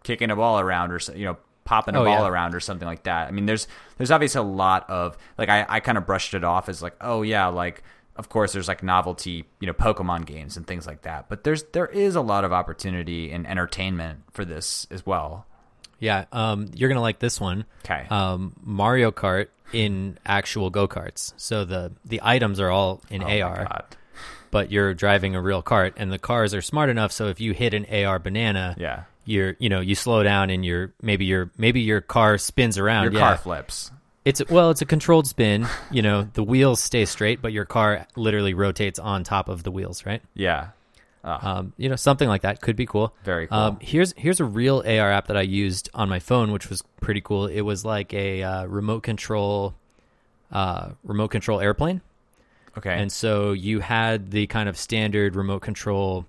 kicking 0.04 0.32
a 0.32 0.36
ball 0.36 0.60
around 0.60 0.91
or 0.91 1.00
you 1.15 1.26
know 1.26 1.38
popping 1.63 1.93
a 1.95 2.02
Oh, 2.02 2.06
ball 2.06 2.24
yeah. 2.24 2.28
around 2.28 2.56
or 2.56 2.60
something 2.60 2.88
like 2.88 3.04
that. 3.04 3.28
I 3.28 3.32
mean, 3.32 3.45
there's 3.45 3.67
there's 3.97 4.10
obviously 4.10 4.39
a 4.39 4.43
lot 4.43 4.89
of 4.89 5.15
like 5.38 5.47
I 5.50 5.63
I 5.69 5.80
kind 5.80 5.97
of 5.97 6.08
brushed 6.08 6.34
it 6.34 6.43
off 6.43 6.69
as 6.69 6.82
like 6.82 6.95
oh 7.02 7.21
yeah 7.21 7.47
like 7.47 7.84
of 8.15 8.30
course 8.30 8.52
there's 8.52 8.67
like 8.67 8.82
novelty 8.84 9.45
you 9.60 9.67
know 9.67 9.74
Pokemon 9.74 10.26
games 10.26 10.58
and 10.58 10.65
things 10.65 10.88
like 10.88 11.04
that, 11.04 11.30
but 11.30 11.43
there's 11.43 11.63
there 11.71 11.86
is 11.86 12.15
a 12.15 12.21
lot 12.21 12.43
of 12.43 12.52
opportunity 12.52 13.32
and 13.32 13.45
entertainment 13.47 14.21
for 14.32 14.43
this 14.43 14.88
as 14.89 15.06
well. 15.06 15.45
Yeah, 16.02 16.26
um, 16.34 16.70
you're 16.76 16.90
gonna 16.90 17.00
like 17.00 17.20
this 17.20 17.40
one. 17.40 17.64
'Kay. 17.84 18.06
Um, 18.10 18.54
Mario 18.62 19.12
Kart 19.12 19.48
in 19.72 20.18
actual 20.26 20.70
go 20.70 20.86
karts. 20.88 21.32
So 21.38 21.64
the 21.64 21.94
the 22.04 22.20
items 22.22 22.60
are 22.60 22.70
all 22.70 23.02
in 23.10 23.24
Oh 23.24 23.28
AR, 23.28 23.86
but 24.52 24.70
you're 24.72 24.94
driving 24.94 25.34
a 25.36 25.42
real 25.42 25.62
cart, 25.62 25.94
and 25.96 26.12
the 26.12 26.20
cars 26.20 26.54
are 26.54 26.62
smart 26.62 26.90
enough. 26.90 27.14
So 27.14 27.28
if 27.28 27.40
you 27.40 27.54
hit 27.54 27.74
an 27.74 27.86
AR 27.86 28.20
banana, 28.20 28.76
Yeah. 28.78 29.04
you're 29.24 29.56
you 29.60 29.70
know 29.70 29.80
you 29.80 29.96
slow 29.96 30.24
down 30.24 30.50
and 30.50 30.66
your 30.66 30.92
maybe 31.02 31.24
your 31.24 31.52
maybe 31.58 31.80
your 31.80 32.02
car 32.02 32.38
spins 32.38 32.78
around. 32.78 33.04
Your 33.06 33.14
yeah. 33.14 33.20
car 33.20 33.38
flips. 33.38 33.92
It's 34.26 34.42
well, 34.50 34.70
it's 34.72 34.82
a 34.82 34.86
controlled 34.86 35.26
spin. 35.28 35.68
You 35.90 36.02
know, 36.02 36.24
the 36.34 36.44
wheels 36.44 36.80
stay 36.82 37.06
straight, 37.06 37.42
but 37.42 37.54
your 37.54 37.66
car 37.66 38.06
literally 38.16 38.54
rotates 38.54 39.00
on 39.00 39.24
top 39.24 39.50
of 39.50 39.64
the 39.64 39.72
wheels, 39.72 40.06
right? 40.06 40.22
Yeah. 40.34 40.68
Oh, 41.24 41.38
Um, 41.42 41.74
you 41.78 41.88
know, 41.88 41.96
something 41.96 42.28
like 42.28 42.42
that 42.42 42.62
could 42.62 42.76
be 42.76 42.86
cool. 42.86 43.14
Very 43.24 43.48
cool. 43.48 43.58
Um, 43.58 43.78
here's 43.80 44.14
here's 44.18 44.40
a 44.40 44.46
real 44.46 44.84
AR 44.86 45.12
app 45.12 45.28
that 45.28 45.38
I 45.38 45.42
used 45.42 45.90
on 45.94 46.10
my 46.10 46.20
phone, 46.20 46.52
which 46.52 46.70
was 46.70 46.84
pretty 47.00 47.22
cool. 47.22 47.46
It 47.48 47.62
was 47.62 47.86
like 47.86 48.14
a 48.14 48.42
uh, 48.44 48.66
remote 48.66 49.04
control, 49.04 49.76
uh, 50.52 50.90
remote 51.04 51.30
control 51.30 51.60
airplane, 51.60 52.02
okay. 52.78 52.94
and 52.94 53.12
so 53.12 53.52
you 53.52 53.82
had 53.82 54.32
the 54.32 54.48
kind 54.48 54.68
of 54.68 54.78
standard 54.78 55.36
remote 55.36 55.62
control 55.62 56.26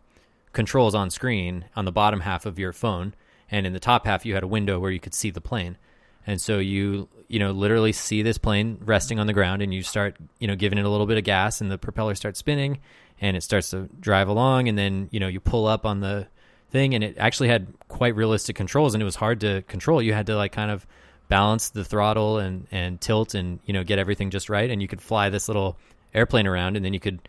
controls 0.52 0.94
on 0.94 1.08
screen 1.08 1.64
on 1.74 1.86
the 1.86 1.92
bottom 1.92 2.20
half 2.20 2.44
of 2.44 2.58
your 2.58 2.74
phone, 2.74 3.14
and 3.50 3.66
in 3.66 3.72
the 3.72 3.80
top 3.80 4.04
half 4.06 4.26
you 4.26 4.34
had 4.34 4.42
a 4.42 4.48
window 4.48 4.78
where 4.78 4.90
you 4.90 5.00
could 5.00 5.14
see 5.14 5.30
the 5.30 5.40
plane. 5.40 5.78
And 6.26 6.40
so 6.40 6.58
you 6.58 7.08
you 7.28 7.38
know 7.38 7.50
literally 7.50 7.92
see 7.92 8.20
this 8.22 8.36
plane 8.36 8.78
resting 8.84 9.18
on 9.18 9.26
the 9.26 9.32
ground, 9.32 9.62
and 9.62 9.72
you 9.72 9.82
start 9.82 10.16
you 10.38 10.46
know 10.46 10.54
giving 10.54 10.78
it 10.78 10.84
a 10.84 10.88
little 10.90 11.06
bit 11.06 11.16
of 11.16 11.24
gas, 11.24 11.62
and 11.62 11.70
the 11.70 11.78
propeller 11.78 12.14
starts 12.14 12.38
spinning, 12.38 12.78
and 13.22 13.36
it 13.36 13.42
starts 13.42 13.70
to 13.70 13.88
drive 14.00 14.28
along, 14.28 14.68
and 14.68 14.76
then 14.76 15.08
you 15.10 15.20
know 15.20 15.28
you 15.28 15.40
pull 15.40 15.66
up 15.66 15.86
on 15.86 16.00
the 16.00 16.26
thing, 16.70 16.94
and 16.94 17.02
it 17.02 17.16
actually 17.16 17.48
had 17.48 17.68
quite 17.88 18.14
realistic 18.16 18.56
controls, 18.56 18.94
and 18.94 19.00
it 19.00 19.04
was 19.04 19.16
hard 19.16 19.40
to 19.40 19.62
control. 19.62 20.02
You 20.02 20.12
had 20.12 20.26
to 20.26 20.36
like 20.36 20.52
kind 20.52 20.70
of 20.70 20.86
balance 21.28 21.70
the 21.70 21.84
throttle 21.84 22.38
and 22.38 22.66
and 22.70 23.00
tilt, 23.00 23.34
and 23.34 23.60
you 23.64 23.72
know 23.72 23.84
get 23.84 23.98
everything 23.98 24.28
just 24.30 24.50
right, 24.50 24.68
and 24.68 24.82
you 24.82 24.88
could 24.88 25.00
fly 25.00 25.30
this 25.30 25.48
little 25.48 25.78
airplane 26.12 26.46
around, 26.46 26.76
and 26.76 26.84
then 26.84 26.92
you 26.92 27.00
could 27.00 27.20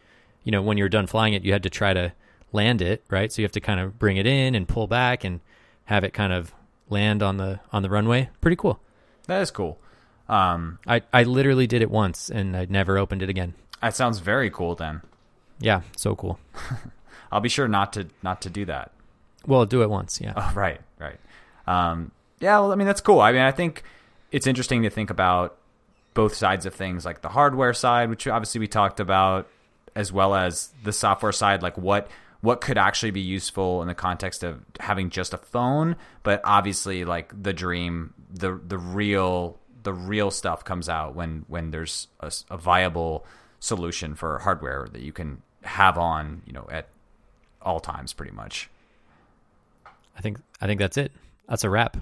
you 0.44 0.52
know 0.52 0.62
when 0.62 0.78
you 0.78 0.84
were 0.84 0.90
done 0.90 1.08
flying 1.08 1.34
it, 1.34 1.46
you 1.46 1.54
had 1.54 1.64
to 1.64 1.70
try 1.70 1.94
to 1.94 2.12
land 2.52 2.82
it 2.82 3.04
right, 3.10 3.32
so 3.32 3.42
you 3.42 3.46
have 3.46 3.54
to 3.54 3.62
kind 3.62 3.80
of 3.80 3.98
bring 4.00 4.18
it 4.18 4.26
in 4.26 4.56
and 4.56 4.68
pull 4.68 4.88
back 4.88 5.24
and 5.24 5.40
have 5.86 6.04
it 6.04 6.14
kind 6.14 6.34
of 6.34 6.54
land 6.90 7.22
on 7.22 7.38
the 7.38 7.60
on 7.72 7.84
the 7.84 7.90
runway. 7.90 8.30
Pretty 8.42 8.58
cool. 8.58 8.80
that 9.28 9.42
is 9.42 9.52
cool. 9.52 9.80
Um, 10.28 10.80
I 10.88 11.02
I 11.14 11.24
literally 11.24 11.68
did 11.68 11.82
it 11.84 11.92
once 11.92 12.32
and 12.32 12.58
I 12.58 12.66
never 12.68 12.98
opened 12.98 13.22
it 13.22 13.30
again. 13.30 13.54
that 13.82 13.96
sounds 13.96 14.20
very 14.20 14.50
cool. 14.50 14.74
Then 14.74 15.02
Yeah, 15.64 15.82
so 15.96 16.16
cool. 16.16 16.40
I'll 17.32 17.40
be 17.40 17.50
sure 17.50 17.68
not 17.68 17.94
to 17.94 18.08
not 18.22 18.42
to 18.42 18.50
do 18.50 18.66
that. 18.66 18.92
Well, 19.48 19.66
do 19.66 19.82
it 19.82 19.90
once. 19.90 20.20
Yeah. 20.22 20.34
Oh, 20.36 20.52
right, 20.54 20.82
right. 21.00 21.20
Um, 21.66 22.12
yeah, 22.40 22.60
well, 22.60 22.72
I 22.72 22.76
mean, 22.76 22.86
that's 22.86 23.02
cool. 23.02 23.22
I 23.22 23.32
mean, 23.32 23.42
I 23.42 23.52
think 23.52 23.84
it's 24.32 24.46
interesting 24.46 24.84
to 24.84 24.90
think 24.90 25.10
about 25.10 25.58
both 26.14 26.36
sides 26.36 26.66
of 26.66 26.76
things, 26.76 27.06
like 27.06 27.22
the 27.22 27.30
hardware 27.30 27.74
side, 27.74 28.10
which 28.10 28.28
obviously 28.28 28.60
we 28.60 28.68
talked 28.68 29.00
about, 29.00 29.48
as 29.96 30.12
well 30.12 30.36
as 30.36 30.70
the 30.84 30.92
software 30.92 31.32
side, 31.32 31.64
like 31.64 31.78
what 31.78 32.10
what 32.42 32.60
could 32.60 32.78
actually 32.78 33.12
be 33.12 33.22
useful 33.22 33.82
in 33.82 33.88
the 33.88 33.96
context 33.96 34.44
of 34.44 34.62
having 34.82 35.10
just 35.10 35.34
a 35.34 35.38
phone, 35.38 35.96
but 36.24 36.42
obviously, 36.44 37.06
like 37.06 37.34
the 37.42 37.54
dream, 37.54 38.14
the 38.30 38.60
the 38.68 38.78
real 38.78 39.58
the 39.84 39.94
real 39.94 40.30
stuff 40.30 40.66
comes 40.66 40.90
out 40.90 41.16
when 41.16 41.46
when 41.48 41.72
there's 41.72 42.10
a 42.20 42.58
viable 42.58 43.26
solution 43.60 44.14
for 44.14 44.40
hardware 44.40 44.88
that 44.92 45.02
you 45.02 45.14
can 45.14 45.42
have 45.64 45.98
on, 45.98 46.42
you 46.46 46.54
know, 46.54 46.68
at 46.72 46.88
all 47.62 47.80
times, 47.80 48.14
pretty 48.14 48.34
much. 48.34 48.70
I 50.18 50.22
think 50.22 50.40
I 50.62 50.68
think 50.68 50.80
that's 50.80 50.98
it. 50.98 51.12
That's 51.48 51.64
a 51.64 51.70
wrap. 51.70 51.98